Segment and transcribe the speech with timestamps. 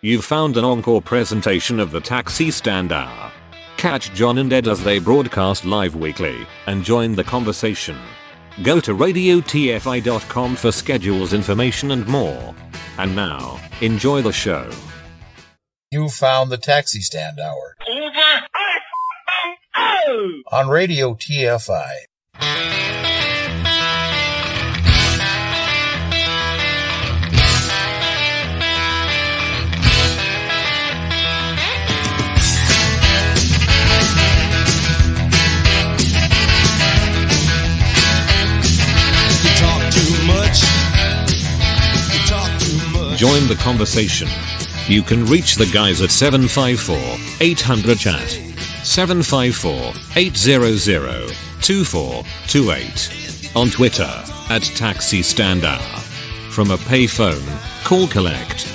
[0.00, 3.32] You've found an encore presentation of the Taxi Stand Hour.
[3.78, 7.98] Catch John and Ed as they broadcast live weekly and join the conversation.
[8.62, 12.54] Go to radiotfi.com for schedules, information, and more.
[12.96, 14.70] And now, enjoy the show.
[15.90, 17.74] You found the Taxi Stand Hour
[20.06, 20.44] Over.
[20.52, 21.90] On Radio TFI.
[43.18, 44.28] Join the conversation.
[44.86, 46.96] You can reach the guys at 754
[47.40, 48.30] 800 chat.
[48.84, 53.56] 754 800 2428.
[53.56, 55.98] On Twitter at Taxi Stand Hour.
[56.52, 57.42] From a payphone,
[57.82, 58.66] call collect.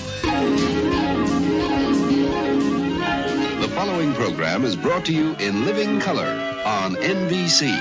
[3.62, 6.27] The following program is brought to you in living color
[6.65, 7.71] on NBC.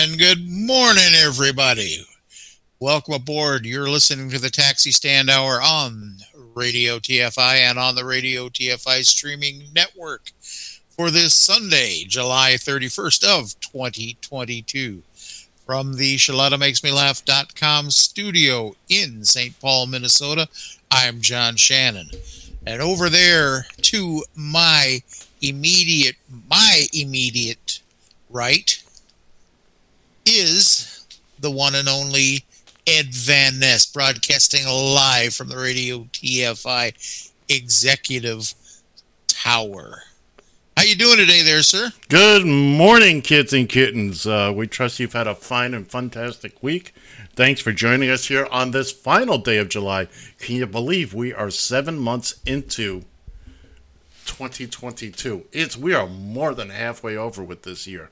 [0.00, 2.06] And good morning, everybody.
[2.78, 3.66] Welcome aboard.
[3.66, 6.18] You're listening to the Taxi Stand Hour on
[6.54, 10.30] Radio TFI and on the Radio TFI streaming network
[10.88, 15.02] for this Sunday, July 31st of 2022.
[15.66, 19.58] From the ShaladaMakesMeLaugh.com studio in St.
[19.58, 20.46] Paul, Minnesota,
[20.92, 22.10] I'm John Shannon.
[22.64, 25.02] And over there to my
[25.42, 26.14] immediate,
[26.48, 27.80] my immediate
[28.30, 28.80] right
[30.28, 31.06] is
[31.38, 32.44] the one and only
[32.86, 38.54] Ed Van Ness, broadcasting live from the Radio TFI Executive
[39.26, 40.02] Tower.
[40.76, 41.90] How you doing today, there, sir?
[42.08, 44.26] Good morning, kids and kittens.
[44.26, 46.94] Uh, we trust you've had a fine and fantastic week.
[47.34, 50.08] Thanks for joining us here on this final day of July.
[50.38, 53.04] Can you believe we are seven months into
[54.26, 55.46] 2022?
[55.52, 58.10] It's we are more than halfway over with this year.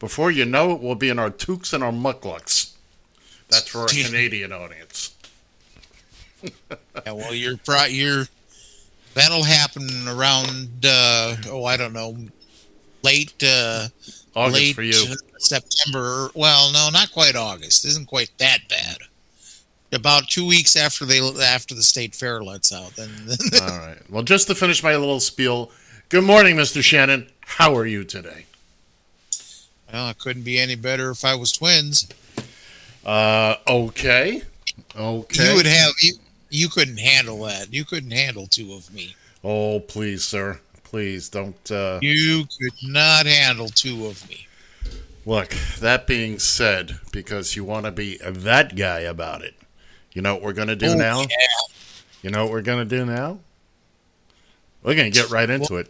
[0.00, 2.72] Before you know it, we'll be in our toques and our mukluks.
[3.48, 5.14] That's for our Canadian audience.
[6.42, 8.24] Yeah, well, you're pro- you're
[9.14, 12.16] that'll happen around uh, oh I don't know
[13.02, 13.88] late uh,
[14.34, 15.16] August late for you.
[15.38, 16.30] September.
[16.34, 17.84] Well, no, not quite August.
[17.84, 18.98] Isn't quite that bad.
[19.92, 23.98] About two weeks after they after the state fair lets out, then, then All right.
[24.10, 25.70] Well, just to finish my little spiel.
[26.08, 26.82] Good morning, Mr.
[26.82, 27.28] Shannon.
[27.40, 28.46] How are you today?
[29.92, 32.08] Well, it couldn't be any better if I was twins.
[33.04, 34.42] Uh, okay.
[34.96, 35.48] Okay.
[35.50, 36.14] You would have you.
[36.50, 37.72] You couldn't handle that.
[37.72, 39.14] You couldn't handle two of me.
[39.44, 40.60] Oh, please, sir.
[40.84, 41.70] Please don't.
[41.70, 44.48] Uh, You could not handle two of me.
[45.24, 49.54] look, that being said, because you want to be that guy about it,
[50.12, 51.20] you know what we're going to do Oh, now?
[51.20, 51.36] yeah.
[52.22, 53.38] You know what we're going to do now?
[54.82, 55.88] We're going to get right into it.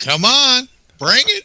[0.00, 0.68] Come on,
[0.98, 1.44] bring it.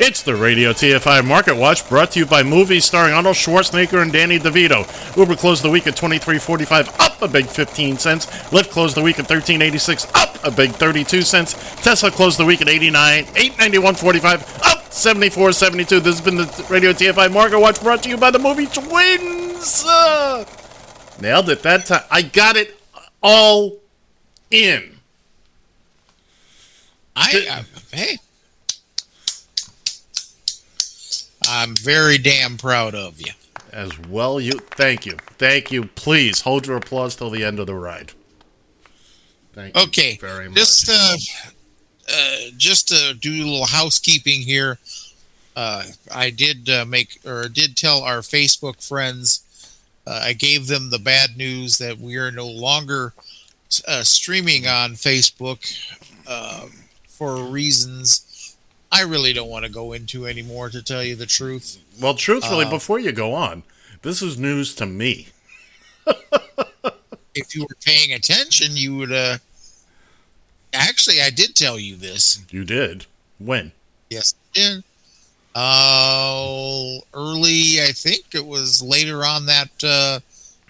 [0.00, 4.12] It's the Radio TFI Market Watch brought to you by movies starring Arnold Schwarzenegger and
[4.12, 4.86] Danny DeVito.
[5.16, 8.26] Uber closed the week at 23.45, up a big 15 cents.
[8.26, 11.54] Lyft closed the week at 13.86, up a big 32 cents.
[11.82, 15.88] Tesla closed the week at 89, 891.45, up 74.72.
[15.88, 19.84] This has been the Radio TFI Market Watch brought to you by the movie Twins.
[19.84, 20.44] Uh,
[21.20, 22.04] nailed it that time.
[22.08, 22.80] I got it
[23.20, 23.78] all
[24.52, 24.94] in.
[27.16, 28.18] I, I hey,
[31.48, 33.32] I'm very damn proud of you.
[33.72, 34.52] As well, you.
[34.52, 35.12] Thank you.
[35.38, 35.84] Thank you.
[35.84, 38.12] Please hold your applause till the end of the ride.
[39.54, 40.56] Thank you Okay, very much.
[40.56, 41.16] just uh,
[42.12, 44.78] uh, just to do a little housekeeping here.
[45.56, 49.44] Uh, I did uh, make or did tell our Facebook friends.
[50.06, 53.12] Uh, I gave them the bad news that we are no longer
[53.86, 55.58] uh, streaming on Facebook
[56.26, 56.70] um,
[57.06, 58.24] for reasons
[58.90, 60.70] I really don't want to go into anymore.
[60.70, 63.62] To tell you the truth, well, truthfully, uh, before you go on,
[64.02, 65.28] this is news to me.
[67.34, 69.12] if you were paying attention, you would.
[69.12, 69.38] Uh,
[70.72, 72.44] actually, I did tell you this.
[72.50, 73.06] You did.
[73.38, 73.72] When?
[74.10, 74.84] Yes, I did.
[75.54, 77.82] Uh, early.
[77.82, 80.20] I think it was later on that uh,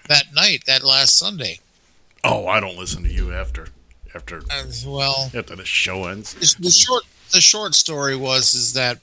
[0.08, 1.60] that night, that last Sunday.
[2.24, 3.68] Oh, I don't listen to you after
[4.14, 6.34] after Uh, well, after the show ends.
[6.34, 8.98] The short the short story was is that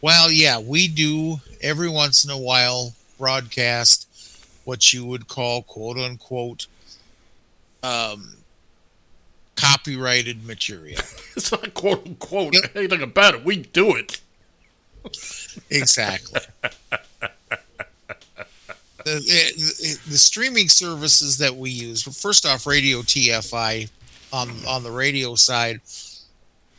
[0.00, 4.08] well yeah we do every once in a while broadcast
[4.64, 6.66] what you would call quote unquote
[7.82, 8.34] um
[9.56, 11.00] copyrighted material.
[11.36, 13.44] It's not quote unquote anything about it.
[13.44, 14.20] We do it.
[15.68, 16.40] Exactly.
[19.04, 22.04] the, the, the streaming services that we use.
[22.04, 23.90] First off, Radio TFI
[24.32, 25.80] on on the radio side.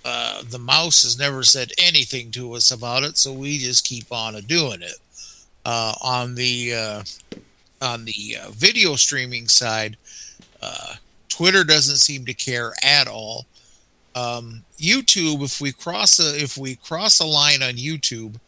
[0.05, 4.11] Uh, the mouse has never said anything to us about it, so we just keep
[4.11, 4.97] on doing it.
[5.65, 7.03] Uh, on the uh,
[7.81, 9.97] on the uh, video streaming side,
[11.27, 13.45] Twitter doesn't seem to care at all.
[14.15, 18.39] Um, YouTube, if we cross a if we cross a line on YouTube,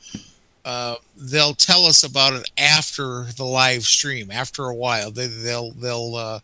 [0.64, 4.30] uh, they'll tell us about it after the live stream.
[4.32, 6.40] After a while, they, they'll they'll uh,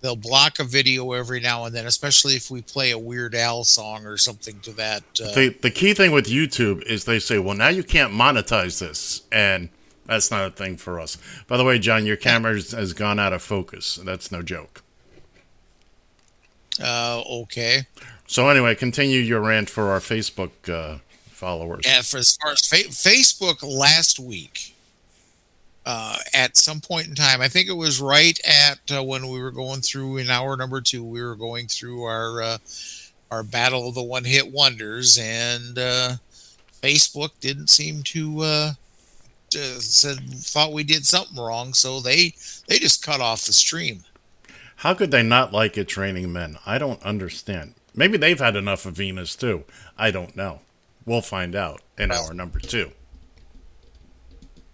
[0.00, 3.64] they'll block a video every now and then, especially if we play a Weird Al
[3.64, 5.02] song or something to that.
[5.22, 8.78] Uh, The the key thing with YouTube is they say, well, now you can't monetize
[8.80, 9.68] this, and
[10.06, 11.18] that's not a thing for us.
[11.46, 13.98] By the way, John, your camera has- gone out of focus.
[14.04, 14.82] That's no joke.
[16.82, 17.82] uh, okay.
[18.26, 20.98] So anyway, continue your rant for our Facebook uh,
[21.30, 21.84] followers.
[21.88, 24.74] And for as far as fa- Facebook last week,
[25.88, 29.40] uh, at some point in time, I think it was right at uh, when we
[29.40, 32.58] were going through in hour number two, we were going through our uh,
[33.30, 36.16] our battle of the one hit wonders, and uh,
[36.82, 38.70] Facebook didn't seem to uh,
[39.50, 42.34] said thought we did something wrong, so they
[42.66, 44.04] they just cut off the stream.
[44.76, 46.58] How could they not like it training men?
[46.66, 47.74] I don't understand.
[47.94, 49.64] Maybe they've had enough of Venus too.
[49.96, 50.60] I don't know.
[51.06, 52.92] We'll find out in Well- hour number two.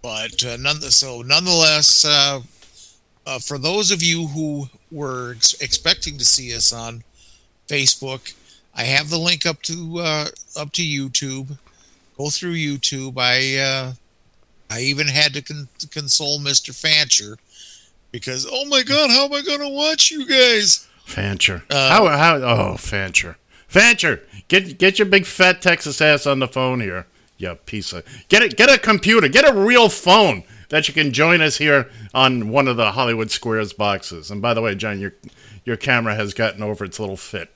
[0.05, 2.41] But uh, none, so nonetheless, uh,
[3.25, 7.03] uh, for those of you who were ex- expecting to see us on
[7.67, 8.35] Facebook,
[8.75, 11.57] I have the link up to uh, up to YouTube.
[12.19, 13.17] Go through YouTube.
[13.17, 13.93] I uh,
[14.69, 17.39] I even had to con- console Mister Fancher
[18.11, 20.87] because oh my god, how am I going to watch you guys?
[21.05, 21.63] Fancher.
[21.67, 23.37] Uh, how how oh Fancher.
[23.67, 27.07] Fancher, get get your big fat Texas ass on the phone here.
[27.37, 31.11] You piece of get it get a computer, get a real phone that you can
[31.11, 34.31] join us here on one of the Hollywood Squares boxes.
[34.31, 35.13] And by the way, John, your
[35.65, 37.53] your camera has gotten over its little fit.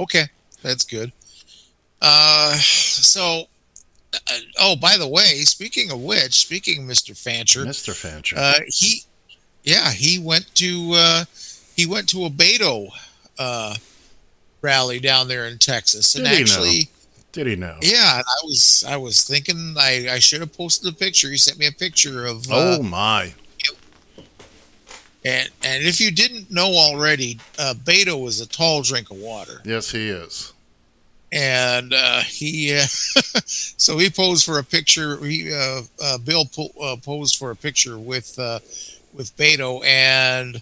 [0.00, 0.24] Okay,
[0.62, 1.12] that's good.
[2.00, 3.44] Uh, so.
[4.14, 7.14] Uh, oh, by the way, speaking of which, speaking of Mr.
[7.14, 7.94] Fancher, Mr.
[7.94, 8.36] Fancher.
[8.38, 9.02] Uh, he,
[9.64, 11.24] yeah, he went to uh,
[11.76, 12.88] he went to a Beto
[13.38, 13.74] uh,
[14.62, 16.42] rally down there in Texas, and Did he now?
[16.42, 16.88] actually,
[17.38, 21.30] Did he yeah, I was I was thinking I, I should have posted a picture.
[21.30, 23.32] He sent me a picture of uh, oh my.
[25.24, 29.60] and and if you didn't know already, uh, Beto is a tall drink of water,
[29.64, 30.52] Yes, he is.
[31.30, 32.86] and uh, he uh,
[33.46, 35.24] so he posed for a picture.
[35.24, 38.58] He uh, uh, Bill po- uh, posed for a picture with uh,
[39.12, 40.60] with Beto, and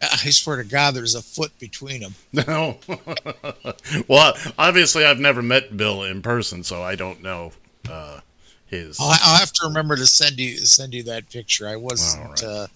[0.00, 2.14] I swear to God, there's a foot between them.
[2.46, 2.78] No.
[4.08, 7.52] well, obviously, I've never met Bill in person, so I don't know
[7.90, 8.20] uh,
[8.66, 8.98] his.
[9.00, 11.66] I'll, I'll have to remember to send you send you that picture.
[11.66, 12.44] I wasn't right.
[12.44, 12.66] uh,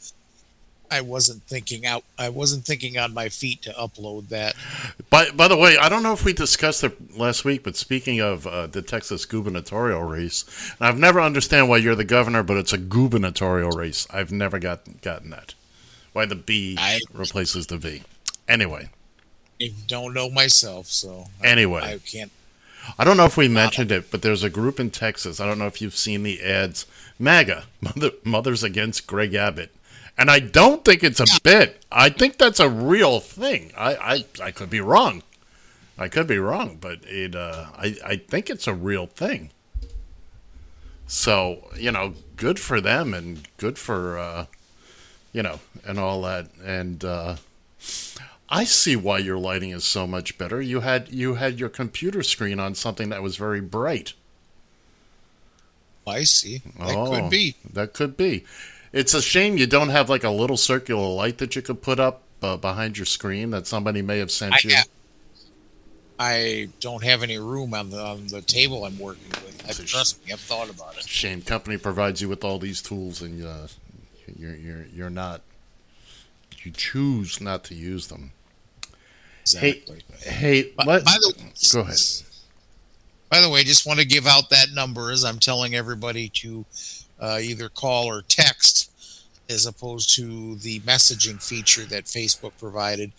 [0.91, 2.05] I wasn't thinking out.
[2.19, 4.55] I wasn't thinking on my feet to upload that.
[5.11, 8.21] By by the way, I don't know if we discussed it last week, but speaking
[8.21, 10.45] of uh, the Texas gubernatorial race,
[10.79, 14.07] and I've never understand why you're the governor, but it's a gubernatorial race.
[14.11, 15.55] I've never got gotten that.
[16.12, 18.03] Why the B I- replaces the V.
[18.49, 18.91] Anyway,
[19.61, 21.82] I don't know myself, so Anyway.
[21.82, 22.31] I can't.
[22.98, 25.39] I don't know if we mentioned it, but there's a group in Texas.
[25.41, 26.84] I don't know if you've seen the ads.
[27.19, 29.72] MAGA, Mother, Mothers Against Greg Abbott.
[30.19, 31.84] And I don't think it's a bit.
[31.91, 33.72] I think that's a real thing.
[33.77, 33.94] I,
[34.41, 35.22] I, I could be wrong.
[35.96, 39.51] I could be wrong, but it uh, I, I think it's a real thing.
[41.06, 44.46] So, you know, good for them and good for, uh,
[45.32, 46.48] you know, and all that.
[46.65, 47.36] And uh,
[48.48, 50.60] I see why your lighting is so much better.
[50.60, 54.12] You had you had your computer screen on something that was very bright.
[56.06, 56.62] I see.
[56.79, 57.55] That Oh, could be.
[57.72, 58.44] That could be.
[58.93, 61.98] It's a shame you don't have like a little circular light that you could put
[61.98, 64.74] up uh, behind your screen that somebody may have sent I, you.
[64.74, 64.84] ha-
[66.19, 69.65] I don't have any room on the on the table I'm working with.
[69.67, 71.08] I, trust me, I've thought about it.
[71.08, 73.67] Shame company provides you with all these tools and uh,
[74.36, 75.43] you're you're you're not.
[76.64, 78.31] You choose not to use them.
[79.41, 80.02] Exactly.
[80.20, 81.34] Hey, By, let, by the
[81.72, 81.96] go ahead.
[83.29, 86.64] By the way, just want to give out that number as I'm telling everybody to
[87.19, 88.91] uh, either call or text,
[89.48, 93.10] as opposed to the messaging feature that Facebook provided.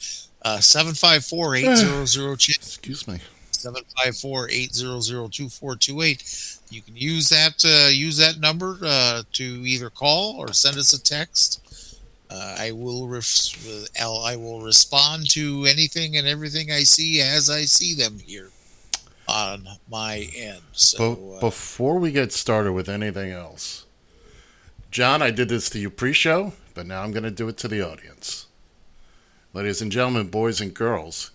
[0.42, 3.20] Uh, Seven five four eight zero zero Excuse me.
[3.64, 6.60] 754-800-2428.
[6.74, 10.92] You can use that uh, use that number uh, to either call or send us
[10.92, 11.62] a text.
[12.32, 17.94] Uh, I will ref- I'll- respond to anything and everything I see as I see
[17.94, 18.50] them here
[19.28, 20.62] on my end.
[20.72, 23.86] So Be- uh, before we get started with anything else,
[24.90, 27.68] John, I did this to you pre-show, but now I'm going to do it to
[27.68, 28.48] the audience.
[29.54, 31.30] Ladies and gentlemen, boys and girls,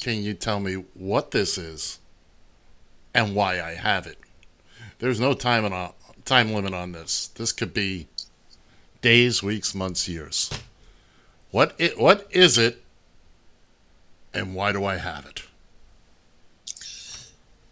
[0.00, 1.98] can you tell me what this is
[3.12, 4.18] and why I have it?
[4.98, 5.92] There's no time on
[6.24, 7.28] time limit on this.
[7.28, 8.06] This could be
[9.02, 10.50] days, weeks, months, years.
[11.50, 12.82] What it what is it
[14.34, 15.42] and why do I have it?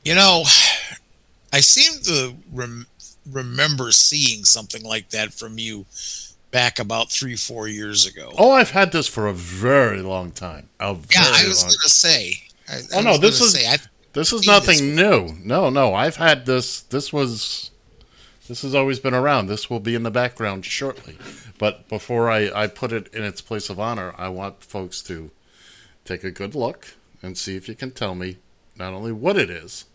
[0.04, 0.44] You know,
[1.52, 2.86] I seem to rem-
[3.30, 5.86] remember seeing something like that from you
[6.50, 8.32] back about three, four years ago.
[8.38, 10.68] Oh, I've had this for a very long time.
[10.78, 12.34] A very yeah, I was going to say.
[12.68, 13.76] I, Oh, I no, was this is- say, I,
[14.14, 15.36] This is nothing this new.
[15.44, 16.80] No, no, I've had this.
[16.80, 17.70] This was.
[18.48, 19.46] This has always been around.
[19.46, 21.16] This will be in the background shortly.
[21.58, 25.30] But before I, I put it in its place of honor, I want folks to
[26.04, 28.36] take a good look and see if you can tell me
[28.76, 29.86] not only what it is,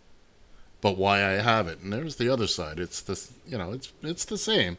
[0.81, 1.79] but why I have it.
[1.79, 2.79] And there's the other side.
[2.79, 4.77] It's this, you know it's it's the same.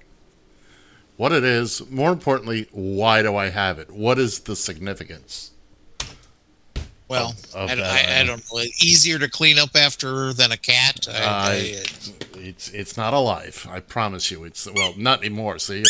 [1.17, 3.91] What it is, more importantly, why do I have it?
[3.91, 5.50] What is the significance?
[7.11, 8.61] Well, of I, that I, I don't know.
[8.81, 11.07] Easier to clean up after than a cat.
[11.11, 11.83] I, I- I,
[12.39, 13.67] It's it's not alive.
[13.71, 14.45] I promise you.
[14.45, 15.59] It's well, not anymore.
[15.59, 15.83] See,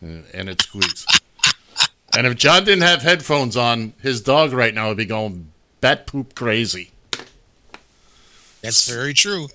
[0.00, 1.04] and and it squeaks.
[2.16, 5.50] And if John didn't have headphones on, his dog right now would be going
[5.80, 6.92] bat poop crazy.
[8.62, 9.48] that's very true.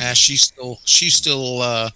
[0.00, 1.90] Uh, she's still she's still uh,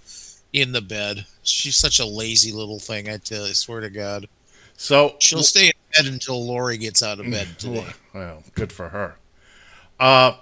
[0.52, 1.26] in the bed.
[1.42, 3.08] She's such a lazy little thing.
[3.08, 4.28] I tell you, I swear to God.
[4.76, 7.86] So She'll stay in bed until Lori gets out of bed today.
[8.14, 9.16] Well, good for her.
[9.98, 10.32] Uh,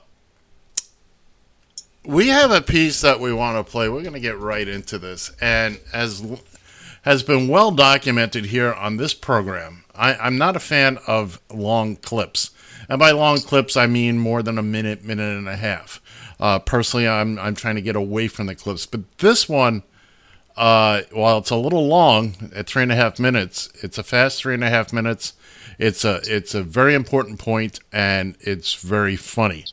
[2.04, 3.88] we have a piece that we want to play.
[3.88, 6.24] We're going to get right into this, and as
[7.02, 11.96] has been well documented here on this program, I, I'm not a fan of long
[11.96, 12.50] clips,
[12.88, 16.00] and by long clips I mean more than a minute, minute and a half.
[16.40, 19.82] Uh, personally, I'm I'm trying to get away from the clips, but this one.
[20.56, 24.40] Uh, while it's a little long at three and a half minutes, it's a fast
[24.40, 25.34] three and a half minutes.
[25.78, 29.64] It's a it's a very important point and it's very funny.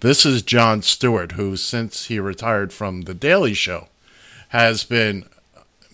[0.00, 3.88] This is Jon Stewart, who since he retired from the Daily Show,
[4.48, 5.26] has been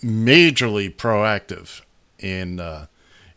[0.03, 1.81] majorly proactive
[2.17, 2.87] in uh,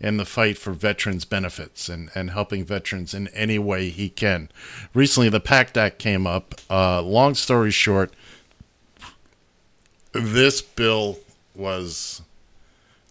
[0.01, 4.49] in the fight for veterans benefits and, and helping veterans in any way he can.
[4.95, 6.55] Recently, the PACT Act came up.
[6.69, 8.13] Uh, long story short,
[10.13, 11.19] this bill
[11.55, 12.23] was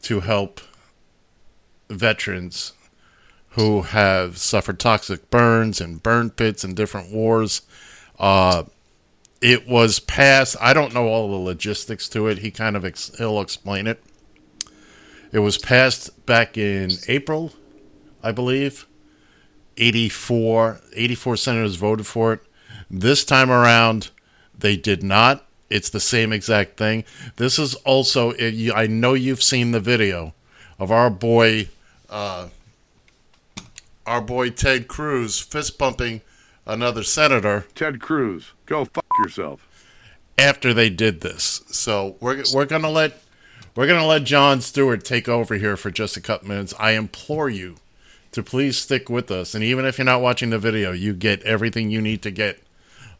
[0.01, 0.59] to help
[1.89, 2.73] veterans
[3.51, 7.61] who have suffered toxic burns and burn pits and different wars.
[8.19, 8.63] Uh,
[9.41, 10.55] it was passed.
[10.61, 12.39] I don't know all the logistics to it.
[12.39, 14.01] He kind of ex- he'll explain it.
[15.31, 17.53] It was passed back in April,
[18.21, 18.85] I believe.
[19.77, 22.41] 84, 84 senators voted for it.
[22.89, 24.11] This time around,
[24.57, 25.45] they did not.
[25.69, 27.05] It's the same exact thing.
[27.37, 30.33] This is also, I know you've seen the video
[30.77, 31.69] of our boy,
[32.09, 32.49] uh,
[34.11, 36.19] our boy Ted Cruz fist bumping
[36.65, 39.65] another senator Ted Cruz, go fuck yourself.
[40.37, 41.61] after they did this.
[41.67, 43.23] So we're we're gonna let
[43.73, 46.73] we're gonna let Jon Stewart take over here for just a couple minutes.
[46.77, 47.77] I implore you
[48.33, 51.41] to please stick with us, and even if you're not watching the video, you get
[51.43, 52.59] everything you need to get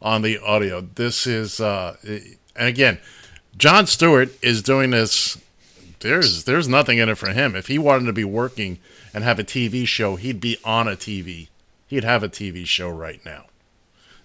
[0.02, 0.82] on the audio.
[0.82, 2.98] This is uh, and again,
[3.56, 5.38] Jon Stewart is doing this.
[6.00, 7.56] There's there's nothing in it for him.
[7.56, 8.78] If he wanted to be working
[9.14, 11.48] and have a TV show, he'd be on a TV.
[11.86, 13.46] He'd have a TV show right now.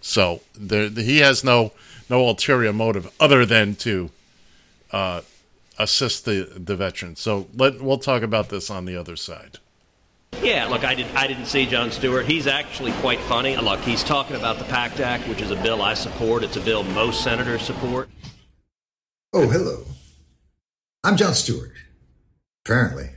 [0.02, 1.74] So there, he has no
[2.10, 4.10] no ulterior motive other than to
[4.92, 5.22] uh,
[5.78, 7.20] assist the the veterans.
[7.20, 9.60] So let we'll talk about this on the other side.
[10.42, 11.08] Yeah, look, I did.
[11.16, 12.26] I didn't see Jon Stewart.
[12.26, 13.58] He's actually quite funny.
[13.58, 16.44] Look, he's talking about the PACT Act, which is a bill I support.
[16.44, 18.10] It's a bill most senators support.
[19.34, 19.86] Oh, hello.
[21.04, 21.72] I'm Jon Stewart.
[22.66, 23.10] Apparently.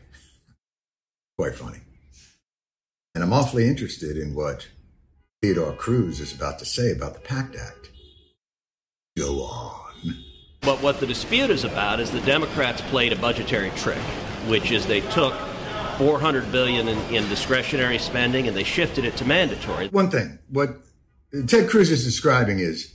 [1.41, 1.79] Quite funny.
[3.15, 4.69] And I'm awfully interested in what
[5.41, 7.91] Theodore Cruz is about to say about the PACT Act.
[9.17, 10.17] Go on.
[10.61, 14.03] But what the dispute is about is the Democrats played a budgetary trick,
[14.49, 15.33] which is they took
[15.97, 19.89] 400 billion in, in discretionary spending and they shifted it to mandatory.
[19.89, 20.83] One thing, what
[21.47, 22.93] Ted Cruz is describing is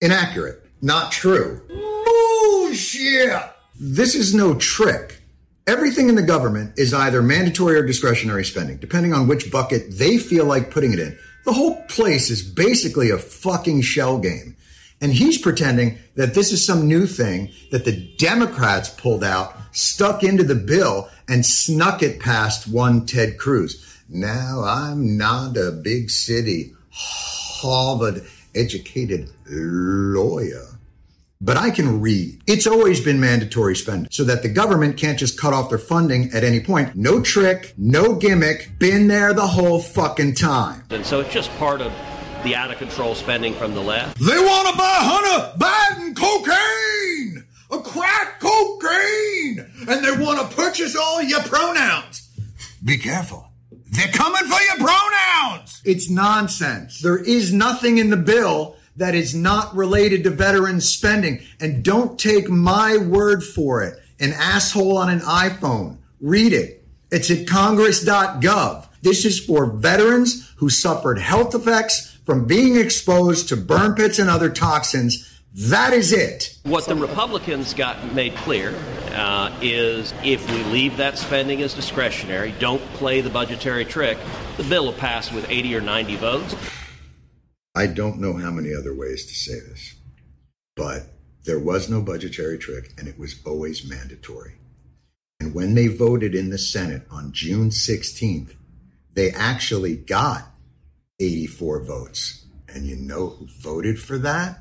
[0.00, 1.60] inaccurate, not true.
[1.68, 3.42] Bullshit!
[3.78, 5.20] This is no trick.
[5.68, 10.16] Everything in the government is either mandatory or discretionary spending, depending on which bucket they
[10.16, 11.18] feel like putting it in.
[11.44, 14.56] The whole place is basically a fucking shell game.
[15.02, 20.24] And he's pretending that this is some new thing that the Democrats pulled out, stuck
[20.24, 24.02] into the bill, and snuck it past one Ted Cruz.
[24.08, 30.77] Now, I'm not a big city, Harvard educated lawyer,
[31.40, 32.42] but I can read.
[32.46, 36.30] It's always been mandatory spending so that the government can't just cut off their funding
[36.32, 36.96] at any point.
[36.96, 40.84] No trick, no gimmick, been there the whole fucking time.
[40.90, 41.92] And so it's just part of
[42.42, 44.18] the out of control spending from the left.
[44.18, 50.96] They want to buy Hunter Biden cocaine, a crack cocaine, and they want to purchase
[50.96, 52.28] all your pronouns.
[52.84, 53.44] Be careful.
[53.90, 55.80] They're coming for your pronouns.
[55.84, 57.00] It's nonsense.
[57.00, 61.40] There is nothing in the bill that is not related to veterans spending.
[61.60, 63.98] And don't take my word for it.
[64.20, 65.98] An asshole on an iPhone.
[66.20, 66.84] Read it.
[67.10, 68.86] It's at congress.gov.
[69.00, 74.28] This is for veterans who suffered health effects from being exposed to burn pits and
[74.28, 75.40] other toxins.
[75.54, 76.58] That is it.
[76.64, 78.74] What the Republicans got made clear
[79.12, 84.18] uh, is if we leave that spending as discretionary, don't play the budgetary trick,
[84.56, 86.56] the bill will pass with 80 or 90 votes.
[87.78, 89.94] I don't know how many other ways to say this,
[90.74, 94.54] but there was no budgetary trick and it was always mandatory.
[95.38, 98.56] And when they voted in the Senate on June 16th,
[99.14, 100.50] they actually got
[101.20, 102.46] 84 votes.
[102.66, 104.58] And you know who voted for that?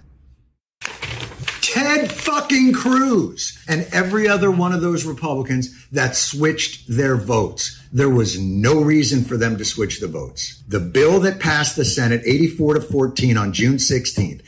[1.68, 7.78] Ted fucking Cruz and every other one of those Republicans that switched their votes.
[7.92, 10.64] There was no reason for them to switch the votes.
[10.70, 14.44] The bill that passed the Senate 84 to 14 on June 16th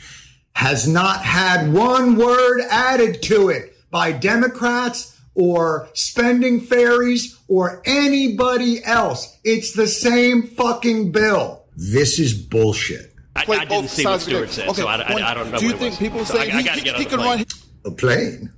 [0.54, 8.82] has not had one word added to it by Democrats or spending fairies or anybody
[8.82, 9.38] else.
[9.44, 11.64] It's the same fucking bill.
[11.76, 13.09] This is bullshit.
[13.40, 14.52] I, Play I didn't both see sides of Stewart it.
[14.52, 15.98] said, Okay, so I, I- one- I don't know do you it think was.
[15.98, 17.38] people So say I, I he- got he- get he the can plane.
[17.38, 17.46] run-
[17.84, 18.52] A plane?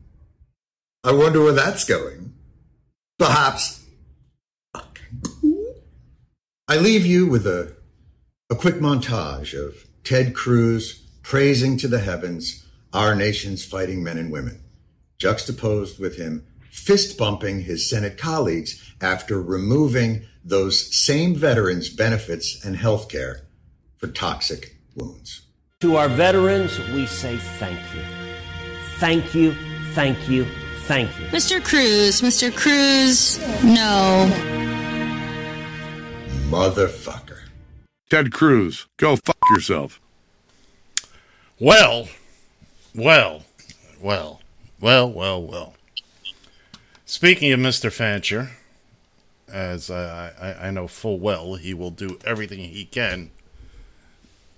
[1.04, 2.32] I wonder where that's going.
[3.18, 3.80] Perhaps.
[6.68, 7.74] I leave you with a,
[8.50, 9.74] a quick montage of
[10.04, 14.62] Ted Cruz praising to the heavens our nation's fighting men and women,
[15.18, 22.76] juxtaposed with him fist bumping his Senate colleagues after removing those same veterans' benefits and
[22.76, 23.42] health care
[23.98, 25.42] for toxic wounds.
[25.80, 28.02] To our veterans, we say thank you.
[28.98, 29.54] Thank you,
[29.92, 30.46] thank you,
[30.84, 31.26] thank you.
[31.26, 31.62] Mr.
[31.62, 32.54] Cruz, Mr.
[32.54, 34.30] Cruz, no.
[36.48, 37.40] Motherfucker.
[38.10, 40.00] Ted Cruz, go fuck yourself.
[41.58, 42.08] Well,
[42.94, 43.42] well,
[44.00, 44.40] well,
[44.80, 45.74] well, well, well.
[47.06, 47.90] Speaking of Mr.
[47.90, 48.50] Fancher,
[49.48, 53.30] as I, I, I know full well he will do everything he can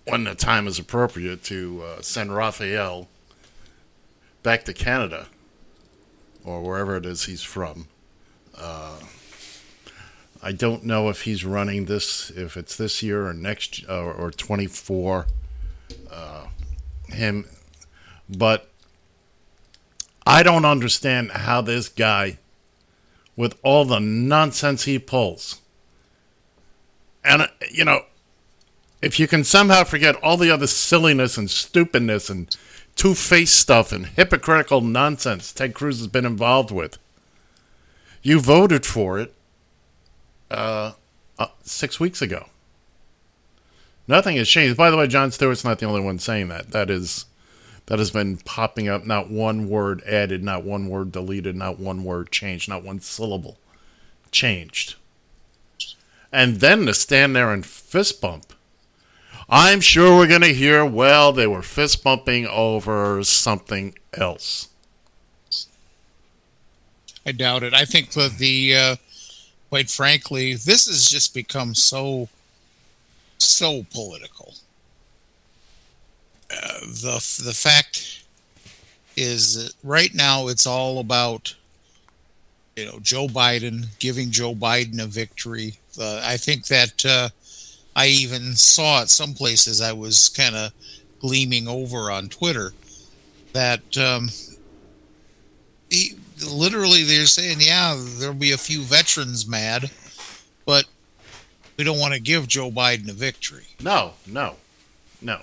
[0.06, 3.08] when the time is appropriate to uh, send Raphael
[4.42, 5.28] back to Canada
[6.44, 7.88] or wherever it is he's from.
[8.56, 9.00] Uh,
[10.42, 14.30] I don't know if he's running this, if it's this year or next, or, or
[14.30, 15.26] 24.
[16.10, 16.46] Uh,
[17.08, 17.46] him,
[18.28, 18.70] but
[20.26, 22.38] I don't understand how this guy,
[23.36, 25.60] with all the nonsense he pulls,
[27.24, 28.04] and uh, you know,
[29.04, 32.56] if you can somehow forget all the other silliness and stupidness and
[32.96, 36.98] two-faced stuff and hypocritical nonsense Ted Cruz has been involved with,
[38.22, 39.34] you voted for it
[40.50, 40.92] uh,
[41.38, 42.46] uh, six weeks ago.
[44.08, 44.76] Nothing has changed.
[44.76, 46.70] By the way, Jon Stewart's not the only one saying that.
[46.70, 47.26] That is
[47.86, 49.04] that has been popping up.
[49.04, 53.58] Not one word added, not one word deleted, not one word changed, not one syllable
[54.30, 54.96] changed.
[56.32, 58.53] And then to stand there and fist bump.
[59.48, 64.68] I'm sure we're going to hear, well, they were fist bumping over something else.
[67.26, 67.74] I doubt it.
[67.74, 68.96] I think that the, uh,
[69.70, 72.28] quite frankly, this has just become so,
[73.38, 74.54] so political.
[76.50, 78.22] Uh, the the fact
[79.16, 81.54] is that right now it's all about,
[82.76, 85.78] you know, Joe Biden giving Joe Biden a victory.
[85.98, 87.28] Uh, I think that uh,
[87.96, 89.80] I even saw it some places.
[89.80, 90.72] I was kind of
[91.20, 92.72] gleaming over on Twitter
[93.52, 94.30] that um,
[95.90, 96.14] he,
[96.46, 99.90] literally they're saying, yeah, there'll be a few veterans mad,
[100.66, 100.85] but
[101.76, 103.66] we don't want to give Joe Biden a victory.
[103.80, 104.57] No, no,
[105.22, 105.40] no.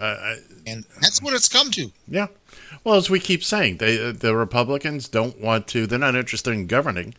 [0.00, 1.90] Uh, and that's what it's come to.
[2.08, 2.28] Yeah.
[2.82, 5.86] Well, as we keep saying, they uh, the Republicans don't want to.
[5.86, 7.14] They're not interested in governing.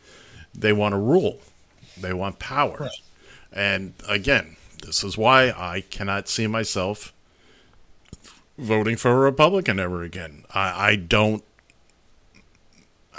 [0.53, 1.39] They want to rule.
[1.97, 2.77] They want power.
[2.79, 2.89] Right.
[3.53, 7.13] And again, this is why I cannot see myself
[8.57, 10.45] voting for a Republican ever again.
[10.53, 11.43] I, I don't.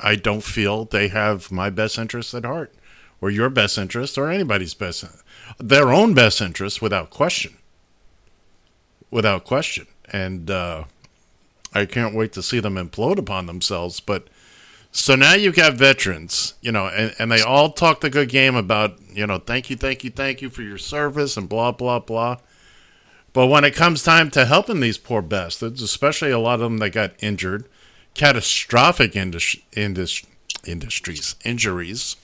[0.02, 2.74] I don't feel they have my best interests at heart,
[3.20, 5.04] or your best interest, or anybody's best,
[5.58, 7.54] their own best interest, without question.
[9.12, 10.84] Without question, and uh,
[11.72, 14.00] I can't wait to see them implode upon themselves.
[14.00, 14.26] But
[14.96, 18.54] so now you've got veterans, you know, and, and they all talk the good game
[18.54, 21.98] about, you know, thank you, thank you, thank you for your service and blah, blah,
[21.98, 22.36] blah.
[23.32, 26.78] But when it comes time to helping these poor bastards, especially a lot of them
[26.78, 27.64] that got injured,
[28.14, 30.24] catastrophic indus- indus-
[30.64, 32.14] industries, injuries,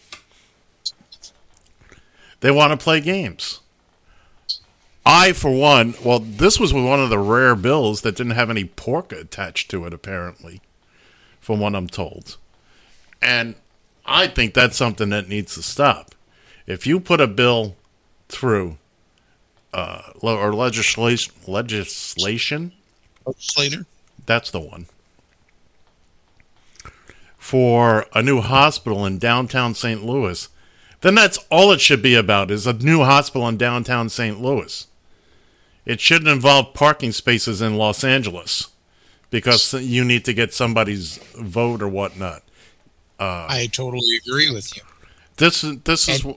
[2.39, 3.59] they want to play games.
[5.05, 8.65] I, for one, well, this was one of the rare bills that didn't have any
[8.65, 10.61] pork attached to it, apparently,
[11.41, 12.37] from what I'm told.
[13.23, 13.55] And
[14.07, 16.15] I think that's something that needs to stop.
[16.67, 17.77] If you put a bill
[18.29, 18.79] through
[19.73, 22.73] uh, or legislation, legislation,
[23.25, 23.87] Legislator?
[24.27, 24.87] that's the one,
[27.39, 30.05] for a new hospital in downtown St.
[30.05, 30.49] Louis,
[31.01, 34.41] then that's all it should be about is a new hospital in downtown St.
[34.41, 34.87] Louis.
[35.87, 38.69] It shouldn't involve parking spaces in Los Angeles
[39.31, 42.43] because you need to get somebody's vote or whatnot.
[43.21, 44.83] Uh, I totally agree with you.
[45.37, 46.37] this is this is And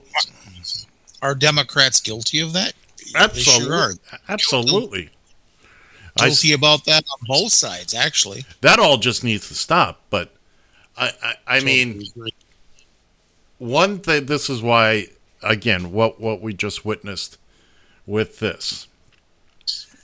[1.22, 2.74] are Democrats guilty of that?
[3.16, 3.92] Absolutely sure
[4.28, 5.10] absolutely.
[6.20, 8.44] I Guilty about that on both sides, actually.
[8.60, 10.00] that all just needs to stop.
[10.10, 10.32] But
[10.96, 12.04] I, I, I mean,
[13.58, 14.26] one thing.
[14.26, 15.08] This is why,
[15.42, 17.38] again, what what we just witnessed
[18.06, 18.86] with this,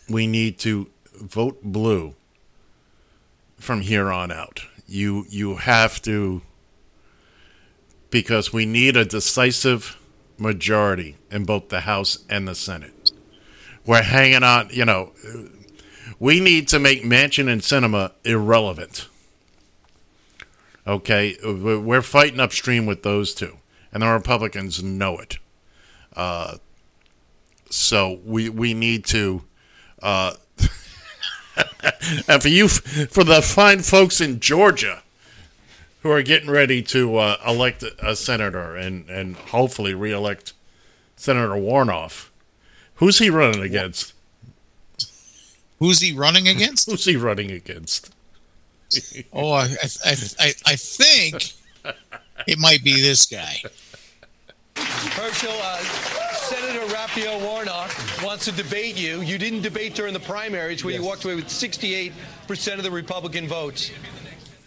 [0.08, 2.14] we need to vote blue
[3.58, 4.64] from here on out.
[4.88, 6.42] You you have to
[8.10, 9.96] because we need a decisive
[10.36, 13.12] majority in both the House and the Senate.
[13.86, 15.12] We're hanging on, you know,
[16.18, 19.08] we need to make Manchin and Sinema irrelevant.
[20.86, 23.58] Okay, we're fighting upstream with those two,
[23.92, 25.38] and the Republicans know it.
[26.16, 26.56] Uh,
[27.68, 29.42] so we we need to.
[30.02, 30.34] Uh,
[32.28, 35.02] and for you, for the fine folks in Georgia
[36.02, 40.52] who are getting ready to uh, elect a senator and and hopefully reelect
[41.16, 42.12] Senator Warnock,
[42.94, 44.14] who's he running against?
[45.78, 46.90] Who's he running against?
[46.90, 48.14] Who's he running against?
[49.32, 49.68] Oh, I,
[50.04, 51.52] I, I, I think
[52.48, 53.62] it might be this guy.
[54.74, 55.78] Herschel, uh,
[56.32, 57.92] Senator Raphael Warnock
[58.24, 59.20] wants to debate you.
[59.20, 62.12] You didn't debate during the primaries where you walked away with 68%
[62.76, 63.92] of the Republican votes.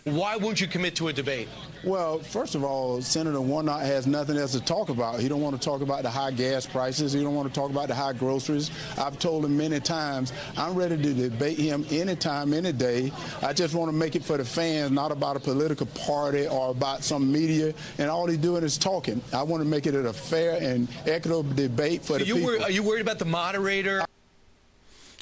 [0.06, 1.48] Why won't you commit to a debate?
[1.86, 5.22] Well, first of all, Senator Warnock has nothing else to talk about.
[5.22, 7.14] He don't want to talk about the high gas prices.
[7.14, 8.70] He don't want to talk about the high groceries.
[8.98, 13.14] I've told him many times I'm ready to debate him anytime, any day.
[13.42, 16.72] I just want to make it for the fans, not about a political party or
[16.72, 17.74] about some media.
[17.98, 19.22] And all he's doing is talking.
[19.32, 22.50] I want to make it a fair and equitable debate for Are the you, people.
[22.52, 24.04] wor- are you worried about the moderator?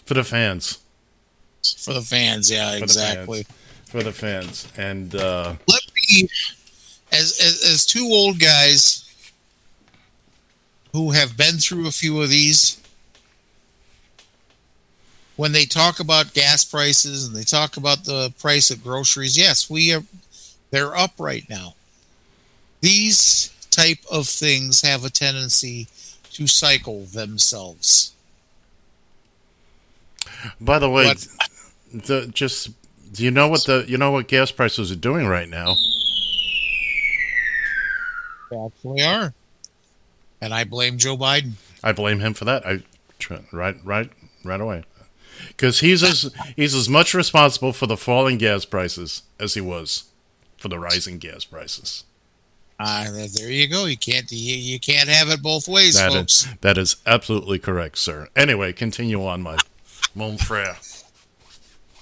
[0.05, 0.79] For the fans.
[1.77, 3.43] For the fans, yeah, For the exactly.
[3.43, 3.57] fans.
[3.91, 4.67] For the fans.
[4.77, 6.29] And uh, Let me,
[7.11, 9.03] as, as as two old guys
[10.93, 12.81] who have been through a few of these,
[15.35, 19.69] when they talk about gas prices and they talk about the price of groceries, yes,
[19.69, 20.03] we are
[20.71, 21.75] they're up right now.
[22.79, 25.87] These type of things have a tendency
[26.31, 28.13] to cycle themselves.
[30.61, 31.27] by the way, What?
[31.93, 32.69] the, just
[33.11, 35.75] do you know what the you know what gas prices are doing right now?
[38.49, 39.33] They actually are.
[40.41, 41.53] And I blame Joe Biden.
[41.83, 42.65] I blame him for that.
[42.65, 42.83] I
[43.51, 44.09] right right
[44.43, 44.83] right away
[45.49, 50.05] because he's as he's as much responsible for the falling gas prices as he was
[50.57, 52.03] for the rising gas prices.
[52.79, 53.85] Ah, there you go.
[53.85, 56.45] You can't you, you can't have it both ways, That folks.
[56.45, 58.27] is that is absolutely correct, sir.
[58.35, 59.57] Anyway, continue on, my
[60.15, 60.77] mon frere.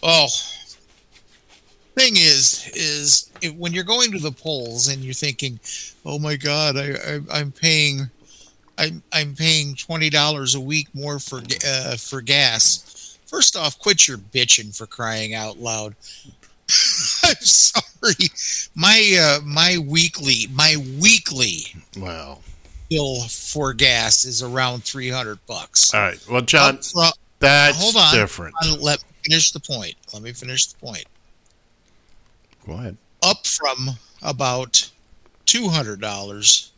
[0.02, 0.28] Oh,
[2.00, 5.60] thing is, is if, when you're going to the polls and you're thinking,
[6.06, 8.10] "Oh my God, I, I I'm paying,
[8.78, 14.08] I'm I'm paying twenty dollars a week more for uh, for gas." First off, quit
[14.08, 15.96] your bitching for crying out loud.
[17.24, 18.30] I'm sorry,
[18.76, 21.60] my uh, my weekly my weekly
[21.98, 22.42] Well,
[22.90, 25.94] bill for gas is around three hundred bucks.
[25.94, 26.28] all right.
[26.30, 26.80] Well, John,
[27.40, 28.14] that's hold on.
[28.16, 28.56] different.
[28.80, 29.96] Let me finish the point.
[30.14, 31.06] Let me finish the point.
[32.70, 32.98] Go ahead.
[33.24, 34.92] Up from about
[35.46, 36.72] two hundred dollars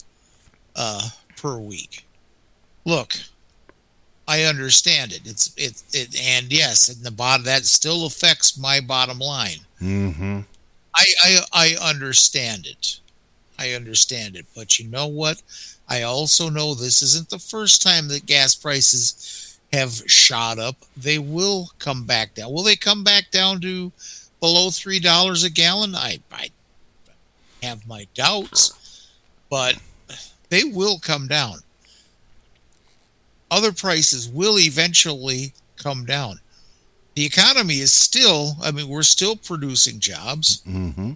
[0.75, 2.05] uh, per week.
[2.85, 3.15] Look,
[4.25, 5.21] I understand it.
[5.25, 9.59] It's it, it and yes, and the bottom that still affects my bottom line.
[9.81, 10.39] Mm-hmm.
[10.95, 12.99] I, I I understand it.
[13.59, 15.41] I understand it, but you know what?
[15.89, 20.77] I also know this isn't the first time that gas prices have shot up.
[20.95, 22.53] They will come back down.
[22.53, 23.91] Will they come back down to
[24.41, 25.95] below three dollars a gallon?
[25.95, 26.49] I I
[27.63, 29.09] have my doubts,
[29.49, 29.77] but
[30.49, 31.59] they will come down.
[33.49, 36.39] Other prices will eventually come down.
[37.15, 40.61] The economy is still, I mean, we're still producing jobs.
[40.61, 41.11] Mm-hmm.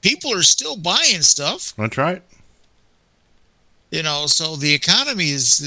[0.00, 1.74] People are still buying stuff.
[1.76, 2.22] That's right.
[3.90, 5.58] You know, so the economy is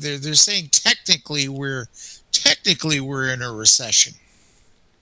[0.00, 1.86] they're they're saying technically we're
[2.32, 4.14] technically we're in a recession.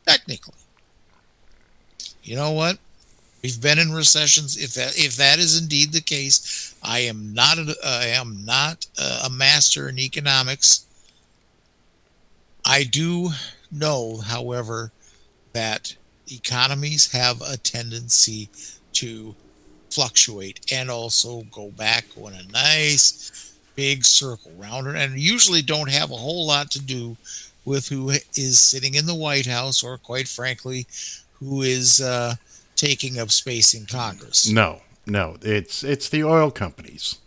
[0.06, 0.54] Technically.
[2.26, 2.78] You know what?
[3.40, 4.56] We've been in recessions.
[4.56, 8.86] If that if that is indeed the case, I am not a, I am not
[9.24, 10.84] a master in economics.
[12.64, 13.30] I do
[13.70, 14.90] know, however,
[15.52, 15.94] that
[16.26, 18.48] economies have a tendency
[18.94, 19.36] to
[19.90, 26.10] fluctuate and also go back on a nice big circle round and usually don't have
[26.10, 27.16] a whole lot to do
[27.64, 30.86] with who is sitting in the White House or quite frankly
[31.38, 32.34] who is uh,
[32.76, 34.50] taking up space in Congress.
[34.50, 37.18] No, no, it's it's the oil companies.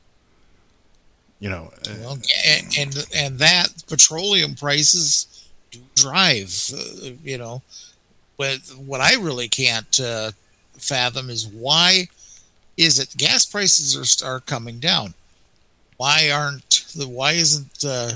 [1.39, 6.53] You know, uh, well, and, and and that petroleum prices do drive.
[6.73, 7.61] Uh, you know,
[8.37, 10.31] but what I really can't uh,
[10.77, 12.07] fathom is why
[12.77, 15.13] is it gas prices are are coming down?
[15.97, 18.11] Why aren't the why isn't uh,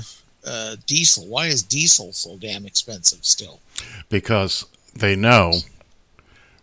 [0.46, 1.26] uh, diesel?
[1.26, 3.60] Why is diesel so damn expensive still?
[4.08, 5.52] Because they know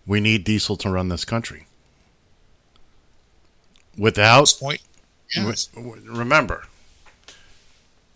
[0.06, 1.68] we need diesel to run this country.
[3.98, 4.82] Without point,
[5.36, 5.70] yes.
[5.76, 6.66] remember,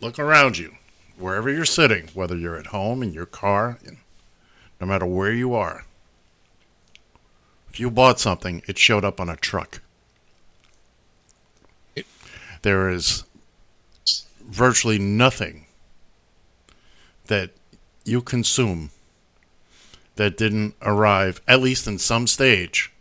[0.01, 0.75] look around you,
[1.17, 3.77] wherever you're sitting, whether you're at home in your car,
[4.79, 5.85] no matter where you are.
[7.69, 9.81] If you bought something, it showed up on a truck.
[12.61, 13.25] There is
[14.47, 15.65] virtually nothing
[17.27, 17.51] that
[18.05, 18.91] you consume
[20.15, 22.91] that didn't arrive, at least in some stage,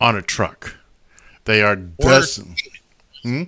[0.00, 0.76] on a truck.
[1.44, 2.22] They are or,
[3.22, 3.42] hmm?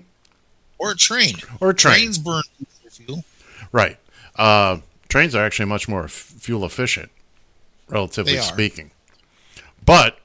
[0.78, 1.36] or a train.
[1.60, 1.94] Or a train.
[1.94, 2.42] Trains burn
[2.90, 3.24] fuel.
[3.72, 3.98] Right.
[4.36, 7.10] Uh, trains are actually much more f- fuel efficient,
[7.88, 8.90] relatively speaking.
[9.84, 10.18] But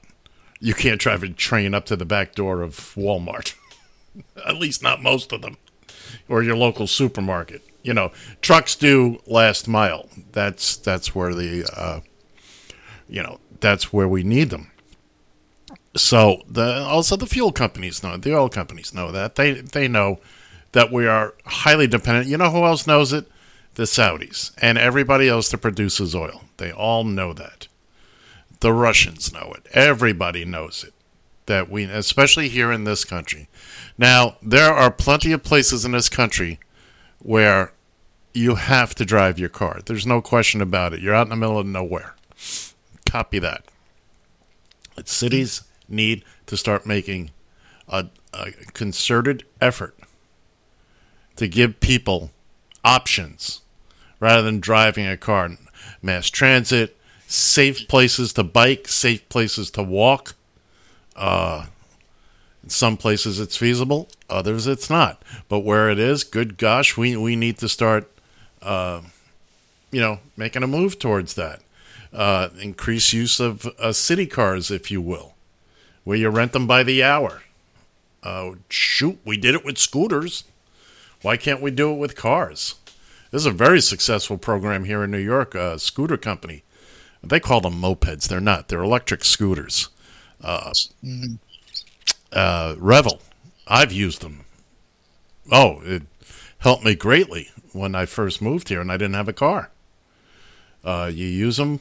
[0.60, 3.54] you can't drive a train up to the back door of Walmart.
[4.46, 5.56] At least not most of them.
[6.28, 7.62] Or your local supermarket.
[7.82, 10.08] You know, trucks do last mile.
[10.32, 12.00] That's that's where the uh,
[13.08, 14.70] you know, that's where we need them.
[15.96, 19.34] So the also the fuel companies know, the oil companies know that.
[19.34, 20.20] They they know
[20.72, 22.28] that we are highly dependent.
[22.28, 23.26] You know who else knows it?
[23.74, 26.44] The Saudis and everybody else that produces oil.
[26.58, 27.66] They all know that.
[28.60, 29.66] The Russians know it.
[29.72, 30.92] Everybody knows it.
[31.46, 33.48] That we, especially here in this country.
[33.98, 36.60] Now, there are plenty of places in this country
[37.20, 37.72] where
[38.34, 39.80] you have to drive your car.
[39.84, 41.00] There's no question about it.
[41.00, 42.14] You're out in the middle of nowhere.
[43.06, 43.64] Copy that.
[44.94, 47.30] But cities need to start making
[47.88, 49.96] a, a concerted effort
[51.36, 52.30] to give people
[52.84, 53.62] options
[54.20, 55.50] rather than driving a car.
[56.02, 60.34] Mass transit, safe places to bike, safe places to walk.
[61.16, 61.66] Uh,
[62.62, 65.22] in some places it's feasible, others it's not.
[65.48, 68.10] But where it is, good gosh, we, we need to start,
[68.62, 69.02] uh,
[69.90, 71.60] you know, making a move towards that.
[72.12, 75.34] Uh, increase use of uh, city cars, if you will,
[76.04, 77.42] where you rent them by the hour.
[78.22, 80.44] Uh, shoot, we did it with scooters.
[81.22, 82.74] Why can't we do it with cars?
[83.30, 86.64] This is a very successful program here in New York, a scooter company.
[87.22, 88.28] They call them mopeds.
[88.28, 88.68] They're not.
[88.68, 89.88] They're electric scooters.
[90.42, 90.70] Uh,
[91.04, 91.34] mm-hmm.
[92.32, 93.20] Uh, Revel.
[93.66, 94.44] I've used them.
[95.50, 96.02] Oh, it
[96.58, 99.70] helped me greatly when I first moved here and I didn't have a car.
[100.84, 101.80] Uh, you use them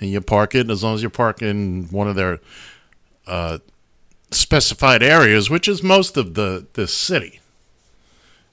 [0.00, 2.40] and you park it as long as you park in one of their
[3.26, 3.58] uh,
[4.30, 7.40] specified areas, which is most of the, the city.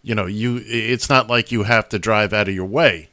[0.04, 3.10] You know, you it's not like you have to drive out of your way,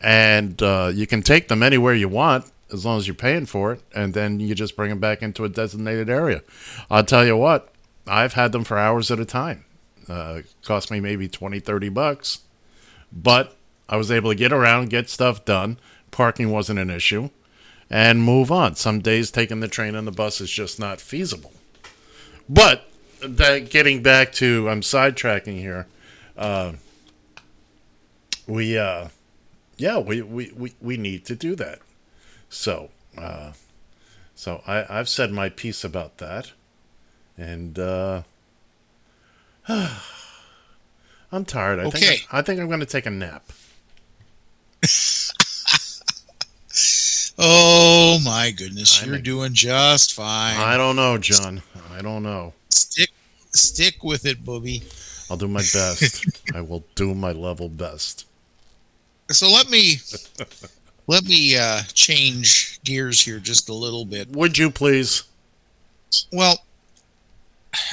[0.00, 3.72] and uh, you can take them anywhere you want as long as you're paying for
[3.72, 6.42] it, and then you just bring them back into a designated area.
[6.90, 7.72] I'll tell you what,
[8.06, 9.64] I've had them for hours at a time.
[10.08, 12.40] Uh, cost me maybe 20, 30 bucks,
[13.10, 13.56] but
[13.88, 15.78] I was able to get around, get stuff done.
[16.10, 17.30] Parking wasn't an issue
[17.88, 18.76] and move on.
[18.76, 21.52] Some days taking the train and the bus is just not feasible.
[22.48, 22.88] But
[23.22, 25.86] that, getting back to, I'm sidetracking here.
[26.36, 26.72] Uh,
[28.46, 29.08] we uh
[29.76, 31.80] yeah we we we, we need to do that
[32.54, 32.88] so
[33.18, 33.52] uh
[34.34, 36.52] so i i've said my piece about that
[37.36, 38.22] and uh
[39.68, 41.98] i'm tired i Okay.
[41.98, 43.44] think i think i'm going to take a nap
[47.36, 50.56] Oh my goodness, I you're think- doing just fine.
[50.56, 51.62] i don't know john
[51.92, 53.10] i don't know stick
[53.52, 54.82] stick with it, booby.
[55.28, 58.26] i'll do my best i will do my level best
[59.30, 59.96] So let me
[61.06, 64.28] let me uh, change gears here just a little bit.
[64.30, 65.24] would you please
[66.32, 66.62] Well,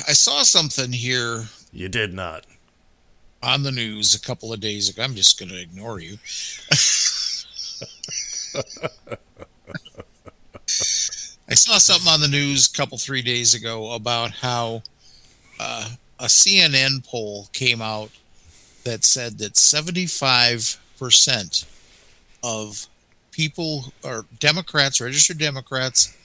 [0.08, 2.46] I saw something here you did not
[3.44, 5.04] on the news a couple of days ago.
[5.04, 6.18] I'm just going to ignore you.
[11.50, 14.84] I saw something on the news a couple three days ago about how
[15.60, 18.12] uh, a CNN poll came out
[18.84, 21.66] that said that 75 percent
[22.44, 22.88] of
[23.32, 26.16] people or Democrats, registered Democrats,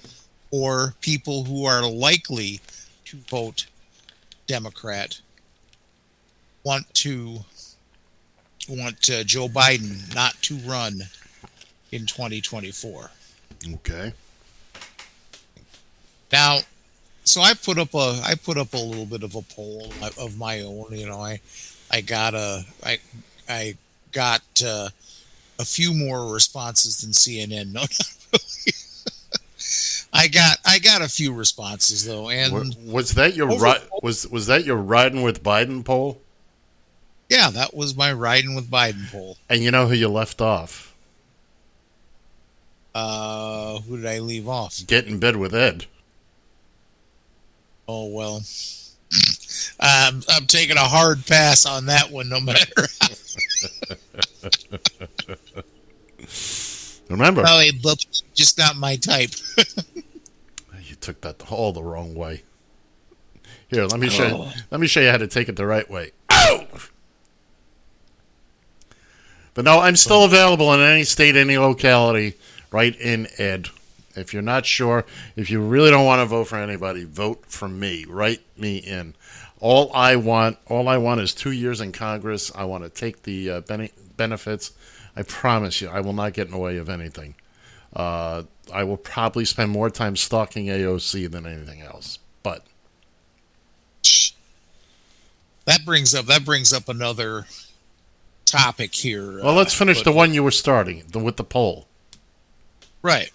[0.50, 2.60] or people who are likely
[3.06, 3.66] to vote
[4.46, 5.20] Democrat
[6.64, 7.38] want to
[8.68, 11.02] want uh, Joe Biden not to run
[11.92, 13.10] in 2024.
[13.74, 14.12] okay
[16.32, 16.58] Now,
[17.24, 20.36] so I put up a I put up a little bit of a poll of
[20.36, 20.86] my own.
[20.90, 21.40] You know, I
[21.90, 22.98] I got a I
[23.48, 23.76] I
[24.12, 24.88] got uh,
[25.58, 27.72] a few more responses than CNN.
[27.72, 27.88] No, not
[28.32, 28.42] really.
[30.12, 34.26] I got I got a few responses though, and was that your Over- ri- was
[34.28, 36.20] was that your riding with biden poll
[37.28, 39.36] yeah, that was my riding with Biden poll.
[39.50, 40.94] and you know who you left off
[42.94, 44.80] Uh, who did I leave off?
[44.86, 45.86] get in bed with ed
[47.88, 48.36] Oh well,
[49.80, 52.86] um, I'm taking a hard pass on that one, no matter.
[57.08, 59.30] remember Probably but just not my type.
[60.88, 62.42] You took that all the wrong way.
[63.68, 64.52] Here, let me show you, Oh.
[64.70, 66.12] let me show you how to take it the right way.
[66.30, 66.64] Ow!
[69.54, 72.34] But no, I'm still available in any state, any locality,
[72.70, 73.68] write in Ed.
[74.14, 77.68] If you're not sure, if you really don't want to vote for anybody, vote for
[77.68, 78.04] me.
[78.08, 79.14] Write me in.
[79.58, 82.52] All I want, all I want is two years in Congress.
[82.54, 84.72] I want to take the uh, bene- benefits.
[85.16, 87.34] I promise you, I will not get in the way of anything.
[87.94, 92.18] Uh, I will probably spend more time stalking AOC than anything else.
[92.42, 92.64] But
[95.64, 97.46] that brings up that brings up another
[98.44, 99.42] topic here.
[99.42, 101.86] well, let's uh, finish but- the one you were starting the, with the poll.
[103.02, 103.30] Right.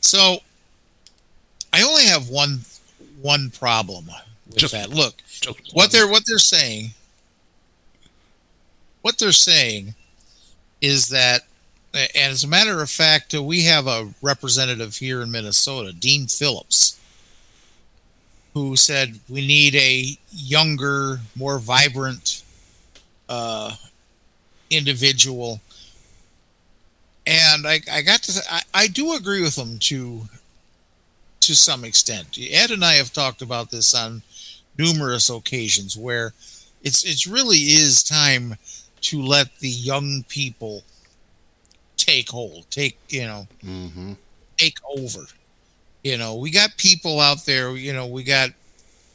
[0.00, 0.38] So
[1.72, 2.60] I only have one
[3.20, 4.06] one problem
[4.46, 4.88] with Just- that.
[4.90, 6.90] Look, just what they're what they're saying
[9.02, 9.94] what they're saying
[10.80, 11.42] is that
[11.94, 17.00] and as a matter of fact, we have a representative here in Minnesota, Dean Phillips,
[18.52, 22.42] who said we need a younger, more vibrant
[23.28, 23.74] uh,
[24.70, 25.60] individual
[27.28, 30.22] and I, I got to say, I, I do agree with him to
[31.40, 32.38] to some extent.
[32.38, 34.22] Ed and I have talked about this on
[34.78, 36.32] numerous occasions where
[36.82, 38.56] it's it's really is time
[39.02, 40.82] to let the young people
[41.96, 44.12] take hold, take you know, Mm-hmm.
[44.56, 45.26] take over.
[46.04, 47.76] You know, we got people out there.
[47.76, 48.50] You know, we got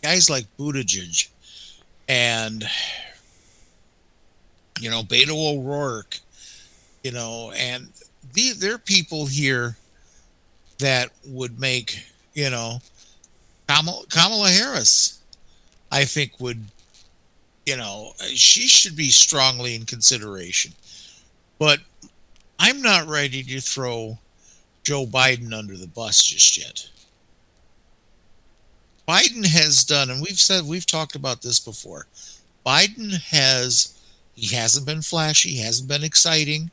[0.02, 1.30] guys like Buttigieg
[2.08, 2.64] and
[4.80, 6.20] you know Beto O'Rourke.
[7.04, 7.88] You know, and
[8.34, 9.76] the, there are people here
[10.80, 12.80] that would make you know
[13.68, 15.20] Kamala, Kamala Harris.
[15.92, 16.64] I think would
[17.66, 20.74] you know she should be strongly in consideration,
[21.60, 21.80] but
[22.60, 24.18] I'm not ready to throw
[24.84, 26.90] Joe Biden under the bus just yet.
[29.08, 32.08] Biden has done, and we've said we've talked about this before.
[32.66, 34.00] Biden has
[34.34, 36.72] he hasn't been flashy, hasn't been exciting,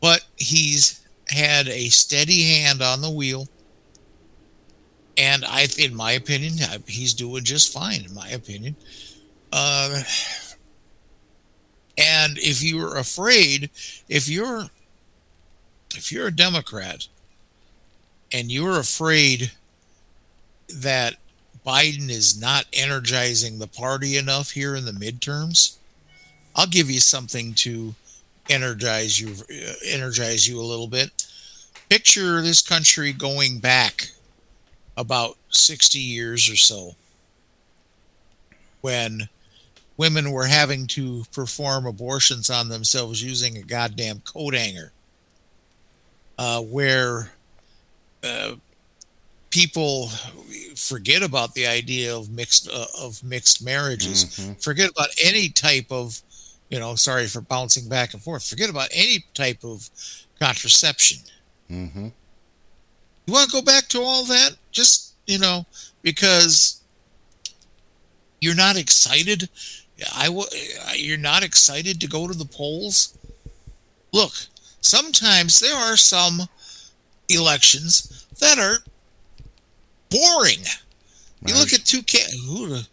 [0.00, 3.48] but he's had a steady hand on the wheel.
[5.16, 6.54] And I, in my opinion,
[6.86, 8.04] he's doing just fine.
[8.04, 8.76] In my opinion,
[9.52, 10.02] uh,
[11.98, 13.70] and if you're afraid,
[14.08, 14.66] if you're
[15.94, 17.06] if you're a Democrat
[18.32, 19.52] and you're afraid
[20.68, 21.16] that
[21.66, 25.76] Biden is not energizing the party enough here in the midterms,
[26.56, 27.94] I'll give you something to
[28.48, 31.10] energize you uh, energize you a little bit.
[31.90, 34.08] Picture this country going back
[34.96, 36.94] about 60 years or so
[38.80, 39.28] when
[40.02, 44.90] women were having to perform abortions on themselves using a goddamn coat hanger,
[46.38, 47.30] uh, where
[48.24, 48.56] uh,
[49.50, 50.08] people
[50.74, 54.60] forget about the idea of mixed uh, of mixed marriages, Mhm.
[54.60, 56.20] forget about any type of,
[56.68, 59.88] you know, sorry for bouncing back and forth, forget about any type of
[60.40, 61.20] contraception.
[61.70, 62.08] Mm-hmm.
[63.26, 64.56] You want to go back to all that?
[64.72, 65.64] Just, you know,
[66.02, 66.80] because
[68.40, 69.48] you're not excited.
[70.14, 70.48] I w-
[70.94, 73.16] you're not excited to go to the polls.
[74.12, 74.32] Look,
[74.80, 76.48] sometimes there are some
[77.28, 78.78] elections that are
[80.10, 80.64] boring.
[81.46, 82.86] You look at two ca- who the-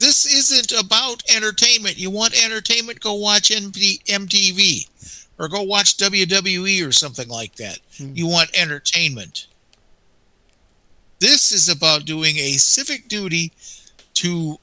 [0.00, 1.96] This isn't about entertainment.
[1.96, 3.00] You want entertainment?
[3.00, 4.88] Go watch MP- MTV
[5.38, 7.78] or go watch WWE or something like that.
[7.96, 8.12] Hmm.
[8.14, 9.46] You want entertainment.
[11.20, 13.52] This is about doing a civic duty
[14.14, 14.58] to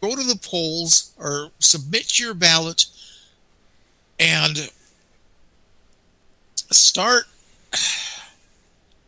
[0.00, 2.86] go to the polls or submit your ballot
[4.18, 4.70] and
[6.70, 7.24] start.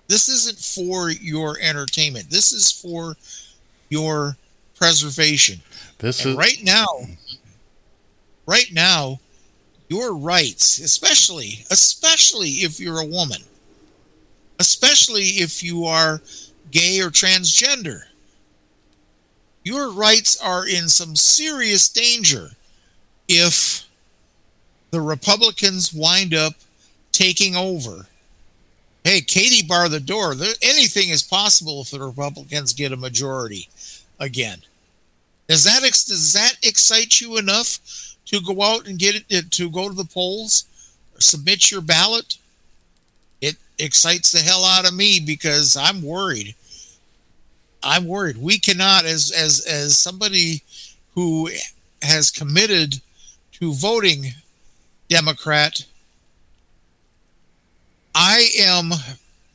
[0.09, 2.29] This isn't for your entertainment.
[2.29, 3.17] This is for
[3.89, 4.37] your
[4.75, 5.63] preservation.
[5.97, 6.87] This And is right now,
[8.45, 9.21] right now,
[9.89, 13.41] your rights, especially, especially if you're a woman,
[14.59, 16.21] especially if you are
[16.71, 18.03] gay or transgender,
[19.65, 22.51] your rights are in some serious danger
[23.29, 23.87] if
[24.91, 26.55] the Republicans wind up
[27.13, 28.07] taking over.
[29.05, 30.35] Hey, Katie bar the door.
[30.35, 33.69] There, anything is possible if the Republicans get a majority
[34.21, 34.63] again.
[35.49, 37.79] Does that does that excite you enough
[38.27, 40.65] to go out and get it uh, to go to the polls,
[41.19, 42.39] submit your ballot?
[43.41, 46.55] It excites the hell out of me because I'm worried.
[47.83, 48.37] I'm worried.
[48.37, 50.63] We cannot, as as as somebody
[51.15, 51.51] who
[52.03, 53.01] has committed
[53.53, 54.27] to voting
[55.09, 55.85] Democrat,
[58.15, 58.93] I am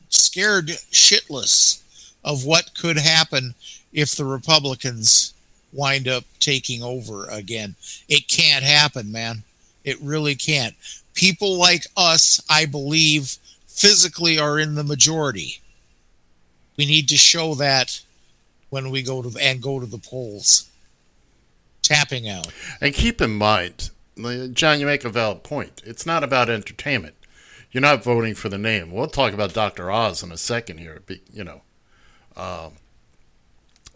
[0.08, 1.82] scared shitless
[2.24, 3.54] of what could happen
[3.92, 5.32] if the Republicans
[5.72, 7.74] wind up taking over again.
[8.08, 9.42] It can't happen, man.
[9.84, 10.74] It really can't.
[11.14, 15.60] People like us, I believe, physically are in the majority.
[16.76, 18.00] We need to show that
[18.70, 20.70] when we go to the, and go to the polls.
[21.82, 22.48] Tapping out.
[22.80, 23.90] And keep in mind,
[24.52, 25.80] John, you make a valid point.
[25.86, 27.14] It's not about entertainment.
[27.70, 28.92] You're not voting for the name.
[28.92, 29.90] We'll talk about Dr.
[29.90, 31.02] Oz in a second here.
[31.06, 31.62] be- You know,
[32.36, 32.72] um,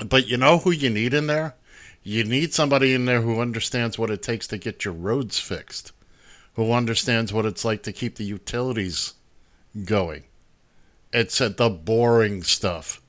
[0.09, 1.55] but you know who you need in there?
[2.03, 5.93] You need somebody in there who understands what it takes to get your roads fixed,
[6.55, 9.15] who understands what it's like to keep the utilities
[9.85, 10.25] going.
[11.13, 13.02] It's uh, the boring stuff.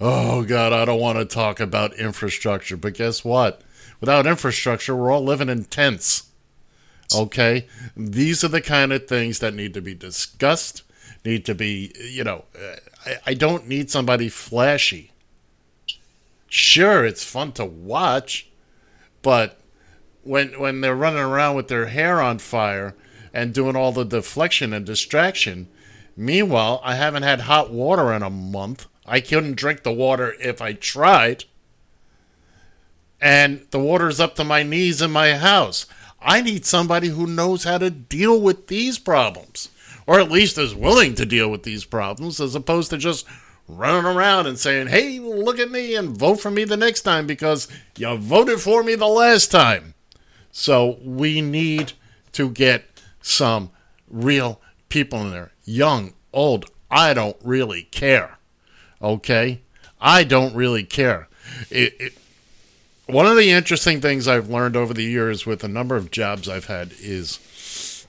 [0.00, 3.62] Oh God, I don't want to talk about infrastructure, but guess what?
[4.00, 6.30] Without infrastructure, we're all living in tents.
[7.14, 7.66] Okay?
[7.96, 10.84] These are the kind of things that need to be discussed,
[11.24, 12.44] need to be, you know,
[13.04, 15.12] I, I don't need somebody flashy.
[16.48, 18.48] Sure, it's fun to watch,
[19.22, 19.60] but
[20.22, 22.94] when when they're running around with their hair on fire
[23.32, 25.68] and doing all the deflection and distraction,
[26.16, 28.86] meanwhile, I haven't had hot water in a month.
[29.10, 31.44] I couldn't drink the water if I tried
[33.20, 35.86] and the water's up to my knees in my house.
[36.20, 39.68] I need somebody who knows how to deal with these problems,
[40.06, 43.26] or at least is willing to deal with these problems, as opposed to just
[43.68, 47.26] running around and saying, hey, look at me and vote for me the next time
[47.26, 49.94] because you voted for me the last time.
[50.50, 51.92] So we need
[52.32, 52.84] to get
[53.22, 53.70] some
[54.08, 56.66] real people in there, young, old.
[56.90, 58.39] I don't really care.
[59.02, 59.60] Okay?
[60.00, 61.28] I don't really care.
[61.70, 62.12] It, it,
[63.06, 66.48] one of the interesting things I've learned over the years with a number of jobs
[66.48, 68.06] I've had is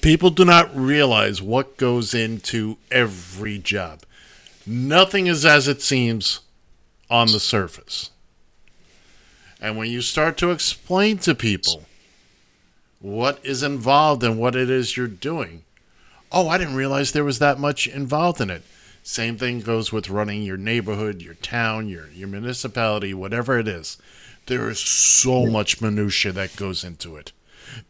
[0.00, 4.02] people do not realize what goes into every job.
[4.66, 6.40] Nothing is as it seems
[7.10, 8.10] on the surface.
[9.60, 11.84] And when you start to explain to people
[13.00, 15.64] what is involved in what it is you're doing,
[16.32, 18.62] oh, I didn't realize there was that much involved in it.
[19.06, 23.98] Same thing goes with running your neighborhood, your town, your, your municipality, whatever it is.
[24.46, 27.32] There is so much minutia that goes into it.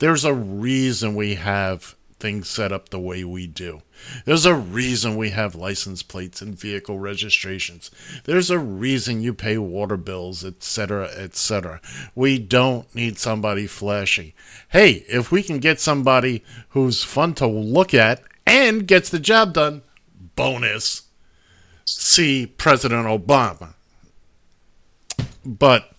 [0.00, 3.82] There's a reason we have things set up the way we do.
[4.24, 7.92] There's a reason we have license plates and vehicle registrations.
[8.24, 11.80] There's a reason you pay water bills, etc., etc.
[12.16, 14.34] We don't need somebody flashy.
[14.70, 19.52] Hey, if we can get somebody who's fun to look at and gets the job
[19.52, 19.82] done,
[20.36, 21.02] bonus.
[21.84, 23.74] See President Obama.
[25.44, 25.92] But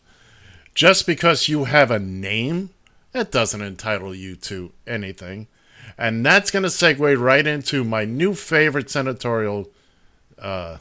[0.74, 2.72] just because you have a name,
[3.12, 5.48] that doesn't entitle you to anything.
[5.98, 9.70] And that's going to segue right into my new favorite senatorial
[10.38, 10.78] uh,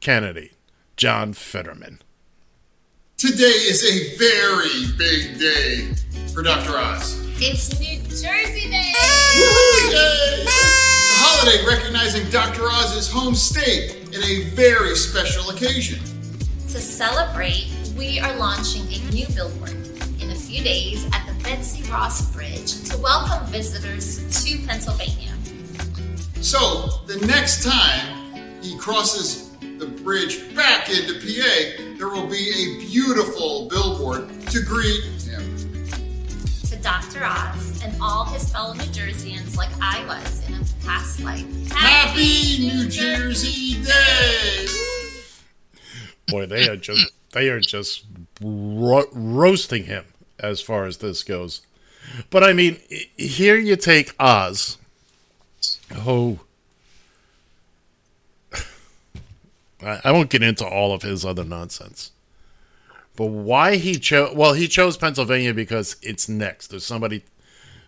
[0.00, 0.52] candidate,
[0.96, 2.00] John Fetterman.
[3.16, 5.92] Today is a very big day
[6.32, 6.78] for Dr.
[6.78, 7.18] Oz.
[7.40, 8.92] It's New Jersey Day!
[9.36, 10.44] Woohoo!
[10.44, 10.87] Yay!
[11.30, 12.62] Holiday recognizing Dr.
[12.62, 15.98] Oz's home state in a very special occasion.
[16.68, 17.68] To celebrate,
[17.98, 19.76] we are launching a new billboard
[20.22, 25.34] in a few days at the Betsy Ross Bridge to welcome visitors to Pennsylvania.
[26.40, 32.86] So, the next time he crosses the bridge back into PA, there will be a
[32.86, 35.56] beautiful billboard to greet him.
[36.70, 37.22] To Dr.
[37.22, 40.57] Oz and all his fellow New Jerseyans, like I was in a
[40.88, 41.70] past life.
[41.70, 44.66] Happy New Jersey Day!
[46.28, 48.06] Boy, they are just they are just
[48.40, 50.06] ro- roasting him
[50.38, 51.60] as far as this goes.
[52.30, 52.80] But I mean,
[53.18, 54.78] here you take Oz,
[55.92, 56.40] who
[59.82, 62.12] I, I won't get into all of his other nonsense.
[63.14, 64.34] But why he chose?
[64.34, 66.68] Well, he chose Pennsylvania because it's next.
[66.68, 67.24] There's somebody,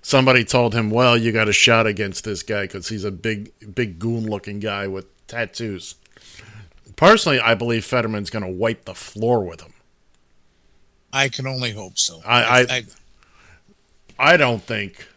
[0.02, 3.52] somebody told him, "Well, you got a shot against this guy because he's a big,
[3.74, 5.94] big goon-looking guy with tattoos."
[6.96, 9.72] Personally, I believe Fetterman's going to wipe the floor with him.
[11.12, 12.20] I can only hope so.
[12.26, 12.84] I,
[14.18, 15.08] I, I don't think.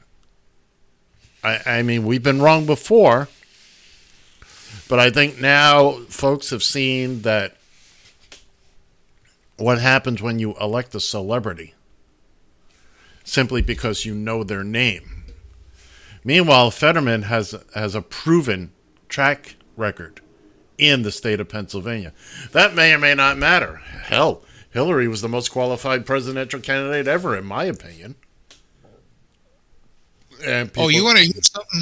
[1.43, 3.27] I, I mean, we've been wrong before,
[4.87, 7.57] but I think now folks have seen that
[9.57, 11.73] what happens when you elect a celebrity
[13.23, 15.23] simply because you know their name.
[16.23, 18.71] Meanwhile, Fetterman has has a proven
[19.09, 20.21] track record
[20.77, 22.13] in the state of Pennsylvania.
[22.51, 23.77] That may or may not matter.
[23.77, 28.15] Hell, Hillary was the most qualified presidential candidate ever, in my opinion.
[30.43, 31.81] And oh, you want to hear something?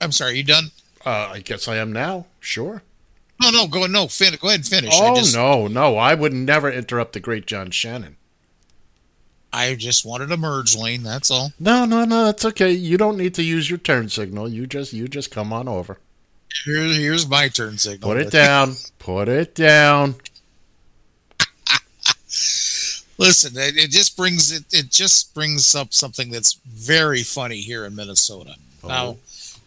[0.00, 0.66] I'm sorry, you done?
[1.04, 2.26] Uh, I guess I am now.
[2.40, 2.82] Sure.
[3.40, 4.06] No, no, go no.
[4.06, 4.92] Fin- go ahead and finish.
[4.94, 5.96] Oh just, no, no!
[5.96, 8.16] I would never interrupt the great John Shannon.
[9.52, 11.02] I just wanted a merge lane.
[11.02, 11.52] That's all.
[11.60, 12.26] No, no, no.
[12.26, 12.70] That's okay.
[12.72, 14.48] You don't need to use your turn signal.
[14.48, 15.98] You just, you just come on over.
[16.64, 18.10] Here, here's my turn signal.
[18.10, 18.76] Put it down.
[18.98, 20.14] Put it down.
[23.18, 24.64] Listen, it, it just brings it.
[24.72, 28.54] It just brings up something that's very funny here in Minnesota.
[28.84, 29.16] Now,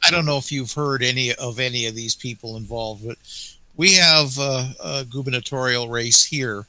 [0.06, 3.18] I don't know if you've heard any of any of these people involved, but
[3.76, 6.66] we have uh, a gubernatorial race here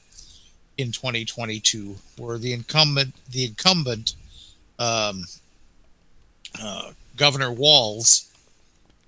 [0.77, 4.13] in 2022 where the incumbent, the incumbent
[4.79, 5.23] um,
[6.61, 8.31] uh, Governor Walz,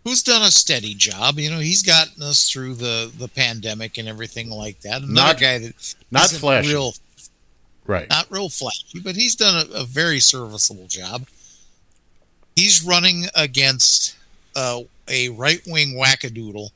[0.03, 1.37] who's done a steady job.
[1.39, 5.01] You know, he's gotten us through the the pandemic and everything like that.
[5.03, 6.69] Another Not- guy that not flashy.
[6.69, 6.93] real
[7.85, 8.07] Right.
[8.09, 11.25] not real flashy, but he's done a, a very serviceable job.
[12.55, 14.15] He's running against
[14.55, 16.69] uh, a right wing wackadoodle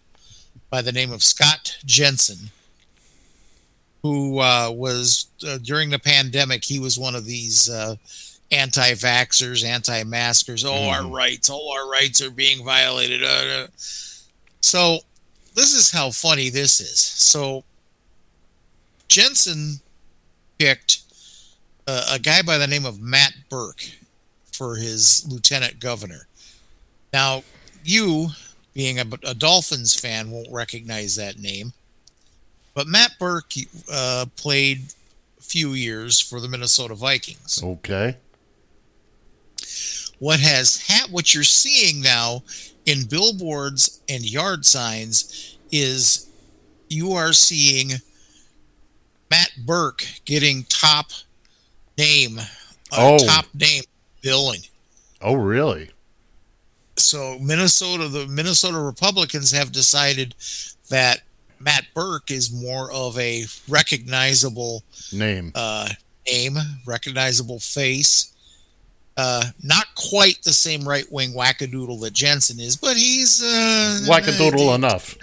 [0.72, 2.50] by the name of Scott Jensen,
[4.04, 6.64] who uh, was uh, during the pandemic.
[6.66, 7.96] He was one of these uh,
[8.52, 10.64] anti vaxxers, anti maskers.
[10.66, 13.24] Oh, our rights, all our rights are being violated.
[13.24, 13.68] Uh, uh.
[14.62, 15.00] So,
[15.56, 17.00] this is how funny this is.
[17.00, 17.64] So,
[19.08, 19.80] Jensen
[20.60, 21.02] picked
[21.88, 23.86] uh, a guy by the name of Matt Burke
[24.52, 26.28] for his lieutenant governor.
[27.12, 27.44] Now,
[27.84, 28.30] you,
[28.74, 31.74] being a, a Dolphins fan, won't recognize that name,
[32.74, 33.54] but Matt Burke
[33.92, 34.94] uh, played
[35.40, 37.62] a few years for the Minnesota Vikings.
[37.64, 38.18] Okay.
[40.20, 42.44] What has ha- what you're seeing now
[42.86, 46.30] in billboards and yard signs is
[46.90, 47.92] you are seeing
[49.30, 51.08] Matt Burke getting top
[51.98, 52.46] name, uh,
[52.92, 53.18] Oh.
[53.26, 53.84] top name
[54.22, 54.62] billing.
[55.22, 55.90] Oh, really?
[56.98, 60.36] So Minnesota, the Minnesota Republicans have decided
[60.90, 61.22] that
[61.64, 65.52] Matt Burke is more of a recognizable Name.
[65.56, 65.90] uh,
[66.30, 68.34] name, recognizable face.
[69.16, 74.74] Uh, not quite the same right wing wackadoodle that Jensen is, but he's uh, Wackadoodle
[74.76, 75.16] enough.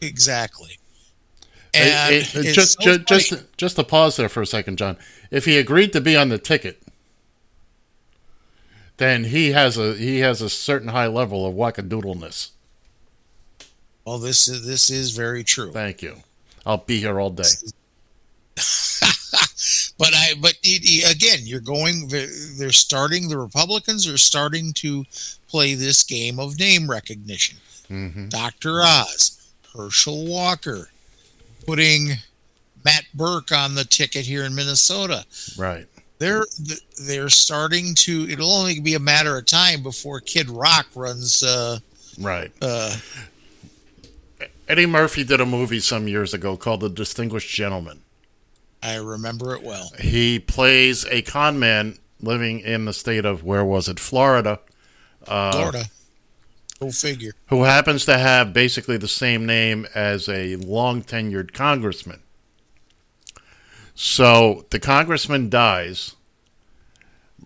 [0.00, 0.78] exactly.
[1.74, 3.42] And it- it it's just, so ju- just, funny.
[3.56, 4.98] just to pause there for a second, John.
[5.30, 6.82] If he agreed to be on the ticket,
[8.98, 12.50] then he has a he has a certain high level of wackadoodleness.
[14.04, 15.72] Well, this is this is very true.
[15.72, 16.16] Thank you.
[16.66, 17.44] I'll be here all day.
[19.98, 22.08] But I, but it, again, you're going.
[22.08, 23.28] They're, starting.
[23.28, 25.04] The Republicans are starting to
[25.48, 27.58] play this game of name recognition.
[27.88, 28.28] Mm-hmm.
[28.28, 28.82] Dr.
[28.82, 30.88] Oz, Herschel Walker,
[31.66, 32.14] putting
[32.84, 35.24] Matt Burke on the ticket here in Minnesota.
[35.56, 35.86] Right.
[36.18, 36.46] They're
[37.06, 38.28] they're starting to.
[38.28, 41.44] It'll only be a matter of time before Kid Rock runs.
[41.44, 41.78] Uh,
[42.18, 42.52] Right.
[42.60, 42.96] uh,
[44.68, 48.02] Eddie Murphy did a movie some years ago called The Distinguished Gentleman.
[48.82, 49.90] I remember it well.
[50.00, 54.60] He plays a con man living in the state of where was it, Florida,
[55.26, 55.84] uh, Florida.
[56.80, 57.32] Go figure.
[57.46, 62.22] who happens to have basically the same name as a long tenured congressman.
[63.94, 66.16] So the congressman dies.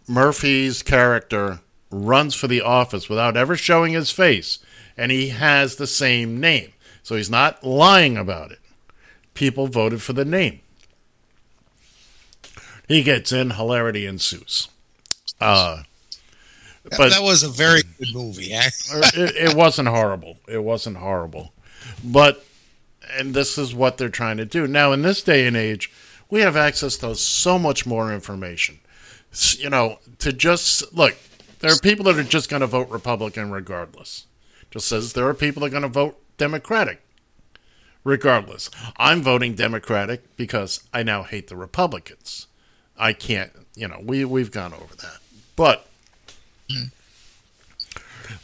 [0.08, 1.60] Murphy's character
[1.90, 4.58] runs for the office without ever showing his face,
[4.96, 6.72] and he has the same name.
[7.06, 8.58] So he's not lying about it.
[9.32, 10.58] People voted for the name.
[12.88, 14.66] He gets in, hilarity ensues.
[15.40, 15.84] Uh,
[16.82, 18.52] That- but that was a very good movie.
[18.52, 18.70] eh?
[19.14, 20.38] it, it wasn't horrible.
[20.48, 21.52] It wasn't horrible.
[22.02, 22.44] But,
[23.16, 24.66] and this is what they're trying to do.
[24.66, 25.92] Now, in this day and age,
[26.28, 28.80] we have access to so much more information.
[29.58, 31.14] You know, to just look,
[31.60, 34.26] there are people that are just going to vote Republican regardless.
[34.72, 37.02] Just says there are people that are going to vote Democratic
[38.06, 38.70] regardless.
[38.96, 42.46] I'm voting Democratic because I now hate the Republicans.
[42.96, 45.18] I can't, you know, we, we've gone over that.
[45.56, 45.86] But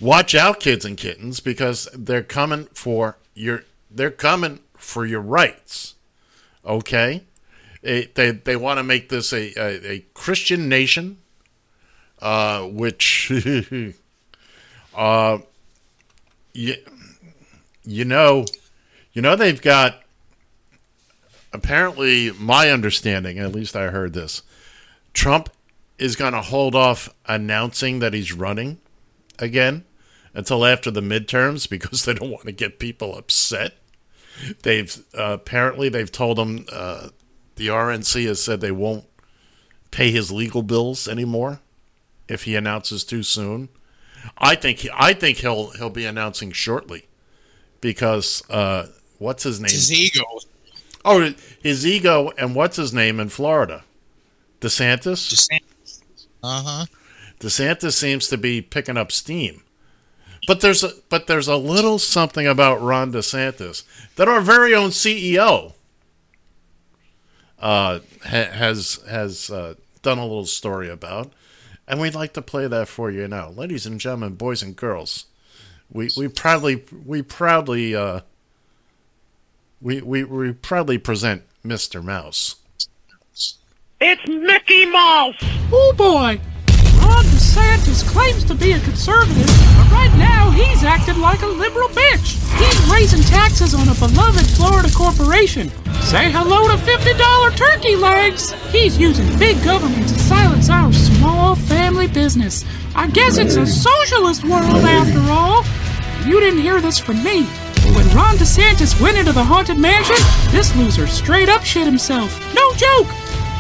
[0.01, 5.95] watch out, kids and kittens, because they're coming for your they're coming for your rights.
[6.67, 7.23] Okay,
[7.83, 11.19] they they, they want to make this a, a, a Christian nation,
[12.21, 13.31] uh, which
[14.97, 15.39] uh,
[16.53, 16.75] you,
[17.85, 18.45] you know,
[19.13, 19.99] you know they've got.
[21.55, 24.43] Apparently, my understanding, at least I heard this,
[25.13, 25.51] Trump
[25.99, 28.79] is going to hold off announcing that he's running
[29.39, 29.85] again
[30.35, 33.75] until after the midterms because they don't want to get people upset.
[34.63, 37.09] They've uh, apparently they've told him uh,
[37.57, 39.05] the RNC has said they won't
[39.91, 41.61] pay his legal bills anymore
[42.29, 43.69] if he announces too soon.
[44.39, 47.07] I think he, I think he'll he'll be announcing shortly
[47.83, 48.87] because uh,
[49.19, 49.71] what's his name?
[49.71, 50.25] His ego.
[51.05, 53.85] Oh, his ego and what's his name in Florida?
[54.63, 55.29] DeSantis.
[55.29, 56.01] DeSantis.
[56.43, 56.87] Uh huh.
[57.41, 59.63] DeSantis seems to be picking up steam.
[60.47, 63.85] But there's a but there's a little something about Ron DeSantis
[64.17, 65.75] that our very own CEO
[67.61, 71.33] uh, ha- has has uh, done a little story about,
[71.87, 75.27] and we'd like to play that for you now, ladies and gentlemen, boys and girls.
[75.93, 78.21] We we proudly we proudly uh,
[79.81, 82.03] we, we we proudly present Mr.
[82.03, 82.57] Mouse.
[84.01, 85.37] It's Mickey Mouse!
[85.71, 86.41] Oh boy!
[87.03, 89.47] Ron DeSantis claims to be a conservative,
[89.77, 92.39] but right now he's acting like a liberal bitch.
[92.59, 95.69] He's raising taxes on a beloved Florida corporation.
[96.03, 98.53] Say hello to $50 turkey legs!
[98.71, 102.65] He's using big government to silence our small family business.
[102.95, 105.65] I guess it's a socialist world after all.
[106.27, 107.45] You didn't hear this from me.
[107.95, 110.17] When Ron DeSantis went into the haunted mansion,
[110.51, 112.31] this loser straight up shit himself.
[112.55, 113.09] No joke!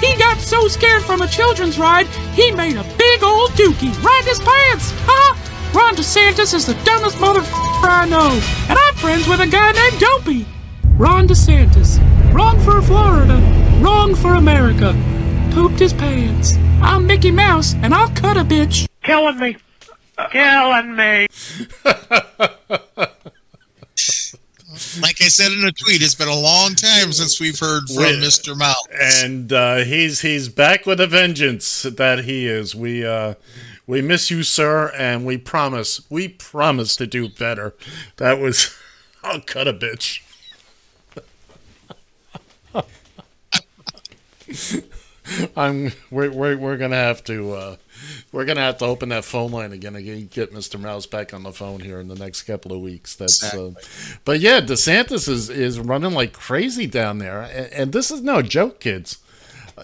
[0.02, 4.20] He got so scared from a children's ride, he made a big old dookie right
[4.22, 4.90] in his pants.
[5.06, 5.70] Ha!
[5.72, 8.30] Ron DeSantis is the dumbest motherfucker I know,
[8.68, 10.44] and I'm friends with a guy named Dopey.
[10.96, 12.00] Ron DeSantis,
[12.34, 13.38] wrong for Florida,
[13.80, 14.92] wrong for America.
[15.52, 16.56] Pooped his pants.
[16.82, 18.88] I'm Mickey Mouse, and I'll cut a bitch.
[19.04, 19.56] Killing me.
[20.32, 21.28] Killing me.
[25.00, 27.96] Like I said in a tweet, it's been a long time since we've heard from
[27.96, 28.56] We- Mr.
[28.56, 28.76] Mouse.
[29.00, 32.74] and uh, he's he's back with a vengeance that he is.
[32.74, 33.34] We uh,
[33.86, 37.74] we miss you, sir, and we promise we promise to do better.
[38.16, 38.74] That was
[39.24, 40.20] I'll cut a bitch.
[45.56, 47.76] I'm we're, we're we're gonna have to uh,
[48.32, 50.78] we're gonna have to open that phone line again and get Mr.
[50.80, 53.14] Mouse back on the phone here in the next couple of weeks.
[53.14, 53.72] That's uh,
[54.24, 58.42] but yeah, DeSantis is is running like crazy down there, and, and this is no
[58.42, 59.18] joke, kids.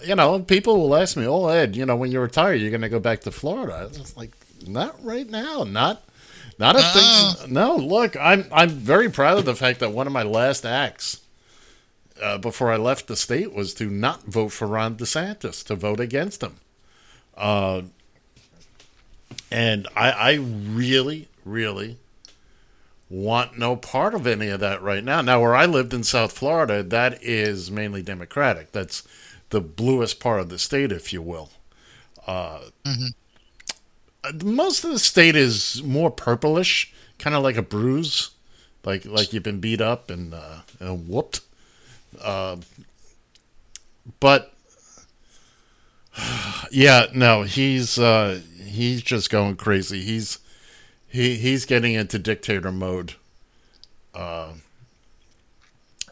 [0.05, 2.89] You know, people will ask me, "Oh, Ed, you know, when you retire, you're gonna
[2.89, 4.31] go back to Florida?" It's like,
[4.67, 6.03] not right now, not
[6.59, 7.53] not a thing.
[7.53, 11.21] No, look, I'm I'm very proud of the fact that one of my last acts
[12.21, 15.99] uh, before I left the state was to not vote for Ron DeSantis, to vote
[15.99, 16.57] against him.
[17.35, 17.83] Uh,
[19.51, 21.97] and I, I really, really
[23.09, 25.21] want no part of any of that right now.
[25.21, 28.71] Now, where I lived in South Florida, that is mainly Democratic.
[28.71, 29.07] That's
[29.49, 31.49] the bluest part of the state, if you will.
[32.27, 32.61] Uh,
[34.23, 38.31] uh, most of the state is more purplish, kind of like a bruise,
[38.83, 41.41] like like you've been beat up and uh, and whooped.
[42.21, 42.57] Uh,
[44.19, 44.53] but
[46.71, 50.01] yeah, no, he's uh, he's just going crazy.
[50.01, 50.39] He's
[51.07, 53.13] he he's getting into dictator mode,
[54.13, 54.53] uh,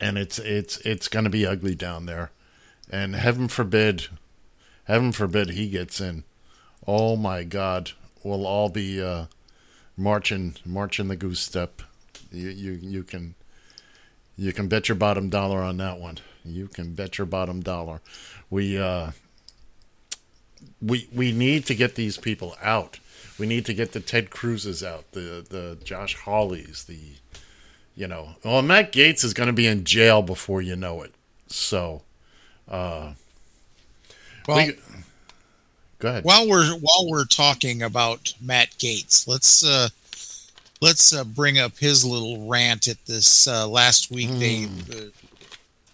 [0.02, 2.32] and it's it's it's going to be ugly down there,
[2.89, 4.08] and heaven forbid,
[4.86, 6.24] heaven forbid he gets in.
[6.86, 7.91] Oh my God,
[8.24, 9.26] we'll all be uh,
[9.95, 11.82] marching marching the goose step.
[12.32, 13.36] You you you can
[14.38, 16.20] you can bet your bottom dollar on that one.
[16.46, 18.02] You can bet your bottom dollar.
[18.50, 19.12] We uh,
[20.82, 23.00] we we need to get these people out.
[23.40, 26.98] We need to get the Ted Cruzes out, the the Josh Hawleys, the
[27.96, 28.30] you know.
[28.44, 31.14] Well, Matt Gaetz is going to be in jail before you know it.
[31.48, 32.04] So,
[32.68, 33.14] uh,
[34.48, 34.78] Well, we-
[36.00, 36.24] go ahead.
[36.24, 39.90] While we're while we're talking about Matt Gaetz, let's uh,
[40.82, 44.30] let's uh, bring up his little rant at this uh, last week.
[44.32, 45.10] They uh,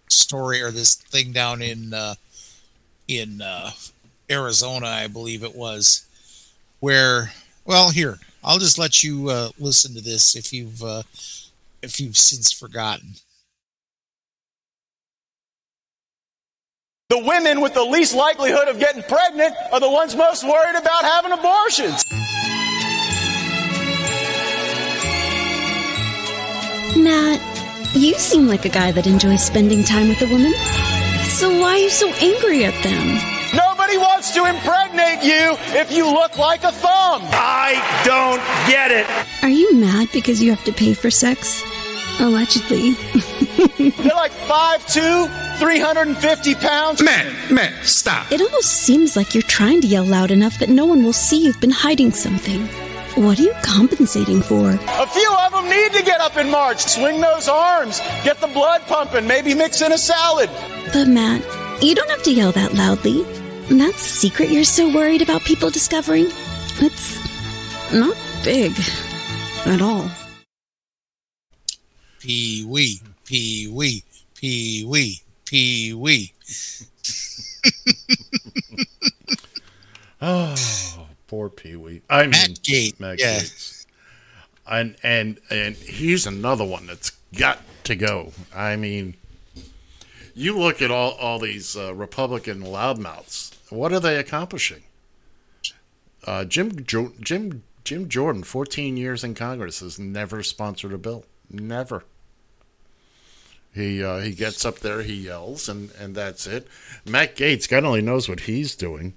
[0.07, 2.15] story or this thing down in uh,
[3.07, 3.71] in uh,
[4.29, 6.05] Arizona, I believe it was,
[6.79, 7.31] where
[7.65, 11.03] well here I'll just let you uh, listen to this if you've uh,
[11.81, 13.15] if you've since forgotten.
[17.09, 21.03] The women with the least likelihood of getting pregnant are the ones most worried about
[21.03, 22.03] having abortions.
[27.03, 30.53] Matt, uh, you seem like a guy that enjoys spending time with a woman.
[31.25, 33.19] So why are you so angry at them?
[33.53, 37.21] Nobody wants to impregnate you if you look like a thumb.
[37.33, 37.75] I
[38.05, 38.41] don't
[38.71, 39.05] get it.
[39.43, 41.61] Are you mad because you have to pay for sex?
[42.21, 42.91] Allegedly.
[43.77, 47.01] They're like 5'2, 350 pounds.
[47.03, 48.31] Man, man, stop.
[48.31, 51.43] It almost seems like you're trying to yell loud enough that no one will see
[51.43, 52.69] you've been hiding something.
[53.15, 54.71] What are you compensating for?
[54.71, 58.47] A few of them need to get up in march, swing those arms, get the
[58.47, 60.49] blood pumping, maybe mix in a salad.
[60.91, 61.43] But Matt,
[61.83, 63.21] you don't have to yell that loudly.
[63.69, 66.25] That secret you're so worried about people discovering,
[66.79, 68.71] it's not big
[69.67, 70.09] at all.
[72.19, 74.03] Pee wee, pee wee,
[74.33, 76.33] pee wee, pee wee.
[80.25, 80.55] Oh,
[81.33, 82.01] poor Pee Wee.
[82.11, 83.39] I mean, Matt Gaetz, Matt yeah.
[83.39, 83.87] Gaetz.
[84.67, 88.33] And and and he's another one that's got to go.
[88.55, 89.15] I mean,
[90.35, 93.55] you look at all all these uh, Republican loudmouths.
[93.71, 94.83] What are they accomplishing?
[96.25, 101.25] Uh, Jim jo- Jim Jim Jordan, 14 years in Congress, has never sponsored a bill.
[101.49, 102.03] Never.
[103.73, 106.67] He uh, he gets up there, he yells, and, and that's it.
[107.05, 109.15] Matt Gaetz, God only knows what he's doing.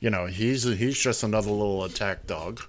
[0.00, 2.62] You know, he's he's just another little attack dog.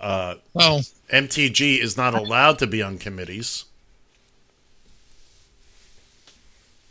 [0.00, 0.82] Uh, well,
[1.12, 3.64] MTG is not allowed to be on committees.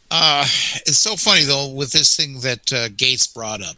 [0.09, 0.45] Uh,
[0.86, 3.76] it's so funny though with this thing that uh, Gaetz brought up,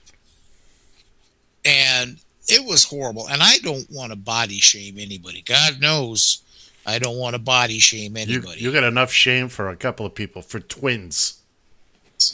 [1.66, 2.18] and
[2.48, 3.28] it was horrible.
[3.28, 5.42] And I don't want to body shame anybody.
[5.44, 6.42] God knows,
[6.86, 8.62] I don't want to body shame You, anybody.
[8.62, 11.39] you got enough shame for a couple of people for twins.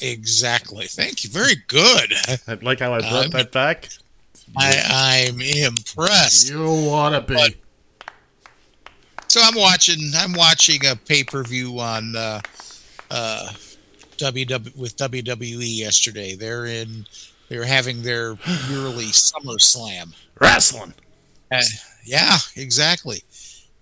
[0.01, 0.85] Exactly.
[0.87, 1.29] Thank you.
[1.29, 2.13] Very good.
[2.47, 3.89] I Like how I brought I'm- that back.
[4.57, 6.49] I, I'm impressed.
[6.49, 7.55] You want to be?
[9.27, 10.11] So I'm watching.
[10.15, 12.39] I'm watching a pay per view on uh,
[13.09, 13.49] uh,
[14.17, 16.35] WW with WWE yesterday.
[16.35, 17.05] They're in.
[17.49, 18.29] They're having their
[18.69, 20.13] yearly SummerSlam.
[20.39, 20.93] Wrestling.
[21.51, 21.61] Uh,
[22.05, 23.23] yeah, exactly.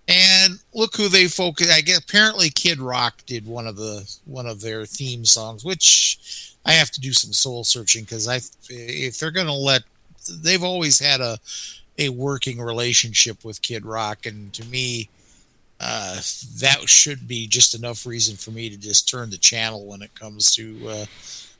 [0.08, 1.72] And look who they focus.
[1.72, 6.56] I guess apparently Kid Rock did one of the one of their theme songs, which
[6.66, 8.39] I have to do some soul searching because I
[8.70, 9.84] if they're going to let
[10.41, 11.38] they've always had a
[11.97, 15.10] a working relationship with Kid Rock, and to me,
[15.80, 20.01] uh, that should be just enough reason for me to just turn the channel when
[20.01, 21.06] it comes to uh,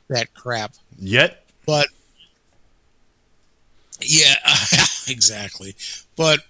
[0.08, 0.74] that crap.
[0.98, 1.88] Yet, But
[4.00, 4.34] yeah,
[5.08, 5.76] exactly.
[6.16, 6.40] But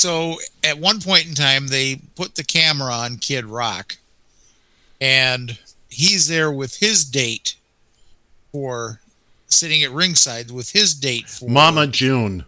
[0.00, 3.98] so at one point in time, they put the camera on Kid Rock,
[4.98, 5.58] and
[5.90, 7.56] he's there with his date
[8.50, 9.00] for
[9.46, 12.46] sitting at ringside with his date for Mama June.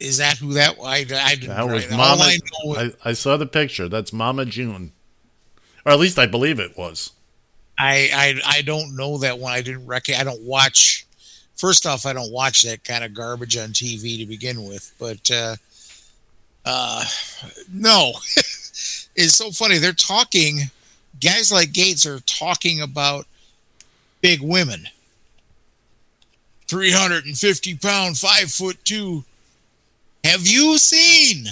[0.00, 0.76] Is that who that?
[0.82, 1.48] I, I didn't.
[1.48, 2.22] That was Mama.
[2.22, 3.86] I know I, I saw the picture.
[3.86, 4.92] That's Mama June,
[5.84, 7.12] or at least I believe it was.
[7.78, 9.52] I, I I don't know that one.
[9.52, 10.08] I didn't rec.
[10.08, 11.06] I don't watch.
[11.56, 14.92] First off, I don't watch that kind of garbage on TV to begin with.
[14.98, 15.56] But uh,
[16.64, 17.04] uh,
[17.72, 18.12] no,
[19.16, 19.78] it's so funny.
[19.78, 20.70] They're talking.
[21.20, 23.26] Guys like Gaetz are talking about
[24.20, 24.88] big women.
[26.66, 29.24] Three hundred and fifty pound, five foot two.
[30.24, 31.46] Have you seen?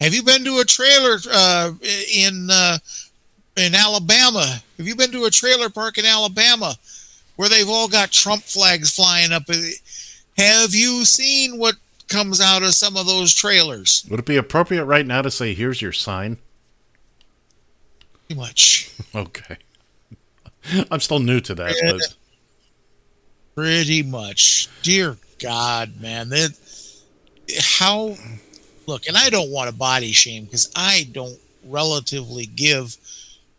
[0.00, 1.72] Have you been to a trailer uh,
[2.12, 2.78] in uh,
[3.58, 4.62] in Alabama.
[4.76, 6.76] Have you been to a trailer park in Alabama
[7.38, 9.44] where they've all got Trump flags flying up?
[10.36, 11.76] Have you seen what
[12.08, 14.04] comes out of some of those trailers?
[14.10, 16.38] Would it be appropriate right now to say, here's your sign?
[18.26, 18.90] Pretty much.
[19.14, 19.56] Okay.
[20.90, 21.92] I'm still new to that, Yeah.
[21.92, 22.14] but
[23.54, 24.68] Pretty much.
[24.82, 26.28] Dear God, man.
[26.30, 26.50] That
[27.78, 28.16] how
[28.86, 32.96] look, and I don't want to body shame because I don't relatively give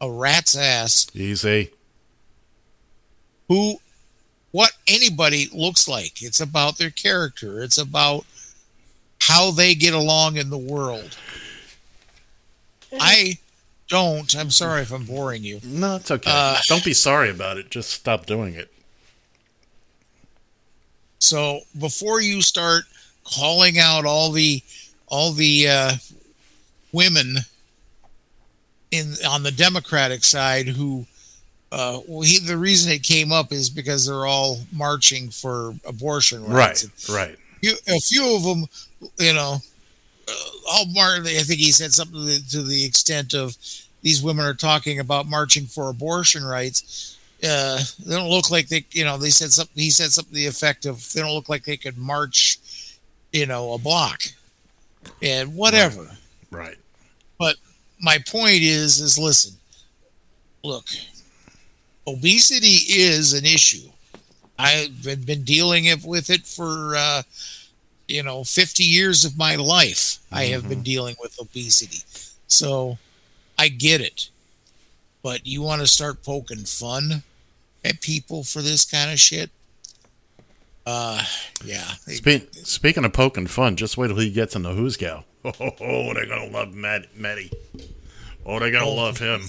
[0.02, 1.72] a rat's ass easy.
[3.50, 3.76] Who
[4.52, 6.24] what anybody looks like.
[6.24, 7.62] It's about their character.
[7.62, 8.26] It's about
[9.22, 11.18] how they get along in the world.
[13.00, 13.38] I
[13.90, 14.36] don't.
[14.36, 15.60] I'm sorry if I'm boring you.
[15.64, 16.32] No, it's okay.
[16.34, 17.70] Uh, Don't be sorry about it.
[17.70, 18.72] Just stop doing it.
[21.20, 22.84] So before you start
[23.24, 24.64] calling out all the
[25.08, 25.92] all the uh,
[26.92, 27.38] women
[28.92, 31.06] in on the Democratic side who
[31.72, 36.44] uh, well, he, the reason it came up is because they're all marching for abortion
[36.46, 37.10] rights.
[37.10, 37.38] Right, right.
[37.62, 38.66] You, a few of them,
[39.18, 39.58] you know,
[40.28, 40.34] uh,
[40.72, 41.26] all Martin.
[41.28, 43.56] I think he said something to the, to the extent of
[44.02, 47.18] these women are talking about marching for abortion rights.
[47.44, 49.82] Uh, they don't look like they, you know, they said something.
[49.82, 52.58] He said something to the effect of they don't look like they could march,
[53.32, 54.24] you know, a block,
[55.22, 56.10] and whatever.
[56.52, 56.78] Right.
[57.38, 57.56] But
[58.02, 59.54] my point is, is listen,
[60.64, 60.88] look,
[62.14, 63.90] obesity is an issue.
[64.58, 67.22] I've been, dealing with it for, uh,
[68.08, 70.18] you know, 50 years of my life.
[70.32, 72.00] I have been dealing with obesity.
[72.48, 72.98] So
[73.58, 74.30] I get it.
[75.24, 77.24] But you want to start poking fun
[77.86, 79.50] at people for this kind of shit?
[80.86, 81.24] Uh,
[81.64, 81.84] yeah.
[82.08, 85.24] Spe- speaking of poking fun, just wait till he gets in the hoosegow.
[85.46, 87.50] Oh, they're gonna love Matt, Matty.
[88.46, 88.94] Oh, they're gonna Oh.
[88.96, 89.44] love him.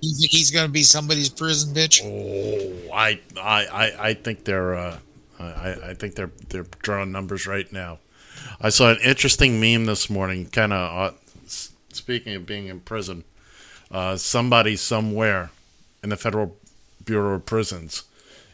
[0.00, 2.00] You think he's going to be somebody's prison bitch?
[2.04, 4.98] Oh, I, I, I, I think they're, uh,
[5.40, 7.98] I, I think they're, they're drawing numbers right now.
[8.60, 10.46] I saw an interesting meme this morning.
[10.46, 11.16] Kind of, uh,
[11.92, 13.24] speaking of being in prison,
[13.90, 15.50] uh, somebody somewhere
[16.02, 16.56] in the Federal
[17.04, 18.04] Bureau of Prisons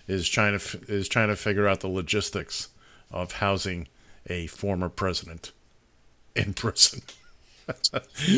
[0.07, 2.69] is trying to f- is trying to figure out the logistics
[3.11, 3.89] of housing
[4.27, 5.53] a former president
[6.35, 7.03] in prison.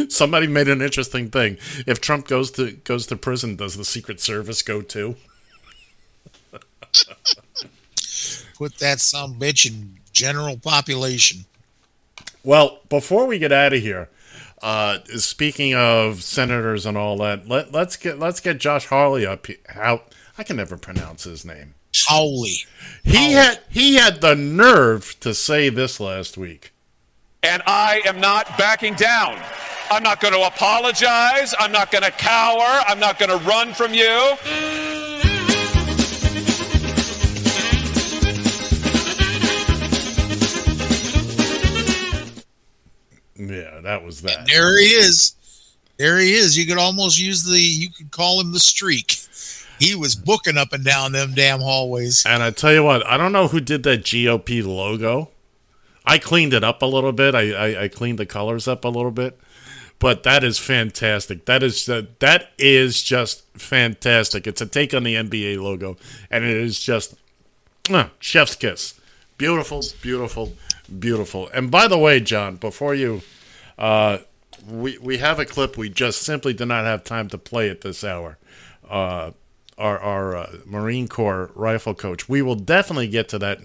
[0.09, 1.59] Somebody made an interesting thing.
[1.87, 5.17] If Trump goes to goes to prison, does the Secret Service go too?
[8.57, 11.45] Put that some bitch in general population.
[12.43, 14.09] Well, before we get out of here,
[14.63, 19.47] uh, speaking of senators and all that, let let's get let's get Josh Hawley up.
[19.69, 20.03] How
[20.39, 21.75] I can never pronounce his name.
[22.09, 22.57] Howley.
[23.05, 26.73] He had he had the nerve to say this last week.
[27.47, 29.41] And I am not backing down.
[29.89, 31.55] I'm not going to apologize.
[31.61, 32.83] I'm not going to cower.
[32.89, 34.03] I'm not going to run from you.
[43.39, 44.47] Yeah, that was that.
[44.49, 45.35] There he is.
[45.99, 46.59] There he is.
[46.59, 47.61] You could almost use the.
[47.61, 49.19] You could call him the streak.
[49.79, 52.25] He was booking up and down them damn hallways.
[52.27, 55.31] And I tell you what, I don't know who did that GOP logo.
[56.07, 57.35] I cleaned it up a little bit.
[57.35, 59.39] I, I, I cleaned the colors up a little bit,
[59.99, 61.47] but that is fantastic.
[61.47, 64.47] That is uh, that is just fantastic.
[64.47, 65.97] It's a take on the NBA logo,
[66.31, 67.17] and it is just
[67.91, 69.01] uh, chef's kiss.
[69.37, 70.55] Beautiful, beautiful,
[70.99, 71.49] beautiful.
[71.53, 73.23] And by the way, John, before you,
[73.79, 74.19] uh,
[74.67, 75.77] we we have a clip.
[75.77, 78.39] We just simply did not have time to play at this hour.
[78.89, 79.33] Uh,
[79.77, 82.29] our our uh, Marine Corps rifle coach.
[82.29, 83.61] We will definitely get to that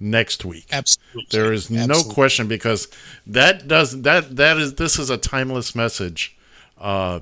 [0.00, 0.66] next week.
[0.72, 2.88] Absolutely, There is no question because
[3.26, 6.36] that does that that is this is a timeless message
[6.78, 7.20] uh,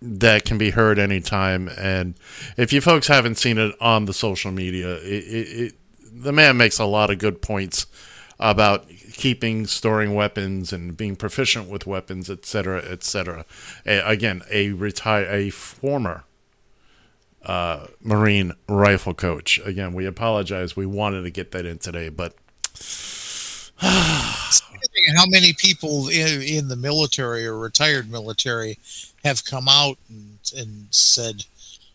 [0.00, 1.68] that can be heard anytime.
[1.68, 2.14] And
[2.56, 5.74] if you folks haven't seen it on the social media, it, it, it,
[6.12, 7.86] the man makes a lot of good points
[8.38, 13.44] about keeping, storing weapons, and being proficient with weapons, etc., etc.
[13.86, 16.24] again, a retire, a former
[17.44, 19.60] uh, Marine rifle coach.
[19.64, 20.76] Again, we apologize.
[20.76, 22.34] We wanted to get that in today, but
[23.78, 28.78] how many people in, in the military or retired military
[29.24, 31.44] have come out and, and said,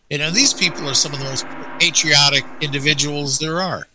[0.08, 1.46] you know, these people are some of the most
[1.78, 3.86] patriotic individuals there are.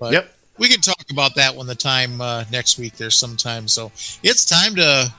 [0.00, 0.34] But Yep.
[0.58, 3.68] we can talk about that when the time uh, next week there's some time.
[3.68, 3.92] So
[4.22, 5.12] it's time to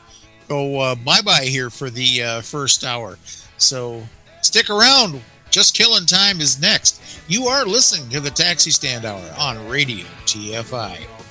[0.48, 3.18] go uh, bye bye here for the uh, first hour.
[3.58, 4.04] So
[4.46, 5.22] stick around.
[5.50, 7.02] Just Killing Time is next.
[7.28, 11.25] You are listening to the Taxi Stand Hour on Radio TFI.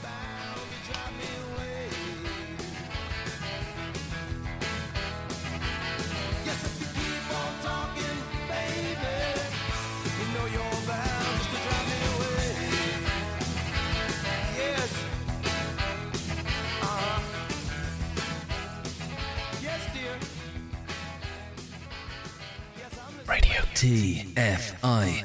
[23.75, 25.25] TFI.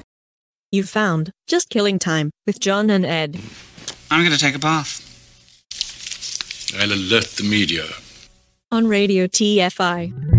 [0.71, 3.39] You've found Just Killing Time with John and Ed.
[4.09, 5.05] I'm going to take a bath.
[6.79, 7.85] I'll alert the media.
[8.71, 10.38] On Radio TFI.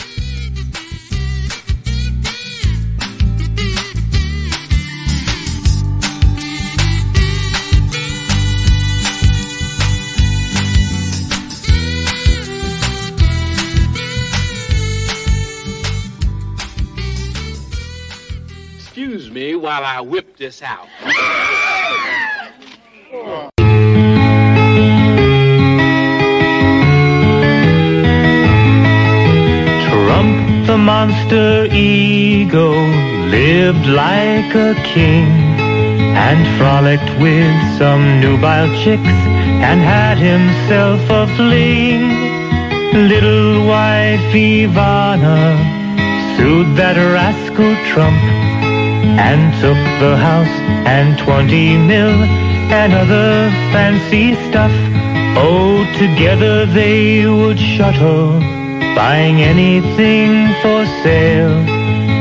[19.71, 20.89] While I whip this out.
[29.87, 32.67] Trump the monster ego
[33.37, 35.31] lived like a king
[36.27, 39.19] and frolicked with some nubile chicks
[39.69, 42.03] and had himself a fling.
[43.07, 45.39] Little wife Ivana
[46.35, 48.40] sued that rascal Trump
[49.17, 50.55] and took the house
[50.87, 52.15] and 20 mil
[52.71, 54.71] and other fancy stuff.
[55.37, 58.39] Oh, together they would shuttle,
[58.95, 61.57] buying anything for sale.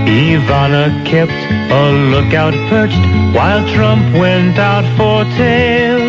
[0.07, 6.01] Ivana kept a lookout perched while Trump went out for tail.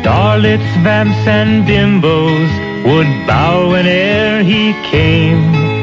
[0.00, 2.50] Starlets, vamps, and bimbos
[2.84, 5.73] would bow whene'er he came.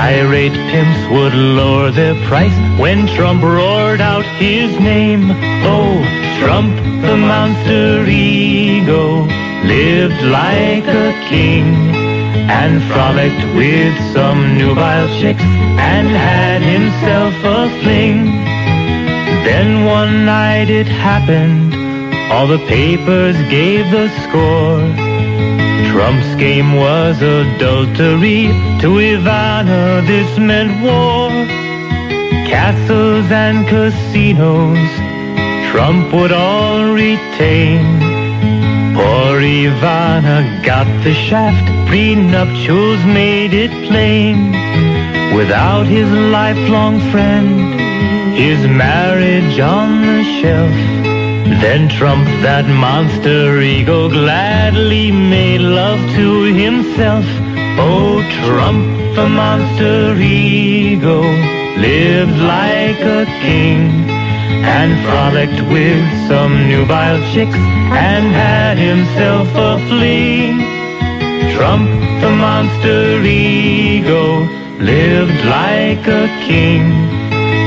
[0.00, 5.30] Irate pimps would lower their price when Trump roared out his name.
[5.62, 5.92] Oh,
[6.40, 9.24] Trump, the monster ego,
[9.62, 11.66] lived like a king
[12.48, 18.24] and frolicked with some nubile chicks and had himself a fling.
[19.44, 21.74] Then one night it happened,
[22.32, 25.09] all the papers gave the score.
[26.00, 28.46] Trump's game was adultery.
[28.80, 31.28] To Ivana, this meant war.
[32.48, 34.92] Castles and casinos,
[35.70, 37.84] Trump would all retain.
[38.96, 44.52] Poor Ivana got the shaft, prenuptials made it plain.
[45.36, 47.78] Without his lifelong friend,
[48.34, 51.09] his marriage on the shelf.
[51.44, 57.24] Then Trump, that monster ego, gladly made love to himself.
[57.78, 58.84] Oh, Trump,
[59.14, 61.22] the monster ego,
[61.80, 64.10] lived like a king
[64.64, 70.60] and frolicked with some nubile chicks and had himself a fling.
[71.56, 71.88] Trump,
[72.20, 74.40] the monster ego,
[74.78, 77.19] lived like a king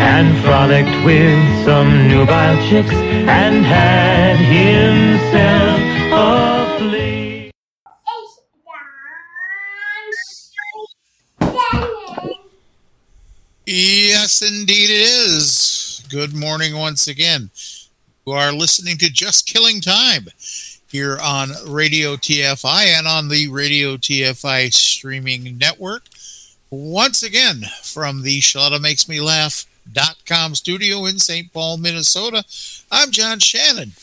[0.03, 5.79] and frolicked with some nubile chicks and had himself
[6.11, 7.51] a fling.
[13.65, 16.03] Yes, indeed it is.
[16.09, 17.49] Good morning once again.
[18.27, 20.27] You are listening to Just Killing Time
[20.91, 26.03] here on Radio TFI and on the Radio TFI streaming network.
[26.69, 29.21] Once again, from the Shaletta Makes Me
[29.95, 31.51] Laugh.com studio in St.
[31.51, 32.43] Paul, Minnesota,
[32.91, 33.93] I'm John Shannon.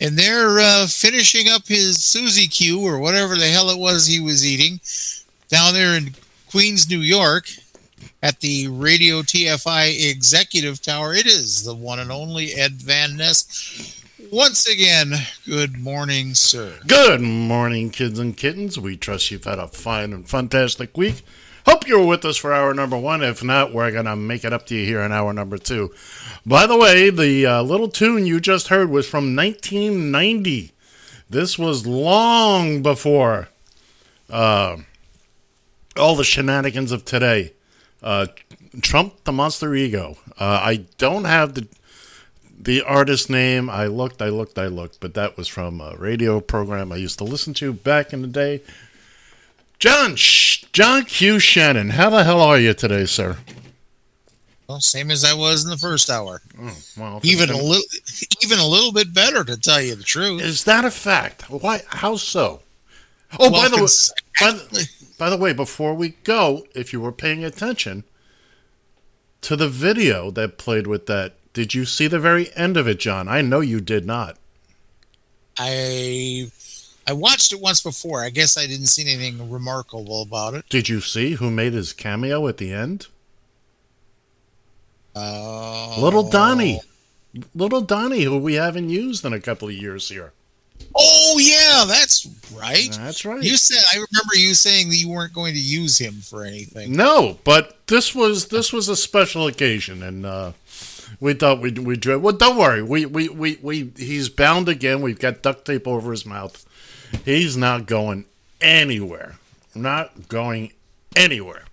[0.00, 4.20] And they're uh, finishing up his Susie Q or whatever the hell it was he
[4.20, 4.80] was eating
[5.48, 6.14] down there in
[6.50, 7.48] Queens, New York
[8.22, 11.14] at the Radio TFI Executive Tower.
[11.14, 14.04] It is the one and only Ed Van Ness.
[14.30, 15.14] Once again,
[15.46, 16.74] good morning, sir.
[16.86, 18.78] Good morning, kids and kittens.
[18.78, 21.22] We trust you've had a fine and fantastic week.
[21.68, 23.22] Hope you were with us for hour number one.
[23.22, 25.92] If not, we're going to make it up to you here in hour number two.
[26.46, 30.72] By the way, the uh, little tune you just heard was from 1990.
[31.28, 33.50] This was long before
[34.30, 34.78] uh,
[35.94, 37.52] all the shenanigans of today.
[38.02, 38.28] Uh,
[38.80, 40.16] Trump, the Monster Ego.
[40.38, 41.68] Uh, I don't have the
[42.60, 43.68] the artist name.
[43.68, 47.18] I looked, I looked, I looked, but that was from a radio program I used
[47.18, 48.62] to listen to back in the day.
[49.78, 51.38] John, Sh- John Q.
[51.38, 53.36] Shannon, how the hell are you today, sir?
[54.68, 56.42] Well, same as I was in the first hour.
[56.60, 57.82] Oh, well, even a little,
[58.42, 60.42] even a little bit better, to tell you the truth.
[60.42, 61.48] Is that a fact?
[61.48, 61.82] Why?
[61.88, 62.60] How so?
[63.38, 66.92] Oh, Well, by the way, cons- by, the- by the way, before we go, if
[66.92, 68.04] you were paying attention,
[69.42, 71.34] to the video that played with that.
[71.54, 73.26] Did you see the very end of it, John?
[73.28, 74.36] I know you did not.
[75.58, 76.50] I
[77.08, 78.22] I watched it once before.
[78.22, 80.68] I guess I didn't see anything remarkable about it.
[80.68, 83.06] Did you see who made his cameo at the end?
[85.16, 86.82] Uh, Little Donnie.
[87.54, 90.32] Little Donnie, who we haven't used in a couple of years here.
[90.94, 92.90] Oh yeah, that's right.
[92.92, 93.42] That's right.
[93.42, 96.94] You said I remember you saying that you weren't going to use him for anything.
[96.94, 100.52] No, but this was this was a special occasion, and uh,
[101.20, 102.34] we thought we'd we would well.
[102.34, 105.00] Don't worry, we, we we we he's bound again.
[105.00, 106.64] We've got duct tape over his mouth.
[107.24, 108.26] He's not going
[108.60, 109.36] anywhere.
[109.74, 110.72] Not going
[111.16, 111.64] anywhere.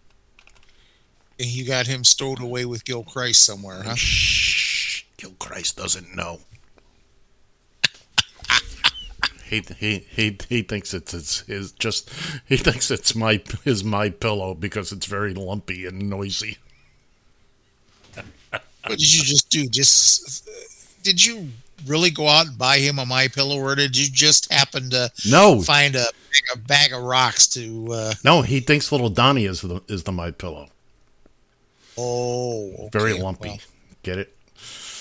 [1.40, 3.96] And you got him stowed away with Gil Christ somewhere, huh?
[3.96, 6.40] Shh, Gil Christ doesn't know.
[9.46, 12.10] he, he he he thinks it's it's his just
[12.48, 16.58] he thinks it's my his my pillow because it's very lumpy and noisy.
[18.88, 19.68] What did you just do?
[19.68, 20.48] Just
[21.04, 21.50] did you
[21.86, 25.12] really go out and buy him a my pillow, or did you just happen to
[25.28, 25.62] No.
[25.62, 26.06] find a,
[26.54, 27.88] a bag of rocks to?
[27.92, 30.70] Uh, No, he thinks little Donnie is the is the my pillow.
[31.98, 33.50] oh, okay, Very lumpy.
[33.50, 33.60] well,
[34.04, 34.36] Get it?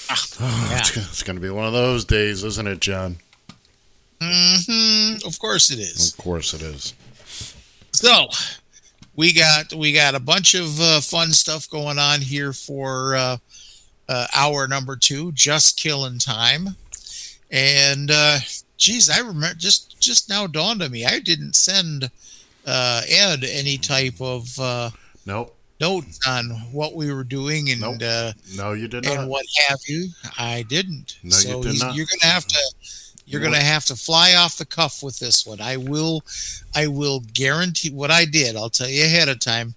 [0.40, 0.78] yeah.
[0.78, 3.16] It's, it's going to be one of those days, isn't it, John?
[4.20, 5.26] mm-hmm.
[5.26, 6.12] Of course it is.
[6.12, 6.94] Of course it is.
[7.92, 8.26] So
[9.14, 13.36] we got we got a bunch of uh, fun stuff going on here for uh,
[14.08, 16.70] uh, hour number two, just killing time.
[17.50, 18.38] And uh,
[18.76, 22.10] geez, I remember just just now dawned on me I didn't send
[22.66, 24.90] uh, Ed any type of uh,
[25.26, 25.54] Nope.
[25.80, 29.28] notes on what we were doing and uh, No, you did and not.
[29.28, 30.08] what have you.
[30.38, 31.18] I didn't.
[31.22, 31.94] No, you so did he's- not.
[31.94, 32.58] you're gonna have to
[33.26, 35.60] you're You gonna have to fly off the cuff with this one.
[35.60, 36.22] I will
[36.74, 38.56] I will guarantee what I did.
[38.56, 39.74] I'll tell you ahead of time.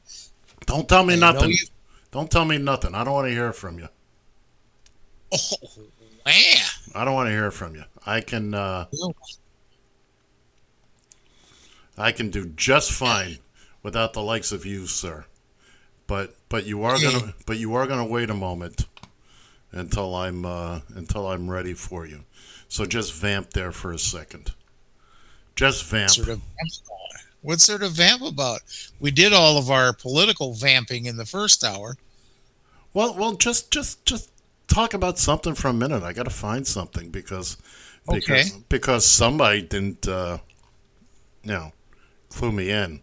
[0.65, 1.51] Don't tell me I nothing.
[1.51, 1.67] you-
[2.11, 2.95] Don't tell me nothing.
[2.95, 3.87] I don't want to hear from you.
[5.33, 5.55] Oh
[6.25, 6.57] man.
[6.95, 7.83] I don't want to hear from you.
[8.05, 8.85] I can uh,
[11.97, 13.39] I can do just fine
[13.83, 15.25] without the likes of you, sir.
[16.05, 18.85] But but you are gonna but you are gonna wait a moment
[19.71, 22.23] until I'm uh, until I'm ready for you.
[22.69, 24.53] So just vamp there for a second.
[25.55, 26.11] Just vamp.
[26.11, 26.41] Sort of
[27.41, 28.61] what sort of vamp about?
[28.99, 31.97] We did all of our political vamping in the first hour.
[32.93, 34.31] Well, well, just just just
[34.67, 36.03] talk about something for a minute.
[36.03, 37.57] I got to find something because
[38.09, 38.63] because Okay.
[38.69, 40.39] because somebody didn't uh,
[41.43, 41.71] you know
[42.29, 43.01] clue me in.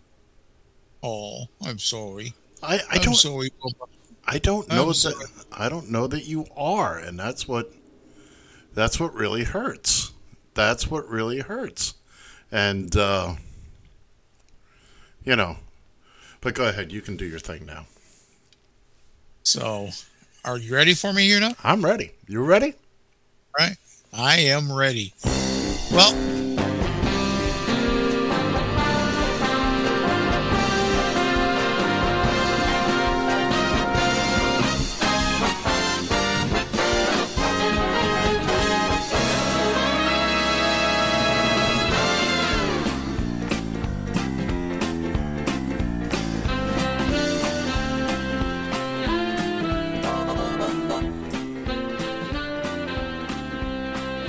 [1.03, 2.35] Oh, I'm sorry.
[2.63, 3.51] I, I I'm don't sorry.
[4.27, 5.17] I don't I'm know sorry.
[5.17, 7.73] that I don't know that you are, and that's what
[8.73, 10.13] that's what really hurts.
[10.55, 11.95] That's what really hurts,
[12.51, 13.35] and uh,
[15.25, 15.59] you know.
[16.41, 17.87] But go ahead, you can do your thing now.
[19.43, 19.91] So,
[20.45, 21.55] are you ready for me here now?
[21.65, 22.13] I'm ready.
[22.29, 22.75] You ready?
[23.59, 23.77] Right.
[24.13, 25.15] I am ready.
[25.91, 26.13] Well,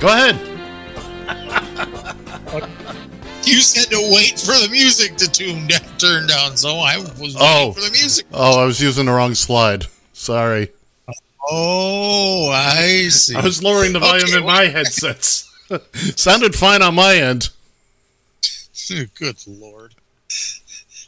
[0.06, 0.36] Go ahead.
[3.44, 7.12] you said to wait for the music to tune down, turn down, so I was
[7.18, 8.24] waiting Oh, for the music.
[8.32, 9.86] oh, I was using the wrong slide.
[10.12, 10.68] Sorry.
[11.50, 13.34] Oh, I see.
[13.34, 15.52] I was lowering the volume Okay, in my headsets.
[16.14, 17.48] Sounded fine on my end.
[19.18, 19.96] Good lord.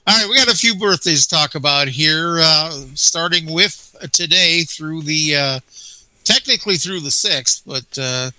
[0.09, 4.65] All right, we got a few birthdays to talk about here, uh, starting with today
[4.65, 5.61] through the uh,
[6.25, 8.33] technically through the sixth, but uh,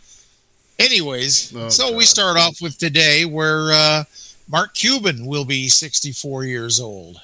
[0.80, 4.03] anyways, Oh, so we start off with today where uh,
[4.47, 7.19] Mark Cuban will be 64 years old.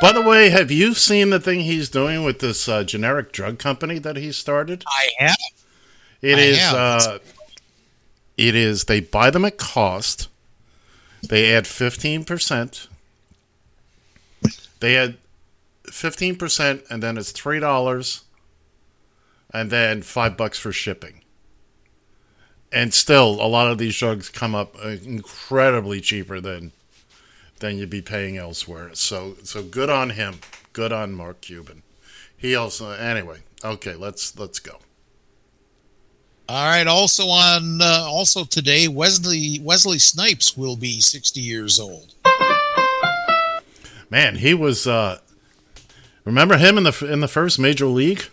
[0.00, 3.58] By the way, have you seen the thing he's doing with this uh, generic drug
[3.58, 4.84] company that he started?
[4.86, 5.36] I have.
[6.22, 6.58] It I is.
[6.58, 6.74] have.
[6.74, 7.18] Uh,
[8.36, 8.84] it is.
[8.84, 10.28] They buy them at cost.
[11.28, 12.88] They add fifteen percent.
[14.80, 15.16] They add
[15.90, 18.22] fifteen percent, and then it's three dollars,
[19.52, 21.20] and then five bucks for shipping.
[22.74, 26.72] And still, a lot of these drugs come up uh, incredibly cheaper than
[27.60, 28.90] than you'd be paying elsewhere.
[28.94, 30.40] So, so good on him.
[30.72, 31.82] Good on Mark Cuban.
[32.36, 33.38] He also, anyway.
[33.64, 34.80] Okay, let's let's go.
[36.48, 36.86] All right.
[36.86, 42.14] Also on uh, also today, Wesley Wesley Snipes will be 60 years old.
[44.10, 45.18] Man, he was uh
[46.24, 48.24] Remember him in the in the first major league?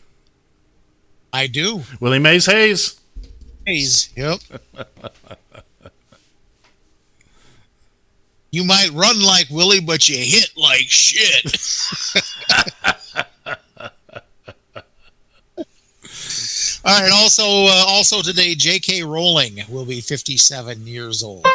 [1.34, 1.84] I do.
[2.00, 3.01] Willie Mays Hayes.
[3.72, 4.10] Hayes.
[4.18, 4.40] Yep.
[8.52, 11.46] you might run like Willie, but you hit like shit.
[16.84, 17.12] All right.
[17.14, 19.04] Also, uh, also today, J.K.
[19.04, 21.46] Rowling will be 57 years old.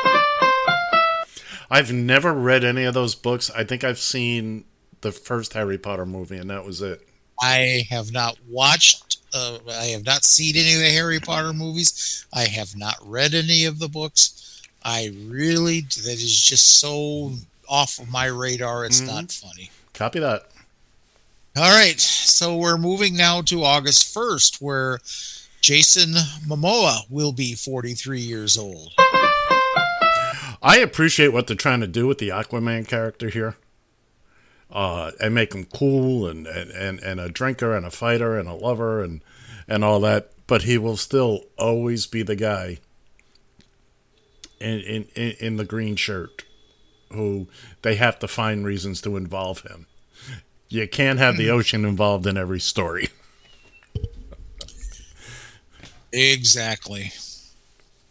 [1.69, 3.51] I've never read any of those books.
[3.51, 4.65] I think I've seen
[5.03, 7.07] the first Harry Potter movie, and that was it.
[7.41, 9.19] I have not watched.
[9.35, 12.25] Uh, I have not seen any of the Harry Potter movies.
[12.33, 14.63] I have not read any of the books.
[14.85, 17.33] I really that is just so
[17.69, 18.85] off of my radar.
[18.85, 19.07] It's Mhm.
[19.07, 19.71] not funny.
[19.93, 20.49] Copy that.
[21.57, 25.01] All right, so we're moving now to August first, where
[25.63, 26.13] Jason
[26.47, 28.93] Momoa will be 43 years old.
[30.63, 33.57] I appreciate what they're trying to do with the Aquaman character here.
[34.71, 38.53] Uh, and make him cool and, and, and, a drinker and a fighter and a
[38.53, 39.23] lover and,
[39.69, 40.33] and all that.
[40.49, 42.79] But he will still always be the guy
[44.61, 46.45] in, in, in, in the green shirt
[47.13, 47.47] who
[47.83, 49.87] they have to find reasons to involve him.
[50.69, 53.09] You can't have the ocean involved in every story.
[56.13, 57.13] Exactly.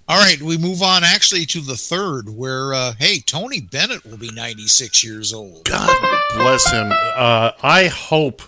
[0.07, 4.18] All right, we move on actually to the third, where uh, hey, Tony Bennett will
[4.18, 5.65] be 96 years old.
[5.65, 5.90] God
[6.36, 6.91] bless him.
[7.16, 8.41] Uh, I hope.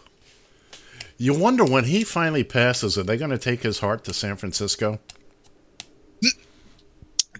[1.17, 4.35] You wonder when he finally passes, are they going to take his heart to San
[4.37, 4.99] Francisco?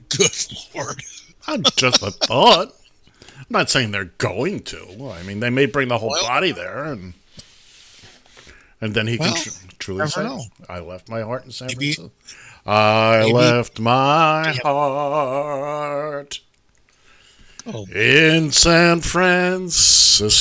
[0.10, 0.32] Good
[0.74, 1.02] lord.
[1.48, 2.74] I'm just a thought.
[3.38, 5.12] I'm not saying they're going to.
[5.12, 7.14] I mean, they may bring the whole body there, and
[8.82, 10.42] and then he Well, can tr- truly say, know.
[10.68, 12.12] "I left my heart in San Maybe- Francisco.
[12.66, 16.40] I maybe- left my heart
[17.68, 17.86] Oh.
[17.94, 20.38] in San Francisco."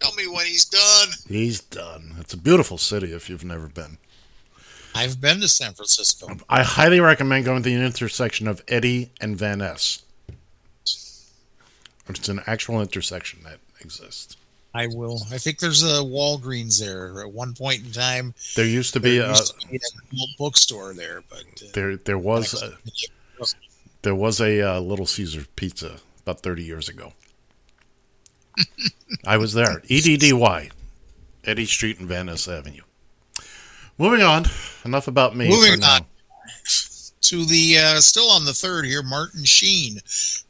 [0.00, 1.08] Tell me when he's done.
[1.28, 2.16] He's done.
[2.18, 3.98] It's a beautiful city if you've never been.
[4.94, 6.36] I've been to San Francisco.
[6.48, 10.02] I highly recommend going to the intersection of Eddie and Van Ness.
[12.08, 14.36] It's an actual intersection that exists.
[14.74, 15.20] I will.
[15.30, 18.34] I think there's a Walgreens there at one point in time.
[18.56, 22.18] There used to be there a to be a bookstore there, but uh, there there
[22.18, 22.72] was a,
[24.02, 27.12] there was a uh, Little Caesar pizza about 30 years ago.
[29.26, 29.82] I was there.
[29.88, 30.70] E EDDY,
[31.44, 32.82] Eddy Street and Van Ness Avenue.
[33.98, 34.44] Moving on.
[34.84, 35.48] Enough about me.
[35.48, 36.06] Moving on
[37.22, 39.02] to the uh, still on the third here.
[39.02, 40.00] Martin Sheen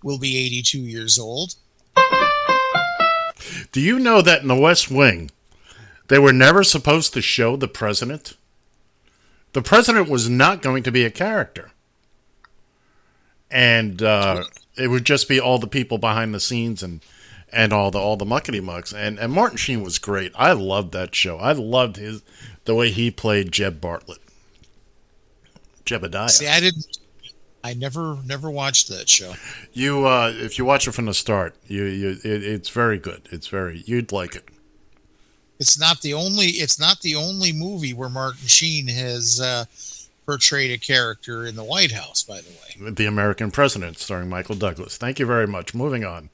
[0.03, 1.55] will be 82 years old.
[3.73, 5.31] Do you know that in the West Wing,
[6.09, 8.37] they were never supposed to show the president?
[9.53, 11.72] The president was not going to be a character.
[13.53, 14.45] And uh,
[14.77, 17.01] it would just be all the people behind the scenes and,
[17.53, 18.93] and all the all the muckety mucks.
[18.93, 20.33] And, and Martin Sheen was great.
[20.35, 21.37] I loved that show.
[21.39, 22.23] I loved his
[22.65, 24.19] the way he played Jeb Bartlet.
[25.85, 26.31] Jebediah.
[26.31, 26.99] See, I didn't.
[27.65, 29.35] I never never watched that show.
[29.73, 33.29] You, uh, if you watch it from the start, you, you, it, it's very good.
[33.31, 34.49] It's very, you'd like it.
[35.61, 36.47] It's not the only.
[36.47, 39.67] It's not the only movie where Martin Sheen has uh,
[40.27, 42.23] portrayed a character in the White House.
[42.23, 44.97] By the way, The American President, starring Michael Douglas.
[44.97, 45.75] Thank you very much.
[45.75, 46.31] Moving on.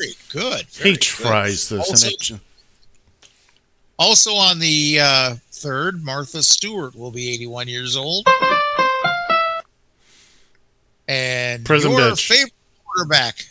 [0.00, 0.66] very good.
[0.66, 1.00] he very good.
[1.00, 2.40] tries this, Also, it,
[3.98, 8.26] also on the uh, third, Martha Stewart will be 81 years old.
[11.06, 12.26] And Prison your bitch.
[12.26, 12.52] favorite
[12.84, 13.44] quarterback,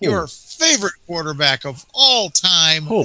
[0.00, 2.86] your favorite quarterback of all time.
[2.88, 3.04] Oh.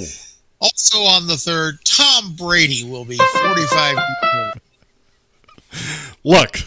[0.60, 4.60] Also on the third, Tom Brady will be 45 years old.
[6.22, 6.58] Look,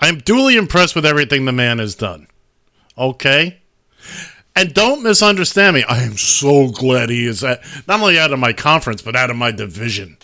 [0.00, 2.26] I am duly impressed with everything the man has done.
[2.96, 3.60] Okay?
[4.56, 5.84] And don't misunderstand me.
[5.84, 9.30] I am so glad he is at, not only out of my conference, but out
[9.30, 10.16] of my division.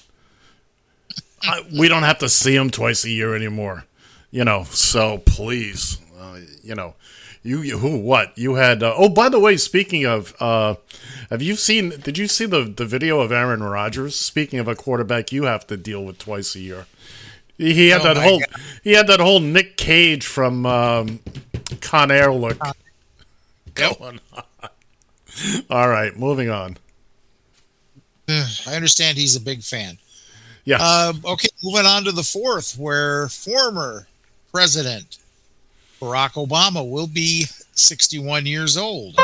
[1.43, 3.85] I, we don't have to see him twice a year anymore.
[4.31, 6.94] You know, so please, uh, you know,
[7.43, 8.82] you, you who what you had?
[8.82, 10.74] Uh, oh, by the way, speaking of, uh,
[11.31, 11.90] have you seen?
[11.90, 14.16] Did you see the the video of Aaron Rodgers?
[14.16, 16.86] Speaking of a quarterback, you have to deal with twice a year.
[17.59, 18.49] He, had Oh that whole God.
[18.85, 21.20] he had that whole Nick Cage from um,
[21.81, 22.59] Con Air look
[23.74, 24.70] going on.
[25.70, 26.77] All right, moving on.
[28.28, 29.99] I understand he's a big fan.
[30.65, 30.78] Yeah.
[30.78, 34.09] Um, okay, moving on to the fourth, where former
[34.53, 35.19] President
[36.01, 39.15] Barack Obama will be 61 years old.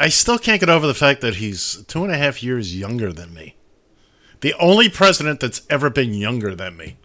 [0.00, 3.12] I still can't get over the fact that he's two and a half years younger
[3.12, 3.54] than me.
[4.40, 6.96] The only president that's ever been younger than me.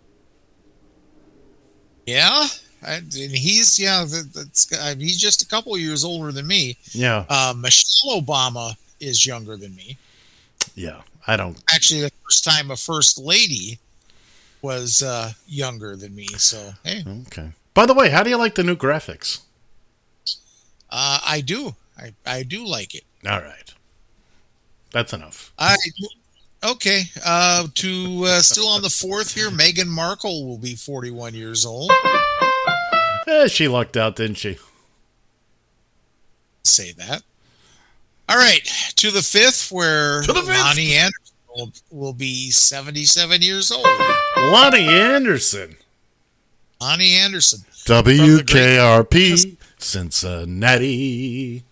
[2.06, 2.48] Yeah,
[2.86, 6.46] I, and he's yeah, that, that's I mean, he's just a couple years older than
[6.48, 6.78] me.
[6.92, 7.26] Yeah.
[7.30, 9.98] Uh, Michelle Obama is younger than me.
[10.76, 11.62] Yeah, I don't.
[11.74, 13.80] Actually, the first time a first lady
[14.62, 16.28] was uh, younger than me.
[16.38, 17.52] So hey, Okay.
[17.74, 19.40] By the way, how do you like the new graphics?
[20.90, 21.76] uh, I do.
[21.98, 23.04] I, I do like it.
[23.28, 23.74] All right.
[24.92, 25.52] That's enough.
[25.58, 25.76] I
[26.64, 27.04] okay.
[27.26, 31.92] Uh, to uh, still on the fourth here, Meghan Markle will be 41 years old.
[33.28, 34.58] Eh, she lucked out, didn't she?
[36.64, 37.24] Say that.
[38.30, 38.62] All right,
[38.96, 40.56] to the fifth, where To the fifth.
[40.58, 43.86] Loni Anderson will, will be 77 years old.
[43.86, 45.76] Loni Anderson.
[46.80, 47.66] Loni Anderson.
[47.86, 51.64] WKRP Cincinnati.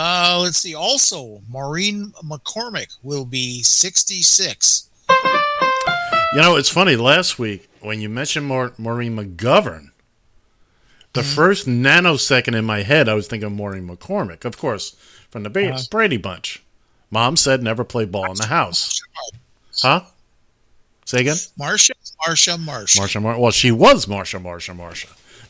[0.00, 0.76] Uh, let's see.
[0.76, 4.88] Also, Maureen McCormick will be 66.
[5.10, 6.94] You know, it's funny.
[6.94, 9.88] Last week, when you mentioned Maur- Maureen McGovern,
[11.14, 14.94] the first nanosecond in my head, I was thinking of Maureen McCormick, of course,
[15.30, 15.82] from the Ba- Uh-huh.
[15.90, 16.62] Brady Bunch.
[17.10, 19.00] Mom said never play ball in the house.
[19.82, 20.02] Huh?
[21.06, 21.36] Say again?
[21.58, 21.90] Marsha,
[22.24, 23.00] Marsha, Marsha.
[23.00, 25.08] Marsha, Mar- well, she was Marsha, Marsha, Marsha.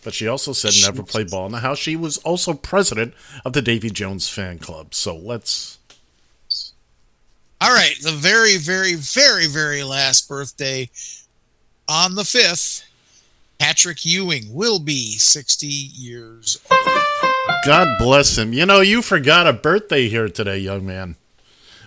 [0.09, 1.77] But she also said never play ball in the house.
[1.77, 3.13] She was also president
[3.45, 4.95] of the Davy Jones fan club.
[4.95, 5.77] So let's.
[7.61, 10.89] All right, the very, very, very, very last birthday
[11.87, 12.85] on the 5th,
[13.59, 16.81] Patrick Ewing will be 60 years old.
[17.67, 18.55] God bless him.
[18.55, 21.17] You know, you forgot a birthday here today, young man.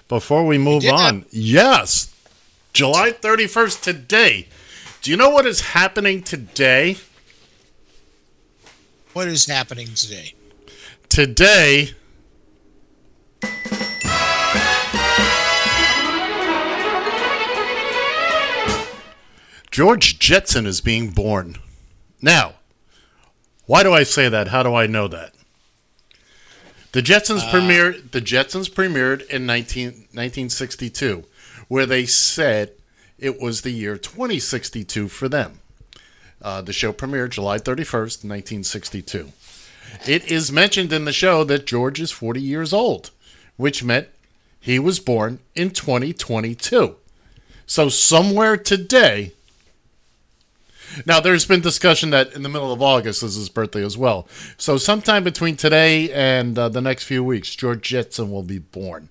[0.07, 2.13] Before we move on, yes,
[2.71, 4.47] July 31st today.
[5.01, 6.97] Do you know what is happening today?
[9.13, 10.35] What is happening today?
[11.09, 11.91] Today,
[19.69, 21.57] George Jetson is being born.
[22.21, 22.53] Now,
[23.65, 24.49] why do I say that?
[24.49, 25.33] How do I know that?
[26.93, 28.11] The Jetsons uh, premiered.
[28.11, 31.25] The Jetsons premiered in 19, 1962,
[31.67, 32.73] where they said
[33.17, 35.60] it was the year 2062 for them.
[36.41, 39.31] Uh, the show premiered July 31st, 1962.
[40.07, 43.11] It is mentioned in the show that George is 40 years old,
[43.57, 44.07] which meant
[44.59, 46.95] he was born in 2022.
[47.65, 49.33] So somewhere today.
[51.05, 54.27] Now, there's been discussion that in the middle of August is his birthday as well.
[54.57, 59.07] So, sometime between today and uh, the next few weeks, George Jetson will be born.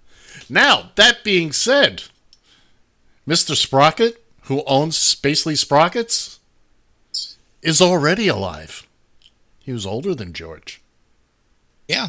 [0.51, 2.03] Now, that being said,
[3.27, 3.57] Mr.
[3.57, 6.40] Sprocket, who owns Spacely Sprockets,
[7.63, 8.87] is already alive.
[9.59, 10.81] He was older than George.
[11.89, 12.09] Yeah.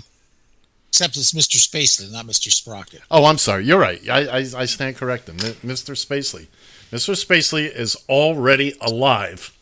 [0.90, 1.58] Except it's Mr.
[1.58, 2.52] Spacely, not Mr.
[2.52, 3.02] Sprocket.
[3.10, 3.66] Oh, I'm sorry.
[3.66, 4.02] You're right.
[4.10, 5.38] I, I, I stand corrected.
[5.38, 5.96] Mr.
[5.96, 6.48] Spacely.
[6.92, 7.16] Mr.
[7.16, 9.58] Spacely is already alive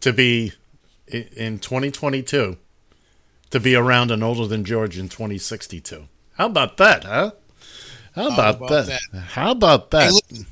[0.00, 0.52] to be
[1.06, 2.56] in 2022
[3.50, 6.08] to be around and older than George in 2062.
[6.34, 7.32] How about that, huh?
[8.14, 9.00] How about, about that?
[9.12, 10.12] How about that?
[10.30, 10.44] Hey,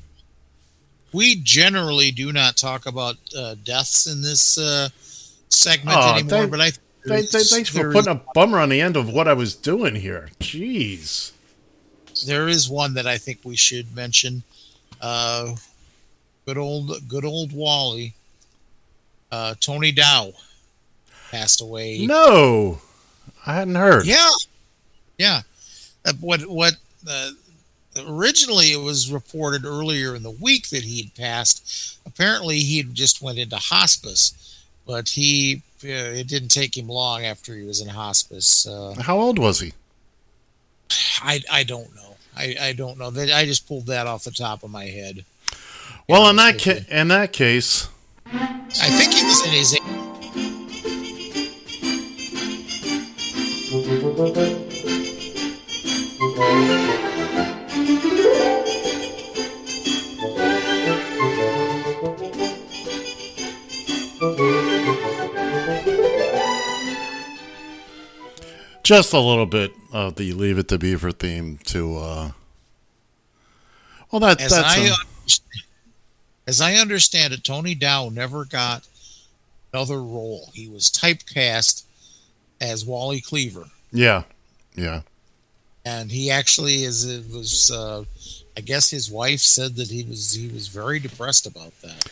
[1.11, 4.89] we generally do not talk about uh, deaths in this uh,
[5.49, 6.71] segment Aw, anymore, but I
[7.07, 9.95] Th- th- thanks for putting a bummer on the end of what I was doing
[9.95, 10.29] here.
[10.39, 11.31] Jeez.
[12.27, 14.43] there is one that I think we should mention.
[15.01, 15.55] Uh,
[16.45, 18.13] good old, good old Wally.
[19.31, 20.33] Uh, Tony Dow
[21.31, 22.05] passed away.
[22.05, 22.81] No,
[23.45, 24.05] I hadn't heard.
[24.05, 24.29] Yeah,
[25.17, 25.41] yeah.
[26.05, 26.73] Uh, what what?
[28.07, 31.99] Originally, it was reported earlier in the week that he'd passed.
[32.05, 37.55] Apparently, he just went into hospice, but he uh, it didn't take him long after
[37.55, 38.67] he was in hospice.
[38.67, 39.73] Uh, How old was he?
[41.21, 42.15] I I don't know.
[42.35, 43.09] I, I don't know.
[43.11, 45.25] That I just pulled that off the top of my head.
[46.07, 47.87] Well, in that ca- in that case,
[48.25, 49.79] I think he was in his.
[68.89, 71.97] Just a little bit of the Leave It to Beaver theme to.
[71.97, 72.31] uh
[74.11, 74.93] Well, that, As that's I a-
[76.47, 78.87] as I understand it, Tony Dow never got
[79.71, 80.49] another role.
[80.55, 81.83] He was typecast
[82.59, 84.23] as Wally Cleaver, yeah,
[84.75, 85.01] yeah.
[85.85, 87.69] and he actually is it was.
[87.69, 88.05] Uh,
[88.57, 92.05] I guess his wife said that he was he was very depressed about that.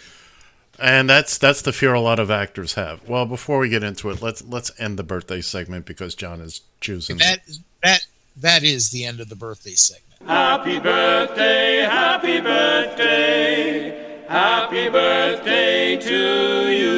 [0.80, 3.08] And that's that's the fear a lot of actors have.
[3.10, 6.62] Well, before we get into it, let's let's end the birthday segment because John is
[6.82, 7.18] choosing.
[7.18, 7.40] That
[7.84, 8.06] that
[8.36, 10.04] that is the end of the birthday segment.
[10.26, 16.98] Happy birthday, happy birthday, happy birthday to you.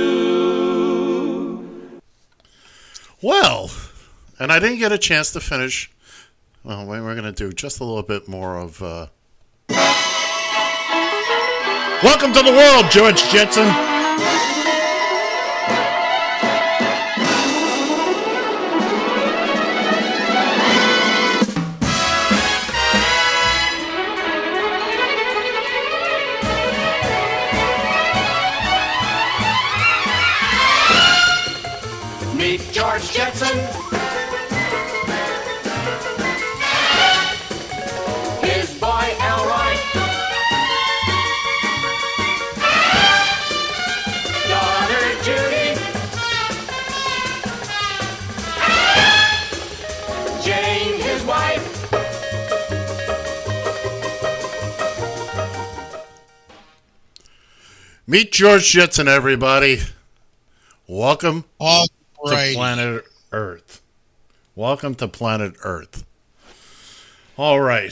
[3.21, 3.71] Well,
[4.39, 5.89] and I didn't get a chance to finish.
[6.63, 8.81] Well, we're going to do just a little bit more of.
[8.81, 9.07] Uh...
[12.01, 13.67] Welcome to the world, George Jetson.
[58.09, 59.81] Meet George Jetson, everybody.
[60.87, 63.83] Welcome All to planet Earth.
[64.55, 66.03] Welcome to planet Earth.
[67.37, 67.91] All right.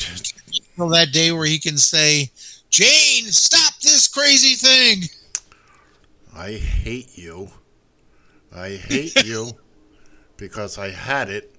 [0.76, 2.32] Till that day where he can say,
[2.72, 5.04] Jane, stop this crazy thing.
[6.36, 7.52] I hate you.
[8.52, 9.52] I hate you
[10.36, 11.54] because I had it.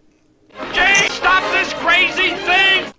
[0.72, 2.92] Jane, stop this crazy thing!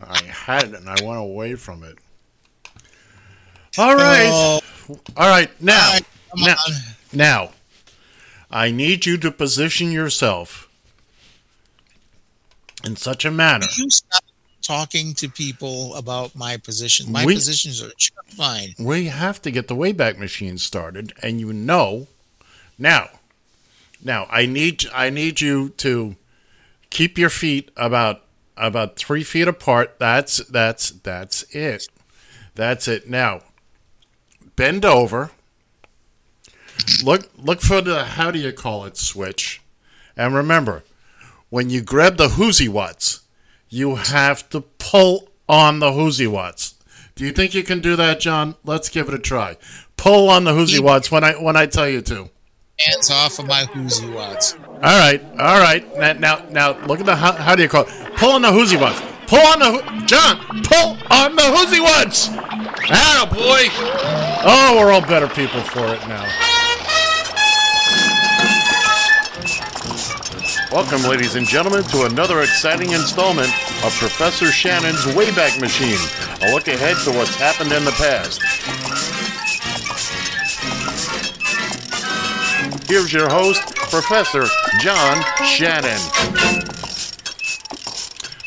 [0.00, 1.98] I had it and I went away from it.
[3.78, 4.28] All right.
[4.30, 4.60] Oh.
[5.16, 5.50] All right.
[5.60, 5.92] Now,
[6.36, 6.72] come now, on.
[7.12, 7.50] now,
[8.50, 10.68] I need you to position yourself
[12.84, 13.66] in such a manner.
[13.66, 14.24] Would you stop
[14.60, 17.10] talking to people about my position?
[17.10, 17.92] My We- positions are
[18.28, 18.74] fine.
[18.78, 22.08] We have to get the Wayback Machine started, and you know,
[22.78, 23.08] now,
[24.02, 26.16] now I need I need you to
[26.90, 28.22] keep your feet about
[28.56, 29.98] about three feet apart.
[29.98, 31.88] That's that's that's it.
[32.54, 33.08] That's it.
[33.08, 33.40] Now,
[34.56, 35.30] bend over.
[37.02, 39.62] Look look for the how do you call it switch,
[40.16, 40.84] and remember,
[41.50, 43.20] when you grab the Whoozy Watts,
[43.68, 46.74] you have to pull on the Whoozy Watts.
[47.14, 48.56] Do you think you can do that, John?
[48.64, 49.58] Let's give it a try.
[49.96, 52.30] Pull on the Whoozy Watts when I when I tell you to.
[52.78, 54.54] Hands off of my Whoozy Watts.
[54.54, 55.86] All right, all right.
[55.96, 58.16] Now, now, now look at the how, how do you call it?
[58.16, 59.00] Pull on the Whoozy Watts.
[59.32, 60.36] Pull on the John.
[60.62, 62.28] Pull on the Whoozy Watts.
[62.92, 63.64] Ah, boy.
[64.44, 66.22] Oh, we're all better people for it now.
[70.70, 73.48] Welcome, ladies and gentlemen, to another exciting installment
[73.82, 75.96] of Professor Shannon's Wayback Machine.
[76.42, 78.42] A look ahead to what's happened in the past.
[82.86, 84.44] Here's your host, Professor
[84.82, 86.81] John Shannon.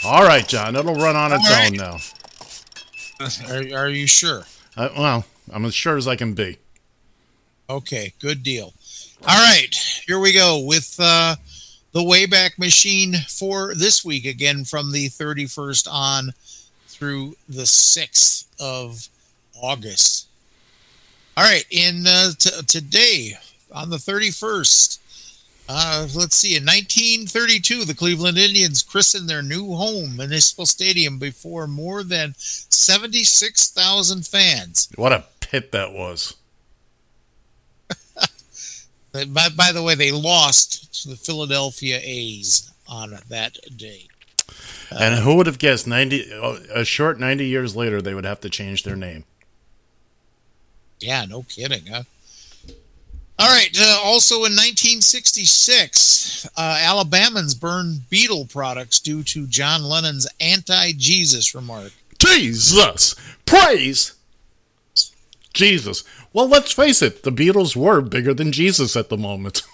[0.05, 1.71] All right, John, it'll run on its All right.
[1.71, 1.97] own now.
[3.75, 4.43] Are, are you sure?
[4.77, 6.57] Uh, well, I'm as sure as I can be.
[7.69, 8.73] Okay, good deal.
[9.27, 9.73] All right,
[10.05, 11.35] here we go with uh,
[11.91, 16.33] the Wayback Machine for this week, again from the 31st on
[16.87, 19.07] through the 6th of
[19.59, 20.27] August.
[21.35, 23.31] All right, in uh, t- today,
[23.71, 24.99] on the 31st,
[25.67, 31.67] uh, let's see, in 1932, the Cleveland Indians christened their new home, Municipal Stadium, before
[31.67, 34.89] more than 76,000 fans.
[34.95, 36.35] What a pit that was.
[39.13, 44.07] By, by the way, they lost to the Philadelphia A's on that day.
[44.91, 48.39] and who would have guessed 90 uh, a short 90 years later they would have
[48.41, 49.23] to change their name.
[50.99, 52.03] Yeah, no kidding, huh?
[53.37, 53.69] All right.
[53.77, 61.91] Uh, also in 1966, uh, Alabamans burned Beatle products due to John Lennon's anti-Jesus remark.
[62.17, 63.15] Jesus!
[63.45, 64.13] Praise
[65.55, 66.03] Jesus.
[66.33, 69.63] Well, let's face it, the Beatles were bigger than Jesus at the moment.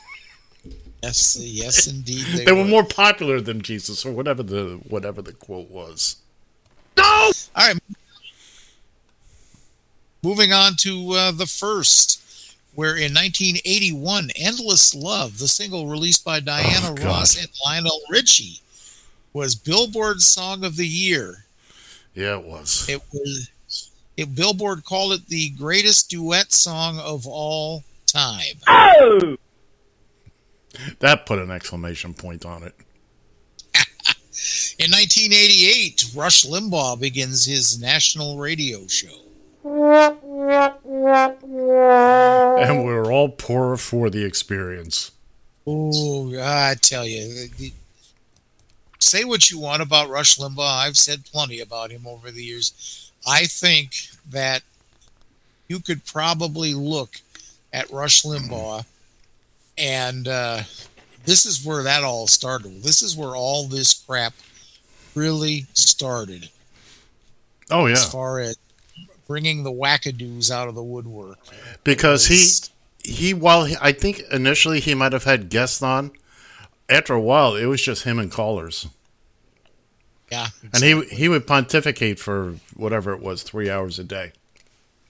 [1.04, 2.24] Yes, yes, indeed.
[2.28, 6.18] They, they were more popular than Jesus or whatever the whatever the quote was.
[6.96, 7.04] No.
[7.04, 7.76] All right.
[10.22, 12.21] Moving on to uh, the first,
[12.74, 18.02] where in 1981, "Endless Love," the single released by oh, Diana Oh, Ross and Lionel
[18.10, 18.62] Richie,
[19.34, 21.46] was Billboard's Song of the Year.
[22.14, 22.88] Yeah, it was.
[22.90, 23.50] It was.
[24.18, 28.58] It, Billboard called it the greatest duet song of all time.
[28.68, 29.38] Oh!
[31.00, 32.74] That put an exclamation point on it.
[34.80, 39.31] In 1988, Rush Limbaugh begins his national radio show.
[42.60, 45.12] And we were all poorer for the experience.
[45.68, 47.74] Oh, I tell you, the-
[49.00, 50.60] say what you want about Rush Limbaugh.
[50.86, 53.12] I've said plenty about him over the years.
[53.28, 53.94] I think
[54.30, 54.64] that
[55.68, 57.22] you could probably look
[57.74, 58.86] at Rush Limbaugh
[59.78, 60.64] and uh,
[61.26, 62.84] this is where that all started.
[62.84, 64.34] This is where all this crap
[65.16, 66.50] really started.
[67.70, 68.58] Oh yeah, As far as
[69.32, 71.40] bringing the wackadoos out of the woodwork.
[71.86, 72.44] because he
[73.10, 76.12] he while he, I think initially he might have had guests on.
[76.90, 78.88] After a while, it was just him and callers,
[80.30, 80.48] Yeah.
[80.74, 84.34] and he he would pontificate for whatever it was, three hours a day.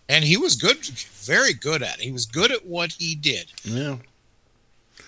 [0.07, 2.03] And he was good, very good at it.
[2.03, 3.51] He was good at what he did.
[3.63, 3.97] Yeah.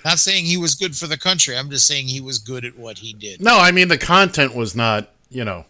[0.04, 1.56] Not saying he was good for the country.
[1.56, 3.40] I'm just saying he was good at what he did.
[3.40, 5.66] No, I mean the content was not, you know.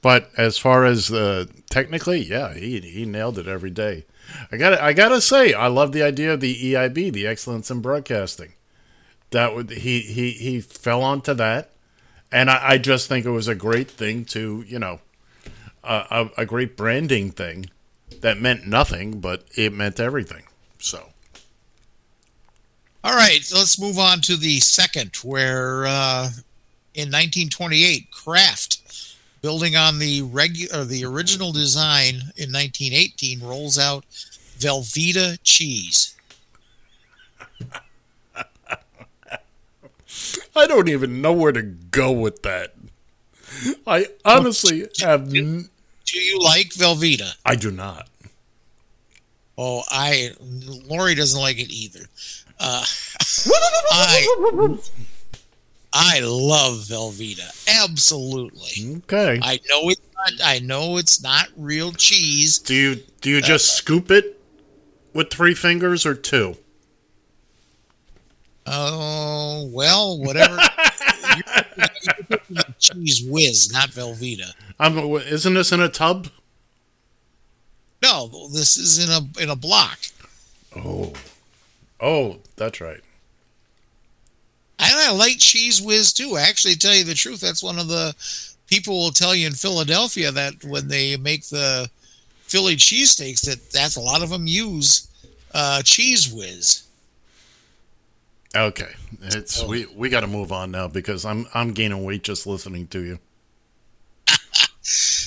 [0.00, 4.04] But as far as uh, technically, yeah, he he nailed it every day.
[4.50, 7.80] I got I gotta say, I love the idea of the EIB, the Excellence in
[7.80, 8.54] Broadcasting.
[9.30, 11.70] That would he he he fell onto that,
[12.32, 15.00] and I, I just think it was a great thing to you know,
[15.84, 17.70] a, a, a great branding thing
[18.20, 20.44] that meant nothing, but it meant everything.
[20.78, 21.08] So
[23.04, 26.30] All right, let's move on to the second, where uh,
[26.94, 28.87] in 1928, Kraft,
[29.40, 34.04] building on the regular the original design in 1918, rolls out
[34.58, 36.14] Velveeta cheese.
[40.56, 42.74] I don't even know where to go with that.
[43.86, 45.32] I honestly have.
[45.34, 45.68] N-
[46.04, 47.34] Do you like Velveeta?
[47.44, 48.08] I do not.
[49.56, 50.30] Oh, I
[50.88, 52.06] Lori doesn't like it either.
[52.60, 52.84] Uh,
[53.92, 54.78] I
[55.92, 58.96] I love Velveeta, absolutely.
[58.98, 59.38] Okay.
[59.42, 60.32] I know it's not.
[60.44, 62.58] I know it's not real cheese.
[62.58, 64.40] Do you do you just uh, scoop it
[65.14, 66.56] with three fingers or two?
[68.66, 70.56] Oh well, whatever.
[70.56, 71.64] You're-
[72.48, 74.52] you're Cheez Whiz, not Velveeta.
[74.78, 76.28] I'm, isn't this in a tub?
[78.02, 79.98] No, this is in a in a block.
[80.76, 81.12] Oh,
[82.00, 83.00] oh, that's right.
[84.80, 86.36] And I like Cheez Whiz too.
[86.36, 88.14] Actually, to tell you the truth, that's one of the
[88.68, 91.90] people will tell you in Philadelphia that when they make the
[92.42, 95.08] Philly cheesesteaks, that that's a lot of them use
[95.52, 96.84] uh, cheese whiz.
[98.54, 98.90] Okay,
[99.22, 102.86] it's we we got to move on now because I'm I'm gaining weight just listening
[102.88, 103.18] to you.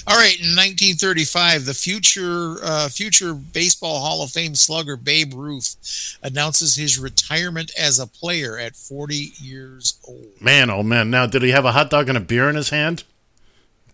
[0.07, 6.18] All right, in 1935, the future uh, future baseball Hall of Fame slugger Babe Ruth
[6.23, 10.41] announces his retirement as a player at 40 years old.
[10.41, 11.10] Man, oh man!
[11.11, 13.03] Now, did he have a hot dog and a beer in his hand?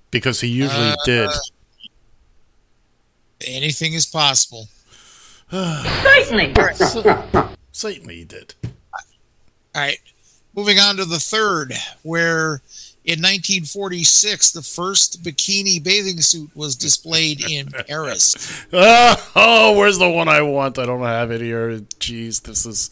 [0.09, 1.29] Because he usually Uh, did.
[3.45, 4.67] Anything is possible.
[5.51, 6.53] Certainly.
[7.71, 8.53] Certainly, he did.
[8.63, 8.71] All
[9.75, 9.99] right.
[10.55, 12.61] Moving on to the third, where
[13.07, 18.65] in 1946, the first bikini bathing suit was displayed in Paris.
[18.73, 20.77] Ah, oh, where's the one I want?
[20.77, 21.79] I don't have it here.
[21.99, 22.91] Jeez, this is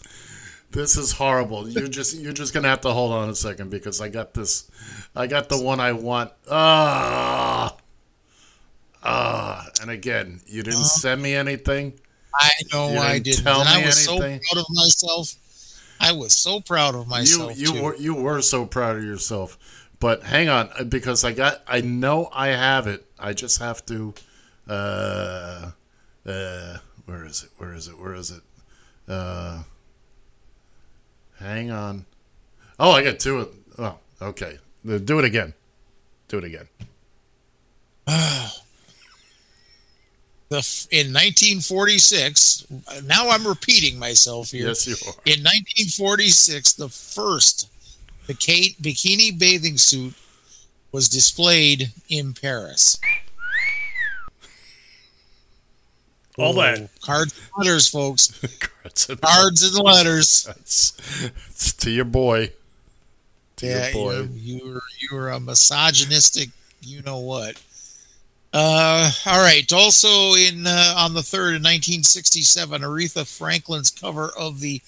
[0.72, 1.68] this is horrible.
[1.68, 4.72] You're just you're just gonna have to hold on a second because I got this.
[5.16, 6.32] I got the one I want.
[6.50, 7.76] Ah,
[9.04, 11.94] ah, and again, you didn't send me anything.
[12.34, 14.42] I know You I didn't tell And I was anything.
[14.42, 15.36] so proud of myself.
[16.00, 17.58] I was so proud of myself.
[17.58, 17.82] you you too.
[17.84, 19.58] were you were so proud of yourself.
[20.00, 23.06] But hang on, uh, because I got I know I have it.
[23.18, 24.14] I just have to.
[24.68, 25.72] Uh,
[26.26, 27.50] uh, where is it?
[27.58, 27.98] Where is it?
[28.00, 28.42] Where is it?
[29.08, 29.64] Uh,
[31.40, 32.06] hang on.
[32.80, 33.38] Oh, I got two.
[33.38, 34.58] of- Oh, okay.
[34.86, 35.54] Do it again.
[36.28, 36.68] Do it again.
[38.08, 38.52] the
[40.92, 42.68] in 1946
[43.06, 45.16] now i'm repeating myself here Yes, you are.
[45.26, 47.68] in 1946 the first
[48.28, 50.14] bikini, bikini bathing suit
[50.92, 52.98] was displayed in paris
[56.38, 56.90] All Oh, that.
[57.02, 58.28] cards and letters folks
[58.84, 62.52] Cards and cards and letters That's, that's to your boy.
[63.58, 64.30] To yeah your boy.
[64.34, 64.82] you're, you're
[65.12, 66.50] you're a misogynistic
[66.82, 67.62] you know what
[68.54, 74.60] uh all right also in uh, on the third in 1967 aretha franklin's cover of
[74.60, 74.82] the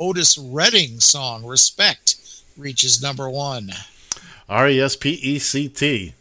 [0.00, 2.16] otis redding song respect
[2.56, 3.70] reaches number one
[4.48, 6.14] R e s p e c t.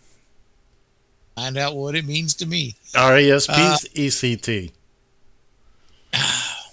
[1.35, 3.53] find out what it means to me R E S P
[3.93, 4.71] E C T.
[6.13, 6.71] Uh, p c t.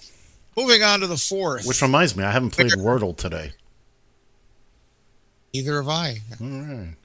[0.57, 3.53] moving on to the fourth Which reminds me, I haven't played Wordle today.
[5.53, 6.95] neither have i All right.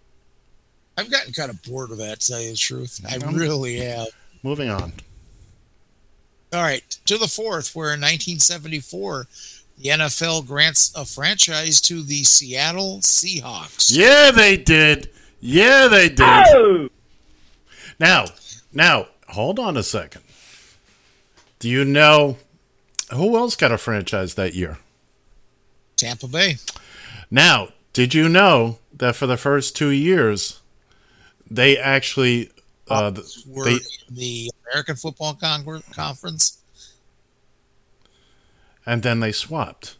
[0.98, 4.08] i've gotten kind of bored of that to tell you the truth i really have
[4.42, 4.92] Moving on.
[6.52, 9.26] All right, to the fourth, where in 1974,
[9.78, 13.90] the NFL grants a franchise to the Seattle Seahawks.
[13.92, 15.10] Yeah, they did.
[15.40, 16.90] Yeah, they did.
[17.98, 18.26] Now,
[18.72, 20.22] now, hold on a second.
[21.58, 22.36] Do you know
[23.12, 24.78] who else got a franchise that year?
[25.96, 26.56] Tampa Bay.
[27.30, 30.60] Now, did you know that for the first two years,
[31.50, 32.50] they actually
[32.88, 33.12] uh,
[33.46, 33.80] Were they in
[34.10, 36.58] the American Football Con- Conference.
[38.86, 39.96] And then they swapped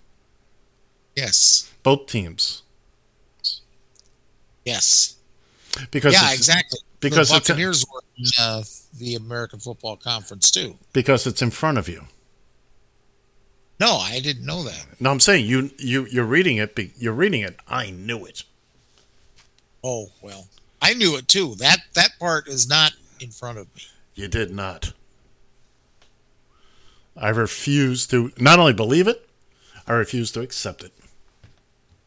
[1.16, 1.70] Yes.
[1.82, 2.62] both teams
[4.65, 5.16] Yes.
[5.90, 6.78] because yeah, exactly.
[7.01, 8.62] because the Buccaneers were in uh,
[8.98, 10.78] the American Football Conference too.
[10.93, 12.06] because it's in front of you.
[13.81, 14.86] No, I didn't know that.
[15.01, 16.78] No, I'm saying you you you're reading it.
[16.97, 17.59] You're reading it.
[17.69, 18.44] I knew it.
[19.82, 20.48] Oh well,
[20.81, 21.56] I knew it too.
[21.56, 23.82] That that part is not in front of me.
[24.15, 24.93] You did not.
[27.16, 29.28] I refuse to not only believe it,
[29.86, 30.92] I refuse to accept it.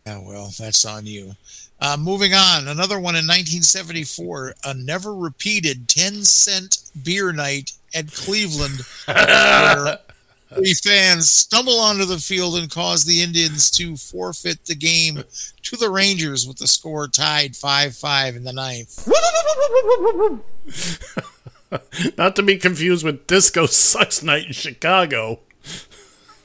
[0.06, 1.34] Yeah, well, that's on you.
[1.80, 8.12] Uh, moving on, another one in 1974, a never repeated 10 cent beer night at
[8.12, 10.00] Cleveland, where
[10.56, 15.24] three fans stumble onto the field and cause the Indians to forfeit the game
[15.62, 19.08] to the Rangers with the score tied 5 5 in the ninth.
[22.18, 25.40] Not to be confused with Disco Sucks Night in Chicago.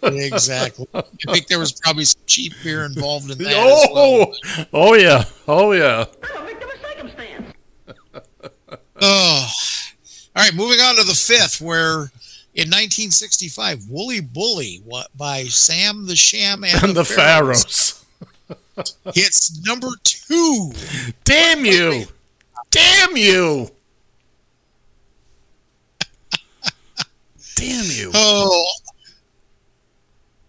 [0.03, 0.87] exactly.
[0.95, 3.49] I think there was probably some cheap beer involved in that.
[3.49, 4.35] as well.
[4.73, 5.25] Oh, yeah.
[5.47, 6.05] oh yeah, oh yeah.
[9.05, 9.49] Oh.
[10.37, 12.11] All right, moving on to the fifth, where
[12.55, 18.05] in 1965, Wooly Bully wa- by Sam the Sham and, And the Pharaohs.
[19.15, 20.73] hits number two.
[21.25, 22.05] Damn you!
[22.71, 23.71] Damn you!
[27.63, 28.11] Damn you!
[28.15, 28.73] Oh.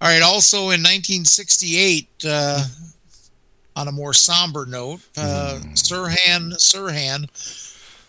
[0.02, 2.66] All right, also in 1968, uh,
[3.76, 7.30] on a more somber note, uh, Sirhan Sirhan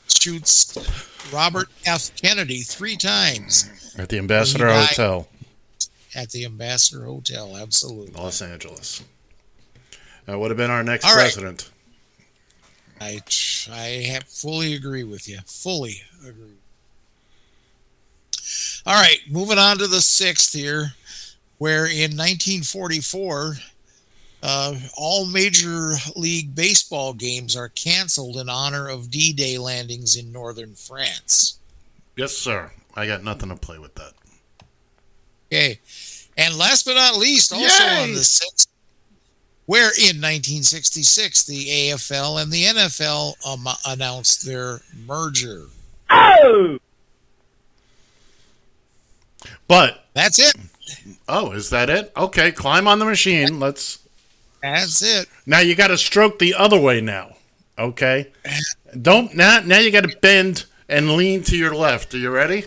[0.09, 0.77] shoots
[1.33, 2.11] Robert F.
[2.17, 5.29] Kennedy three times At the Ambassador Hotel,
[6.15, 7.57] at the Ambassador Hotel.
[7.57, 8.21] Absolutely.
[8.21, 9.03] Los Angeles.
[10.27, 11.23] That would have been our next All right.
[11.23, 11.71] president.
[13.01, 13.21] I
[13.71, 15.39] I have fully agree with you.
[15.47, 16.57] Fully agree.
[18.87, 20.93] All right, moving on to the sixth here,
[21.57, 23.55] where in 1944,
[24.43, 30.75] uh, all Major League Baseball games are canceled in honor of D-Day landings in northern
[30.75, 31.59] France.
[32.15, 32.73] Yes, sir.
[32.95, 34.13] I got nothing to play with that.
[35.51, 35.81] Okay,
[36.37, 38.03] and last but not least, also Yay!
[38.03, 38.69] on the sixth,
[39.65, 45.69] where in 1966 the AFL and the NFL um, announced their merger.
[46.11, 46.79] Oh!
[49.75, 50.55] But that's it.
[51.29, 52.13] Oh, is that it?
[52.17, 53.59] Okay, climb on the machine.
[53.59, 53.99] Let's.
[54.63, 55.29] That's it.
[55.47, 57.35] Now you got to stroke the other way now.
[57.77, 58.31] Okay.
[59.03, 59.63] Don't now.
[59.65, 62.15] Now you got to bend and lean to your left.
[62.15, 62.67] Are you ready?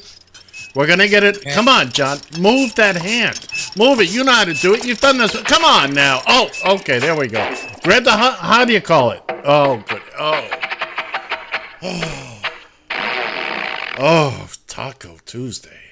[0.75, 1.45] We're gonna get it.
[1.53, 2.19] Come on, John.
[2.41, 3.39] Move that hand.
[3.77, 4.13] Move it.
[4.13, 4.83] You know how to do it.
[4.85, 5.31] You've done this.
[5.43, 6.19] Come on now.
[6.27, 6.99] Oh, okay.
[6.99, 7.55] There we go.
[7.83, 8.11] Grab the.
[8.11, 9.23] How, how do you call it?
[9.45, 10.01] Oh, good.
[10.19, 10.49] Oh.
[11.83, 12.41] Oh.
[13.97, 15.86] Oh, Taco Tuesday.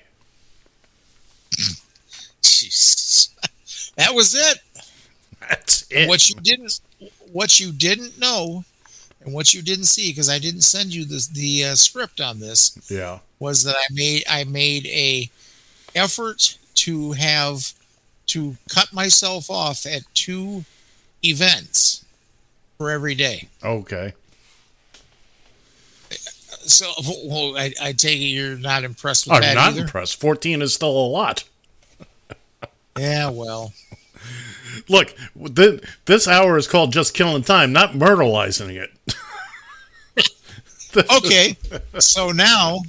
[2.42, 3.30] Jesus.
[3.98, 4.58] That was it.
[5.40, 6.08] That's it.
[6.08, 6.80] What you didn't
[7.32, 8.64] what you didn't know
[9.24, 12.40] and what you didn't see because I didn't send you this the uh, script on
[12.40, 13.20] this Yeah.
[13.40, 15.30] was that I made I made a
[15.94, 17.74] effort to have
[18.28, 20.66] to cut myself off at two
[21.24, 22.04] events
[22.78, 23.48] for every day.
[23.64, 24.14] Okay.
[26.68, 26.92] So
[27.26, 29.82] well, I, I take it you're not impressed with I'm that not either.
[29.82, 30.20] impressed.
[30.20, 31.44] 14 is still a lot.
[32.98, 33.74] Yeah, well,
[34.90, 35.14] Look,
[35.56, 38.92] th- this hour is called Just Killing Time, not myrtleizing it.
[41.18, 41.58] okay.
[42.00, 42.80] So now,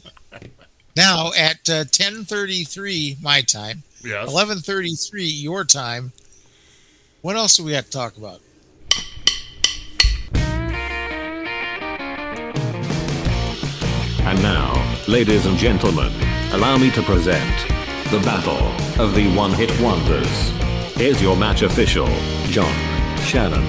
[0.96, 4.28] now at uh, ten thirty three my time, Yes.
[4.28, 6.12] eleven thirty three your time.
[7.22, 8.40] What else do we have to talk about?
[14.26, 16.12] And now, ladies and gentlemen,
[16.50, 17.68] allow me to present
[18.10, 18.66] the Battle
[19.00, 20.50] of the One Hit Wonders.
[20.96, 22.08] Here's your match official,
[22.46, 22.74] John
[23.20, 23.62] Shannon.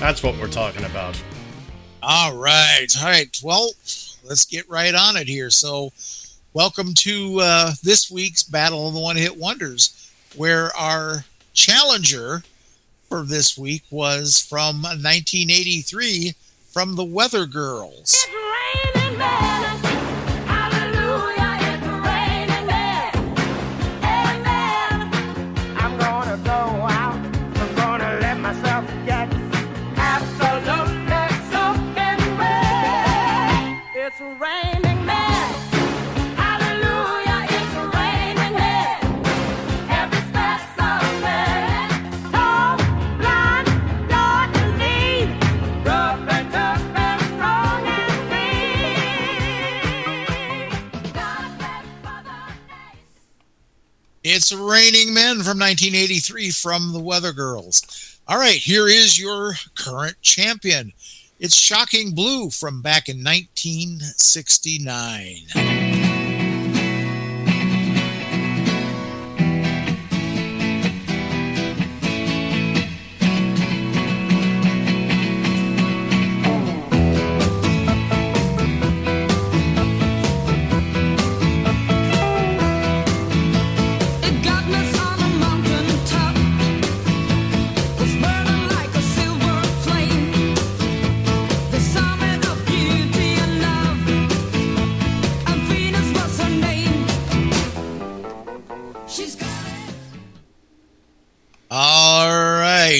[0.00, 1.18] That's what we're talking about.
[2.02, 3.34] All right, all right.
[3.42, 3.70] Well,
[4.22, 5.48] let's get right on it here.
[5.48, 5.90] So,
[6.52, 11.24] welcome to uh, this week's Battle of the One Hit Wonders, where our
[11.54, 12.42] challenger
[13.08, 16.34] for this week was from 1983
[16.74, 18.26] from the Weather Girls.
[54.26, 58.18] It's Raining Men from 1983 from the Weather Girls.
[58.26, 60.94] All right, here is your current champion.
[61.38, 65.83] It's Shocking Blue from back in 1969.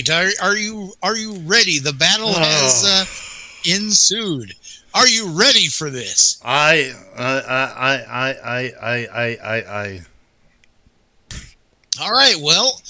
[0.08, 0.32] Right.
[0.42, 1.78] Are, are you are you ready?
[1.78, 2.38] The battle Oh.
[2.38, 3.04] has uh,
[3.74, 4.54] ensued.
[4.94, 6.40] Are you ready for this?
[6.44, 10.00] I, I, I, I, I, I, I, I, I.
[12.00, 12.36] All right.
[12.40, 12.80] Well,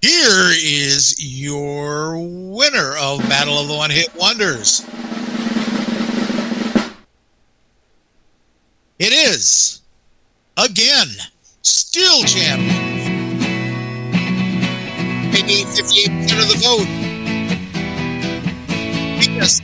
[0.00, 4.84] here is your winner of Battle of the One Hit Wonders.
[8.98, 9.80] It is
[10.56, 11.08] again
[11.62, 13.19] still champion
[15.40, 16.88] they need 58% of the vote.
[19.18, 19.62] Because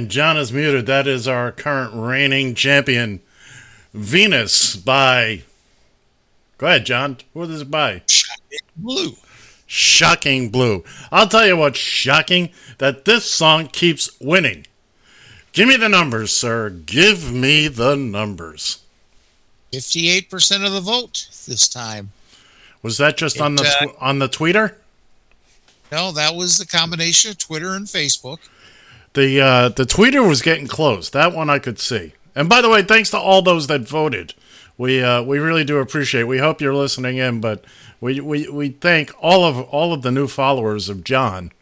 [0.00, 0.86] And John is muted.
[0.86, 3.20] That is our current reigning champion,
[3.92, 5.42] Venus by.
[6.56, 7.18] Go ahead, John.
[7.34, 8.00] What is it by?
[8.06, 9.12] Shocking Blue.
[9.66, 10.84] Shocking Blue.
[11.12, 12.48] I'll tell you what's shocking
[12.78, 14.66] that this song keeps winning.
[15.52, 16.70] Give me the numbers, sir.
[16.70, 18.82] Give me the numbers.
[19.70, 22.12] 58% of the vote this time.
[22.82, 24.78] Was that just on the uh, on the Twitter?
[25.92, 28.38] No, that was the combination of Twitter and Facebook.
[29.14, 31.10] The uh, the tweeter was getting close.
[31.10, 32.14] That one I could see.
[32.34, 34.34] And by the way, thanks to all those that voted.
[34.78, 36.24] We uh, we really do appreciate.
[36.24, 37.64] We hope you're listening in, but
[38.00, 41.52] we, we, we thank all of all of the new followers of John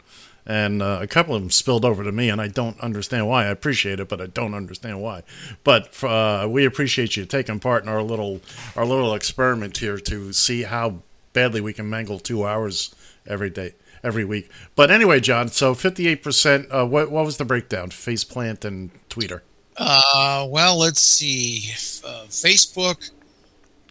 [0.49, 3.45] and uh, a couple of them spilled over to me, and I don't understand why.
[3.45, 5.21] I appreciate it, but I don't understand why.
[5.63, 8.41] But uh, we appreciate you taking part in our little
[8.75, 11.03] our little experiment here to see how
[11.33, 12.95] badly we can mangle two hours
[13.27, 13.73] every day
[14.03, 14.49] every week.
[14.75, 16.67] But anyway, John, so fifty eight percent.
[16.71, 17.89] uh, What what was the breakdown?
[17.89, 19.41] Faceplant and Tweeter.
[19.77, 21.71] Uh, well, let's see.
[22.05, 23.11] Uh, Facebook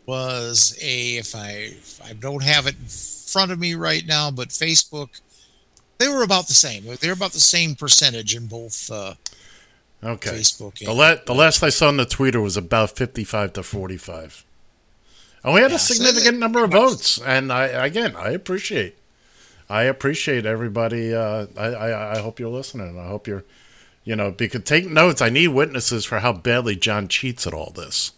[0.07, 4.31] was a if I if I don't have it in front of me right now,
[4.31, 5.21] but Facebook
[5.99, 6.85] they were about the same.
[7.01, 8.91] They're about the same percentage in both.
[8.91, 9.15] Uh,
[10.01, 10.31] Okay.
[10.31, 14.45] Facebook The, la- the last I saw on the Twitter was about 55 to 45.
[15.43, 17.21] And we had a Yeah, so significant number of votes.
[17.21, 18.97] And I again, I appreciate.
[19.71, 21.15] I appreciate everybody.
[21.15, 22.99] Uh, I, I I hope you're listening.
[22.99, 23.45] I hope you're,
[24.05, 25.21] you know, because take notes.
[25.21, 28.13] I need witnesses for how badly John cheats at all this.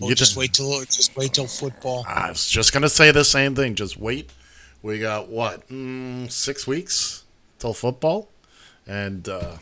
[0.00, 2.04] well, You just wait till just wait till football.
[2.08, 3.74] I was just gonna say the same thing.
[3.74, 4.30] Just wait.
[4.82, 7.24] We got what mm, six weeks
[7.58, 8.28] till football,
[8.86, 9.56] and uh,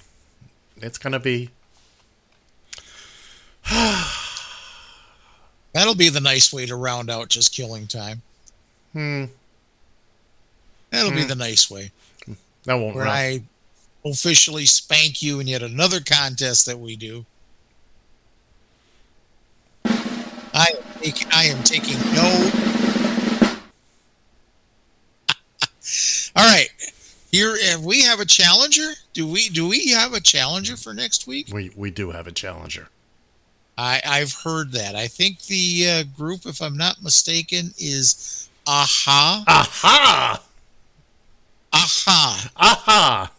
[0.76, 1.50] it's gonna be
[5.72, 8.22] That'll be the nice way to round out just killing time.
[8.92, 9.24] hmm.
[10.92, 11.28] That'll be Hmm.
[11.28, 11.90] the nice way.
[12.64, 12.94] That won't.
[12.94, 13.42] Where round- I
[14.08, 17.26] officially spank you in yet another contest that we do.
[20.54, 22.50] I am taking, I am taking no.
[26.36, 26.68] All right,
[27.30, 28.92] here we have a challenger.
[29.14, 31.48] Do we do we have a challenger for next week?
[31.52, 32.88] We we do have a challenger.
[33.78, 34.94] I I've heard that.
[34.94, 39.42] I think the uh, group, if I'm not mistaken, is Aha.
[39.48, 40.40] Aha.
[41.72, 42.50] Aha.
[42.56, 43.32] Aha.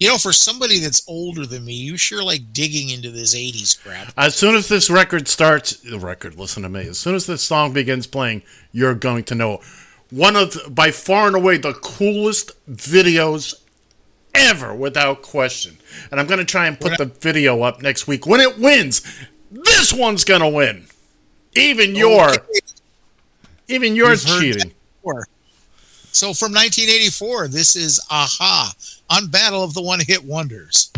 [0.00, 3.80] You know, for somebody that's older than me, you sure like digging into this 80s
[3.82, 4.12] crap.
[4.16, 6.36] As soon as this record starts, the record.
[6.36, 6.88] Listen to me.
[6.88, 9.60] As soon as this song begins playing, you're going to know
[10.10, 13.54] one of the, by far and away the coolest videos
[14.34, 15.78] ever, without question.
[16.10, 19.02] And I'm going to try and put the video up next week when it wins.
[19.50, 20.86] This one's going to win.
[21.56, 22.30] Even your,
[23.68, 24.74] even yours You've cheating.
[26.14, 28.72] So from 1984, this is Aha
[29.10, 30.92] on Battle of the One Hit Wonders.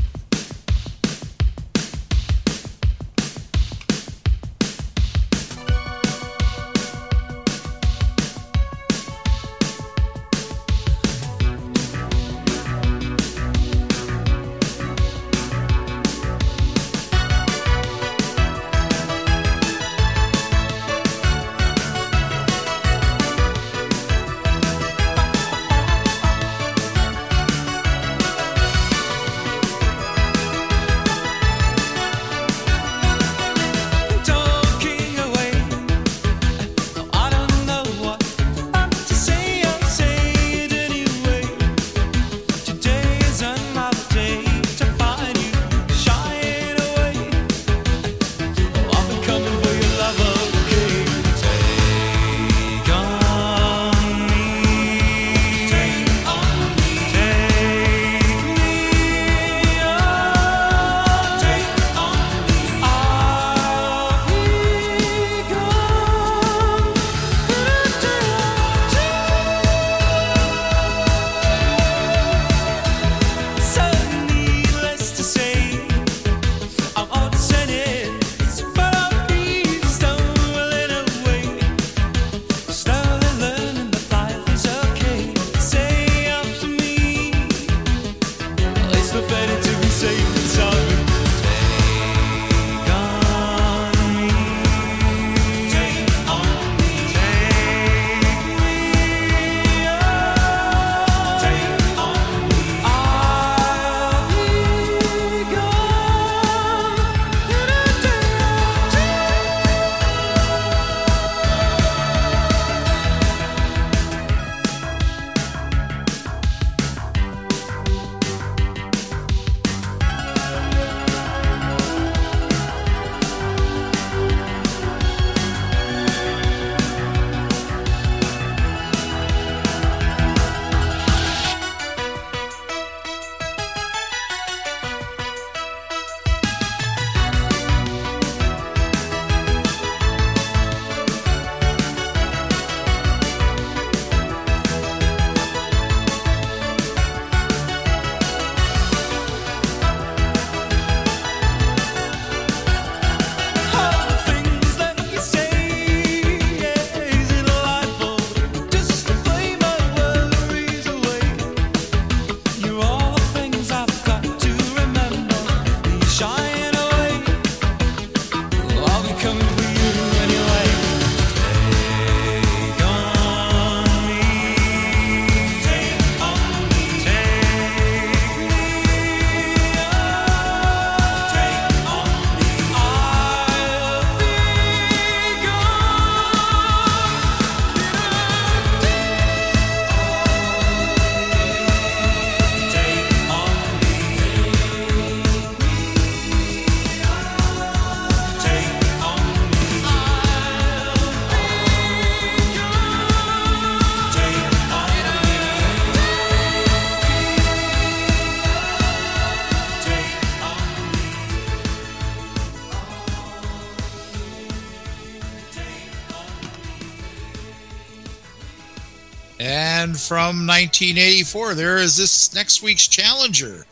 [220.07, 223.67] From 1984, there is this next week's challenger,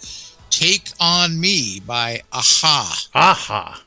[0.50, 3.06] Take On Me by Aha.
[3.14, 3.82] Aha.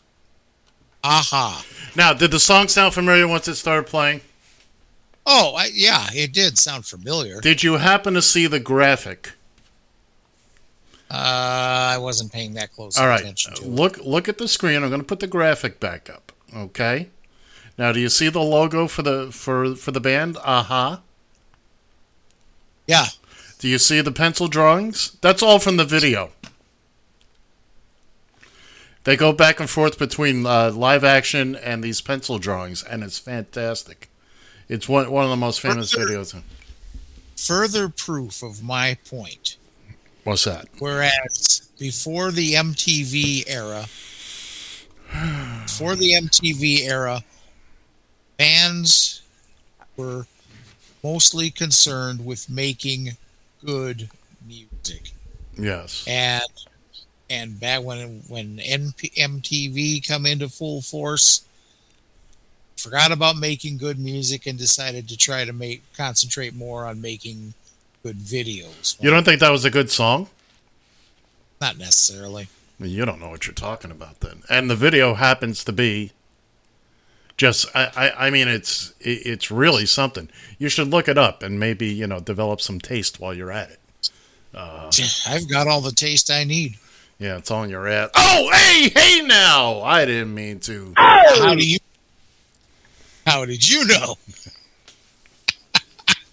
[1.04, 1.66] Aha.
[1.96, 4.22] Now, did the song sound familiar once it started playing?
[5.26, 7.42] Oh, I, yeah, it did sound familiar.
[7.42, 9.34] Did you happen to see the graphic?
[11.10, 13.22] Uh, I wasn't paying that close All right.
[13.22, 13.70] attention to it.
[13.70, 14.84] Look look at the screen.
[14.84, 16.32] I'm going to put the graphic back up.
[16.56, 17.10] Okay.
[17.78, 20.38] Now, do you see the logo for the for for the band?
[20.44, 21.02] Aha.
[22.88, 23.08] Yeah.
[23.60, 25.18] Do you see the pencil drawings?
[25.22, 26.32] That's all from the video.
[29.04, 33.18] They go back and forth between uh, live action and these pencil drawings, and it's
[33.18, 34.10] fantastic.
[34.68, 36.42] It's one one of the most famous videos.
[37.38, 39.56] Further proof of my point.
[40.26, 40.68] What's that?
[40.80, 43.86] Whereas before the MTV era,
[45.64, 47.24] before the MTV era,
[48.36, 49.22] bands
[49.96, 50.28] were
[51.04, 53.18] mostly concerned with making
[53.64, 54.10] good
[54.46, 55.12] music.
[55.58, 56.04] Yes.
[56.08, 56.44] And
[57.30, 61.44] and back when when NP, MTV come into full force,
[62.78, 67.54] forgot about making good music and decided to try to make concentrate more on making
[68.04, 69.02] good videos.
[69.02, 70.30] You don't think that was a good song?
[71.60, 72.48] Not necessarily.
[72.80, 74.44] You don't know what you're talking about then.
[74.50, 76.12] And the video happens to be
[77.38, 80.30] just I, I, I mean it's it, it's really something.
[80.58, 83.70] You should look it up and maybe, you know, develop some taste while you're at
[83.70, 83.80] it.
[84.54, 84.90] Uh,
[85.28, 86.78] I've got all the taste I need.
[87.20, 88.10] yeah, it's on your ass.
[88.16, 89.82] Oh, hey, hey now.
[89.82, 90.94] I didn't mean to.
[90.98, 91.78] How do you?
[93.26, 94.16] How did you know?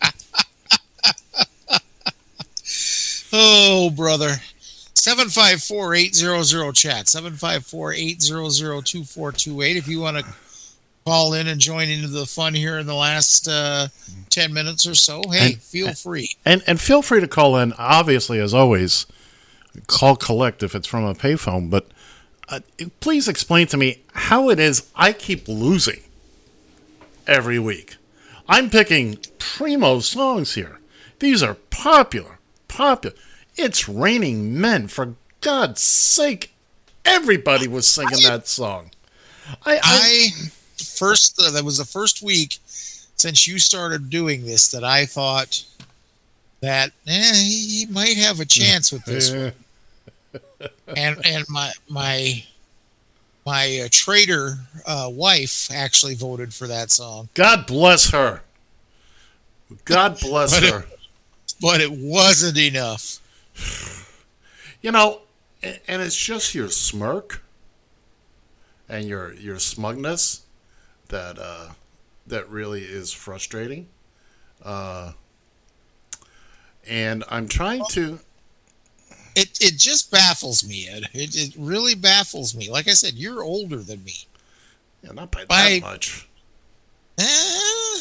[3.32, 4.36] oh, brother.
[4.94, 10.24] 754-800 chat 754-800-2428 if you want to
[11.06, 13.88] call in and join into the fun here in the last uh,
[14.30, 17.72] 10 minutes or so hey And- feel free And and feel free to call in.
[17.74, 19.06] Obviously, as always,
[19.86, 21.68] call collect if it's from a payphone.
[21.70, 21.88] But
[22.48, 22.60] uh,
[23.00, 26.00] please explain to me how it is I keep losing
[27.26, 27.96] every week.
[28.48, 30.80] I'm picking primo songs here.
[31.18, 33.16] These are popular, popular.
[33.56, 34.88] It's raining men.
[34.88, 36.52] For God's sake,
[37.04, 38.90] everybody was singing that song.
[39.64, 40.28] I, I
[40.94, 42.58] first uh, that was the first week
[43.16, 45.64] since you started doing this that I thought
[46.60, 49.52] that eh, he might have a chance with this one.
[50.96, 52.44] and and my my
[53.46, 54.54] my uh, trader
[54.86, 57.28] uh, wife actually voted for that song.
[57.34, 58.42] God bless her.
[59.84, 60.84] God bless But it- her.
[61.60, 63.20] But it wasn't enough.
[64.82, 65.20] You know,
[65.62, 67.42] and it's just your smirk
[68.88, 70.43] and your your smugness
[71.14, 71.68] that uh,
[72.26, 73.86] that really is frustrating.
[74.62, 75.12] Uh,
[76.88, 78.18] and I'm trying to.
[79.36, 81.04] It it just baffles me, Ed.
[81.12, 82.68] It it really baffles me.
[82.68, 84.26] Like I said, you're older than me.
[85.02, 86.28] Yeah, not by By- that much.
[87.16, 88.00] Eh,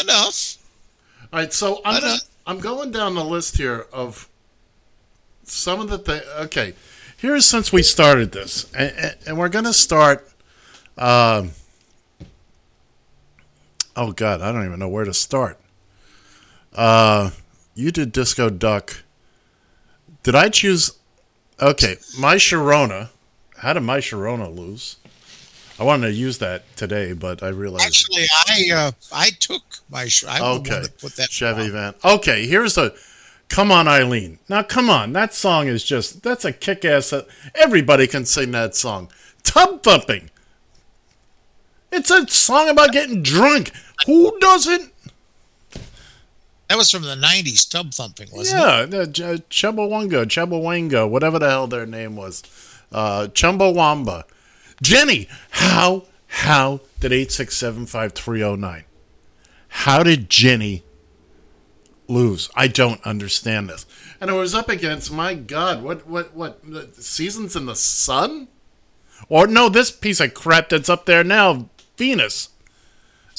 [0.00, 0.56] enough.
[1.30, 2.16] All right, so I'm gonna,
[2.46, 4.26] I'm going down the list here of
[5.42, 6.24] some of the things.
[6.44, 6.72] Okay,
[7.18, 10.26] here's since we started this, and, and, and we're gonna start.
[10.96, 11.50] Um,
[13.96, 15.58] oh God, I don't even know where to start.
[16.74, 17.30] Uh,
[17.74, 19.02] you did Disco Duck.
[20.22, 20.92] Did I choose?
[21.60, 23.10] Okay, my Sharona.
[23.58, 24.96] How did my Sharona lose?
[25.78, 27.84] I wanted to use that today, but I realized.
[27.86, 30.08] Actually, I uh, I took my.
[30.28, 30.84] I'm Okay.
[31.00, 31.30] put that.
[31.30, 31.94] Chevy Van.
[32.04, 32.94] Okay, here's the
[33.48, 34.38] Come on Eileen.
[34.48, 35.12] Now come on.
[35.12, 37.12] That song is just that's a kick ass
[37.54, 39.10] everybody can sing that song.
[39.42, 40.30] Tub thumping.
[41.92, 43.70] It's a song about getting drunk.
[44.06, 44.92] Who doesn't?
[46.68, 48.66] That was from the '90s, tub thumping, wasn't it?
[48.66, 52.42] Yeah, the Ch- Chumbawanga, Chumbawanga, whatever the hell their name was.
[52.90, 54.24] Uh Chumbawamba.
[54.82, 58.84] Jenny, how how did 8675309?
[59.68, 60.82] How did Jenny
[62.08, 62.50] lose?
[62.56, 63.86] I don't understand this.
[64.20, 68.48] And it was up against my god, what what what the Seasons in the Sun?
[69.28, 72.50] Or no, this piece of crap that's up there now, Venus.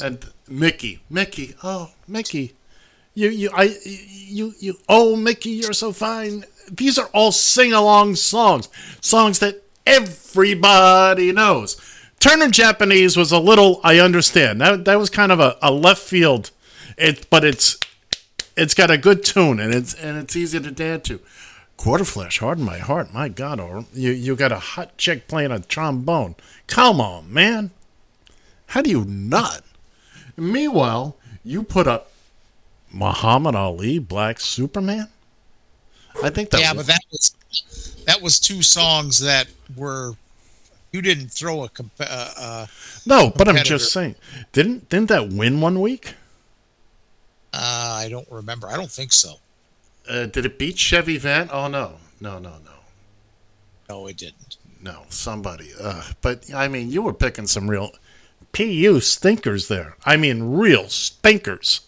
[0.01, 2.53] And Mickey, Mickey, oh, Mickey.
[3.13, 4.77] You, you, I, you, you.
[4.89, 6.43] Oh, Mickey, you're so fine.
[6.69, 8.67] These are all sing-along songs,
[8.99, 11.79] songs that everybody knows.
[12.19, 13.79] Turning Japanese was a little.
[13.83, 14.85] I understand that.
[14.85, 16.51] That was kind of a, a left field.
[16.97, 17.79] It, but it's,
[18.57, 21.19] it's got a good tune and it's and it's easy to dance to.
[21.77, 23.13] Quarter Quarterflash, harden my heart.
[23.13, 26.35] My God, or you you got a hot chick playing a trombone.
[26.67, 27.71] Come on, man.
[28.67, 29.63] How do you not?
[30.37, 32.11] Meanwhile, you put up
[32.91, 35.09] Muhammad Ali, Black Superman.
[36.23, 40.13] I think that yeah, was- but that was that was two songs that were
[40.91, 42.67] you didn't throw a comp- uh, uh,
[43.05, 44.15] no, but I'm just saying.
[44.53, 46.13] Didn't didn't that win one week?
[47.53, 48.67] Uh, I don't remember.
[48.67, 49.35] I don't think so.
[50.09, 51.49] Uh, did it beat Chevy Van?
[51.51, 52.71] Oh no, no, no, no,
[53.89, 54.57] No, it didn't.
[54.81, 55.03] no.
[55.09, 55.71] Somebody.
[55.79, 57.91] Uh, but I mean, you were picking some real
[58.55, 59.95] pu stinkers there.
[60.05, 61.81] I mean, real stinkers.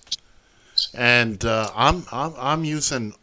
[0.93, 3.13] And uh, I'm I'm I'm using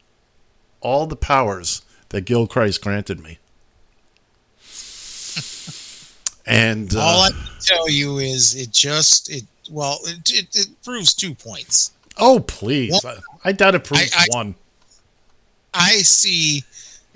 [0.81, 3.39] all the powers that Gil Christ granted me.
[6.47, 10.83] And uh, All I can tell you is it just it well it it, it
[10.83, 11.93] proves two points.
[12.19, 13.03] oh please?
[13.03, 13.16] I,
[13.47, 14.55] I doubt it proves I- I- one.
[15.73, 16.65] I see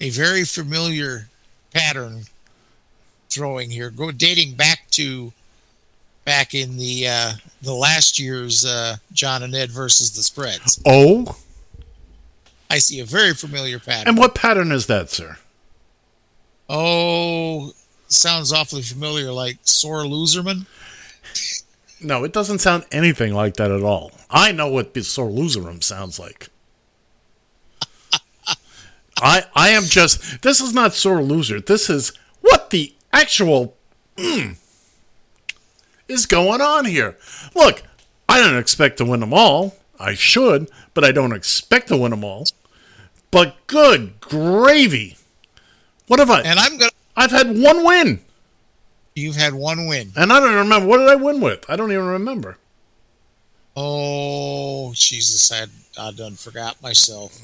[0.00, 1.28] a very familiar
[1.74, 2.22] pattern
[3.28, 5.32] throwing here, go dating back to
[6.28, 7.32] back in the uh,
[7.62, 10.78] the last year's uh, John and Ed versus the spreads.
[10.84, 11.38] Oh,
[12.68, 14.08] I see a very familiar pattern.
[14.08, 15.38] and what pattern is that, sir?
[16.68, 17.72] Oh,
[18.08, 20.66] sounds awfully familiar, like sore loserman.
[22.02, 24.12] No, it doesn't sound anything like that at all.
[24.28, 26.48] I know what sore loserum sounds like.
[29.16, 31.58] I I am just this is not sore loser.
[31.58, 33.74] This is what the actual
[34.18, 34.56] mm,
[36.08, 37.16] is going on here.
[37.54, 37.82] Look,
[38.28, 39.76] I don't expect to win them all.
[40.00, 42.44] I should, but I don't expect to win them all.
[43.30, 45.16] But good gravy.
[46.06, 46.40] What have I?
[46.42, 46.90] And I'm gonna.
[47.16, 48.20] I've had one win,
[49.14, 50.12] You've had one win.
[50.16, 51.68] and I don't remember what did I win with.
[51.68, 52.58] I don't even remember.
[53.76, 55.66] Oh Jesus, I
[56.00, 57.40] I done forgot myself.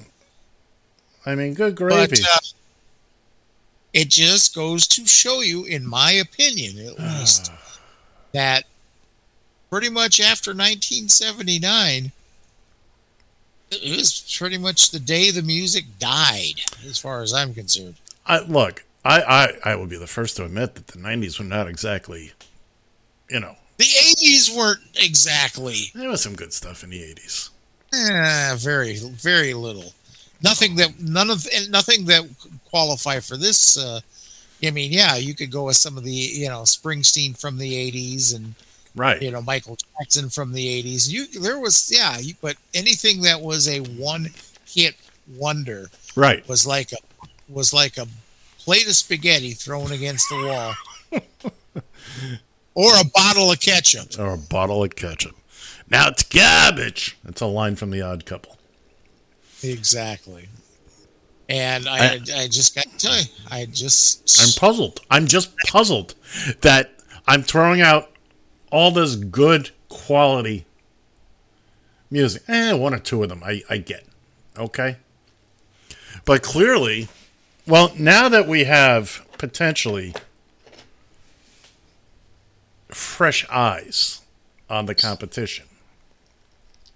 [1.26, 2.08] I mean, good gravy.
[2.10, 2.38] But uh,
[3.92, 7.50] it just goes to show you, in my opinion at least,
[8.34, 8.64] that
[9.70, 12.12] pretty much after 1979,
[13.70, 17.94] it was pretty much the day the music died, as far as I'm concerned.
[18.26, 19.20] I look, I,
[19.64, 22.32] I, I would be the first to admit that the '90s were not exactly,
[23.30, 27.50] you know, The 80s weren't exactly there was some good stuff in the '80s.
[27.94, 29.92] eh, very, very little.
[30.42, 32.24] Nothing that none of nothing that
[32.68, 33.76] qualify for this.
[33.78, 34.00] Uh,
[34.62, 37.72] I mean, yeah, you could go with some of the you know Springsteen from the
[37.92, 38.54] 80s and
[38.96, 39.20] Right.
[39.20, 41.08] you know Michael Jackson from the 80s.
[41.10, 44.28] You there was yeah, you, but anything that was a one
[44.66, 44.94] hit
[45.36, 46.46] wonder Right.
[46.48, 46.96] was like a
[47.48, 48.06] was like a
[48.58, 51.22] plate of spaghetti thrown against the wall.
[52.74, 54.18] or a bottle of ketchup.
[54.18, 55.36] Or a bottle of ketchup.
[55.90, 57.16] Now it's garbage.
[57.24, 58.56] That's a line from The Odd Couple.
[59.62, 60.48] Exactly.
[61.48, 65.00] And I, I, just got to tell you, I just I'm puzzled.
[65.10, 66.14] I'm just puzzled
[66.62, 66.94] that
[67.26, 68.10] I'm throwing out
[68.72, 70.64] all this good quality
[72.10, 72.42] music.
[72.48, 74.06] Eh, one or two of them I, I get.
[74.58, 74.96] Okay.
[76.24, 77.08] But clearly,
[77.66, 80.14] well, now that we have potentially
[82.88, 84.22] fresh eyes
[84.70, 85.66] on the competition,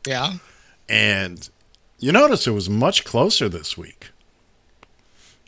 [0.06, 0.34] yeah.
[0.88, 1.48] and
[1.98, 4.08] you notice it was much closer this week.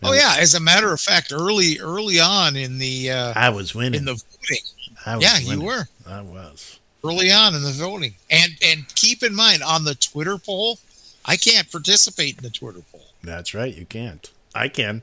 [0.03, 3.75] Oh yeah, as a matter of fact, early early on in the uh, I was
[3.75, 4.01] winning.
[4.01, 5.21] in the voting.
[5.23, 6.79] Yeah, you were I was.
[7.05, 8.15] early on in the voting.
[8.31, 10.79] And and keep in mind on the Twitter poll,
[11.25, 13.05] I can't participate in the Twitter poll.
[13.23, 13.75] That's right.
[13.75, 14.31] You can't.
[14.55, 15.03] I can.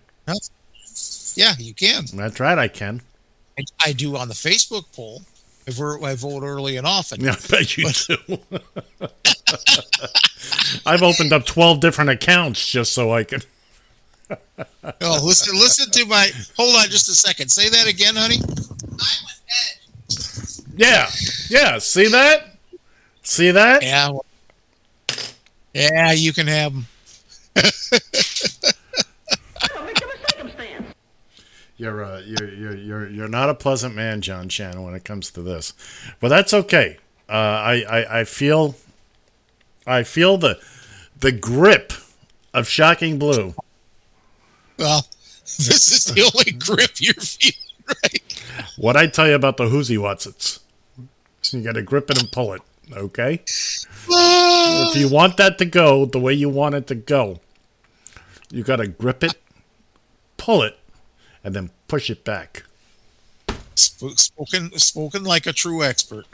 [1.35, 2.05] Yeah, you can.
[2.13, 2.57] That's right.
[2.57, 3.01] I can.
[3.59, 5.21] I, I do on the Facebook poll.
[5.67, 7.21] I vote, I vote early and often.
[7.23, 8.39] Yeah, I bet you do.
[10.85, 13.41] I've opened up 12 different accounts just so I can.
[15.01, 16.29] Oh, listen, listen to my.
[16.57, 17.49] Hold on, just a second.
[17.49, 18.37] Say that again, honey.
[20.75, 21.09] Yeah.
[21.49, 21.77] Yeah.
[21.79, 22.55] See that?
[23.23, 23.83] See that?
[23.83, 24.09] Yeah.
[24.09, 24.25] well,
[25.73, 26.85] Yeah, you can have them.
[31.79, 35.29] You're, uh, you're you're you're you're not a pleasant man, John Shannon, when it comes
[35.31, 35.73] to this,
[36.19, 36.97] but that's okay.
[37.29, 38.73] Uh, I, I I feel
[39.85, 40.59] I feel the
[41.19, 41.93] the grip
[42.51, 43.53] of Shocking Blue.
[44.77, 45.07] Well,
[45.43, 47.55] this is the only grip you're feeling,
[47.87, 48.43] right?
[48.77, 50.59] What I tell you about the Whoozy Watsits,
[51.51, 52.61] you got to grip it and pull it.
[52.93, 53.41] Okay.
[54.09, 54.89] Ah.
[54.89, 57.39] if you want that to go the way you want it to go,
[58.49, 59.35] you got to grip it,
[60.37, 60.77] pull it,
[61.43, 62.63] and then push it back.
[63.75, 66.25] Sp- spoken, spoken like a true expert.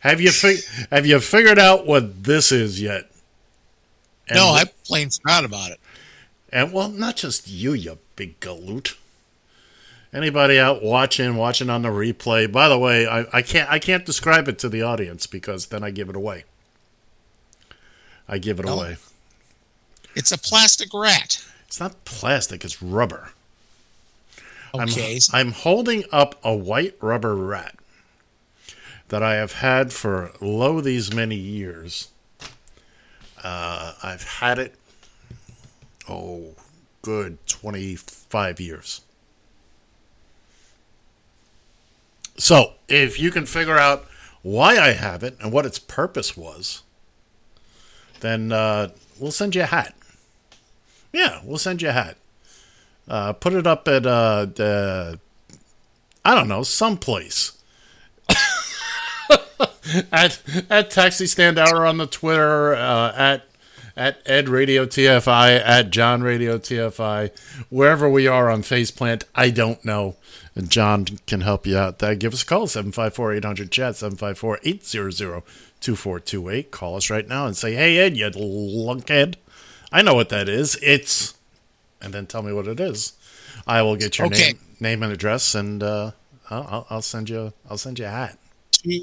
[0.00, 3.10] Have you fig- have you figured out what this is yet?
[4.28, 5.80] And no, I plain forgot about it.
[6.52, 8.96] And well, not just you, you big galoot.
[10.12, 12.50] Anybody out watching, watching on the replay?
[12.50, 15.82] By the way, I, I can't I can't describe it to the audience because then
[15.82, 16.44] I give it away.
[18.28, 18.74] I give it No.
[18.74, 18.96] away.
[20.14, 21.42] It's a plastic rat.
[21.66, 23.30] It's not plastic, it's rubber.
[24.74, 25.18] Okay.
[25.32, 27.76] I'm, I'm holding up a white rubber rat
[29.08, 32.08] that I have had for lo these many years.
[33.42, 34.74] Uh, I've had it,
[36.08, 36.54] oh,
[37.02, 39.02] good 25 years.
[42.36, 44.06] So, if you can figure out
[44.42, 46.82] why I have it and what its purpose was,
[48.20, 48.88] then uh,
[49.18, 49.94] we'll send you a hat.
[51.12, 52.16] Yeah, we'll send you a hat.
[53.06, 55.20] Uh, put it up at uh, the,
[56.24, 57.58] I don't know, someplace.
[60.12, 63.44] at at Taxi Stand Hour on the Twitter, uh, at
[63.96, 67.30] at Ed Radio TFI, at John Radio TFI,
[67.70, 70.16] wherever we are on Faceplant, I don't know.
[70.54, 71.98] And John can help you out.
[71.98, 72.14] There.
[72.14, 75.42] Give us a call, 754 800 chat, 754 800
[75.80, 76.70] 2428.
[76.70, 79.36] Call us right now and say, hey, Ed, you lunkhead.
[79.90, 80.78] I know what that is.
[80.82, 81.34] It's,
[82.00, 83.14] and then tell me what it is.
[83.66, 84.48] I will get your Okay.
[84.52, 86.12] name, name and address, and uh,
[86.50, 87.52] I'll, I'll- I'll send you.
[87.70, 88.38] I'll send you a hat.
[88.84, 89.00] To,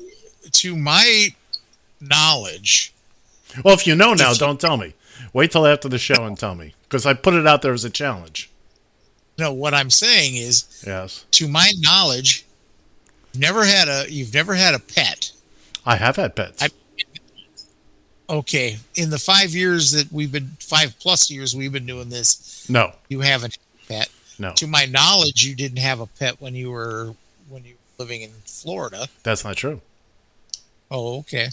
[0.51, 1.29] to my
[2.01, 2.93] knowledge,
[3.63, 4.93] Well, if you know now, don't tell me.
[5.33, 7.83] Wait till after the show and tell me, because I put it out there as
[7.83, 8.49] a challenge.
[9.37, 12.45] no, what I'm saying is, Yes, to my knowledge,
[13.33, 15.31] you've never had a you've never had a pet.
[15.85, 16.63] I have had pets.
[18.29, 22.69] Okay, in the five years that we've been five plus years we've been doing this,
[22.69, 23.61] no, you haven't had
[23.97, 24.09] a pet.
[24.37, 27.15] no, To my knowledge, you didn't have a pet when you were
[27.49, 29.07] when you were living in Florida.
[29.23, 29.81] that's not true.
[30.91, 31.49] Oh, okay.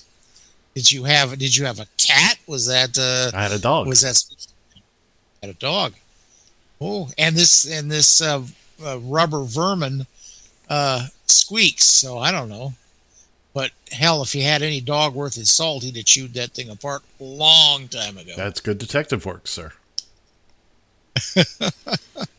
[0.76, 2.36] Did you have Did you have a cat?
[2.46, 3.88] Was that uh, I had a dog.
[3.88, 4.22] Was that
[5.42, 5.94] had a dog?
[6.78, 8.42] Oh, and this and this uh,
[8.84, 10.06] uh, rubber vermin
[10.68, 11.86] uh, squeaks.
[11.86, 12.74] So I don't know.
[13.54, 16.68] But hell, if he had any dog worth his salt, he'd have chewed that thing
[16.68, 18.34] apart long time ago.
[18.36, 19.72] That's good detective work, sir.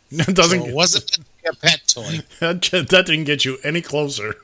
[0.12, 0.62] It doesn't.
[0.62, 2.20] So it wasn't meant to be a pet toy.
[2.40, 4.36] that didn't get you any closer.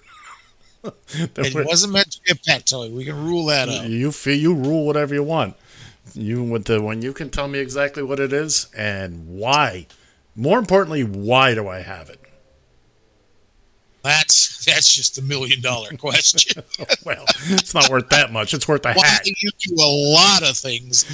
[1.15, 2.89] It wasn't meant to be a pet toy.
[2.89, 3.87] We can rule that out.
[3.89, 5.55] You feel you rule whatever you want.
[6.13, 9.87] You with the when you can tell me exactly what it is and why.
[10.35, 12.19] More importantly, why do I have it?
[14.03, 16.63] That's that's just a million dollar question.
[17.05, 18.53] well, it's not worth that much.
[18.53, 19.25] It's worth a Why hat.
[19.25, 21.05] you do a lot of things.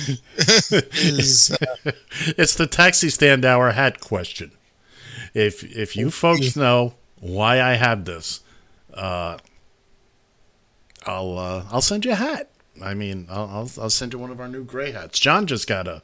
[0.97, 1.91] is, uh,
[2.37, 4.51] it's the taxi stand hour hat question.
[5.35, 8.41] If if you folks know why I have this,
[8.95, 9.37] uh,
[11.05, 12.49] I'll uh, I'll send you a hat.
[12.83, 15.19] I mean, I'll, I'll I'll send you one of our new gray hats.
[15.19, 16.01] John just got a.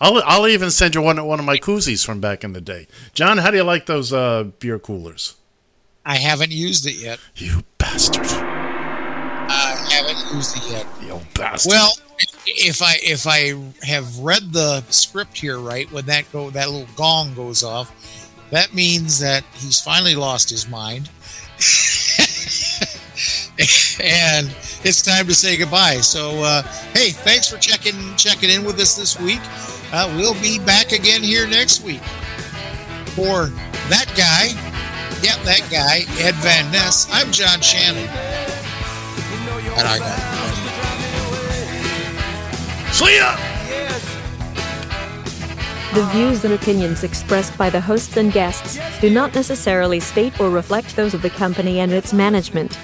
[0.00, 2.88] I'll I'll even send you one one of my koozies from back in the day.
[3.14, 5.36] John, how do you like those uh, beer coolers?
[6.04, 7.20] I haven't used it yet.
[7.36, 8.26] You bastard!
[8.26, 10.86] I haven't used it yet.
[11.00, 11.70] You bastard!
[11.70, 11.92] Well,
[12.46, 13.54] if I if I
[13.86, 17.92] have read the script here right, when that go that little gong goes off,
[18.50, 21.08] that means that he's finally lost his mind,
[24.02, 25.98] and it's time to say goodbye.
[25.98, 26.62] So, uh,
[26.94, 29.40] hey, thanks for checking checking in with us this week.
[29.92, 32.02] Uh, we'll be back again here next week
[33.14, 33.46] for
[33.88, 34.48] that guy.
[35.22, 37.08] Yep, that guy, Ed Van Ness.
[37.12, 38.08] I'm John Shannon,
[39.78, 40.18] and I got.
[42.92, 43.36] See ya!
[45.94, 50.50] The views and opinions expressed by the hosts and guests do not necessarily state or
[50.50, 52.78] reflect those of the company and its management.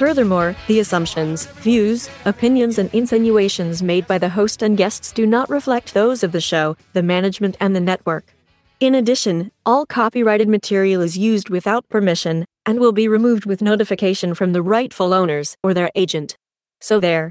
[0.00, 5.50] Furthermore, the assumptions, views, opinions, and insinuations made by the host and guests do not
[5.50, 8.34] reflect those of the show, the management, and the network.
[8.80, 14.32] In addition, all copyrighted material is used without permission and will be removed with notification
[14.32, 16.34] from the rightful owners or their agent.
[16.80, 17.30] So there.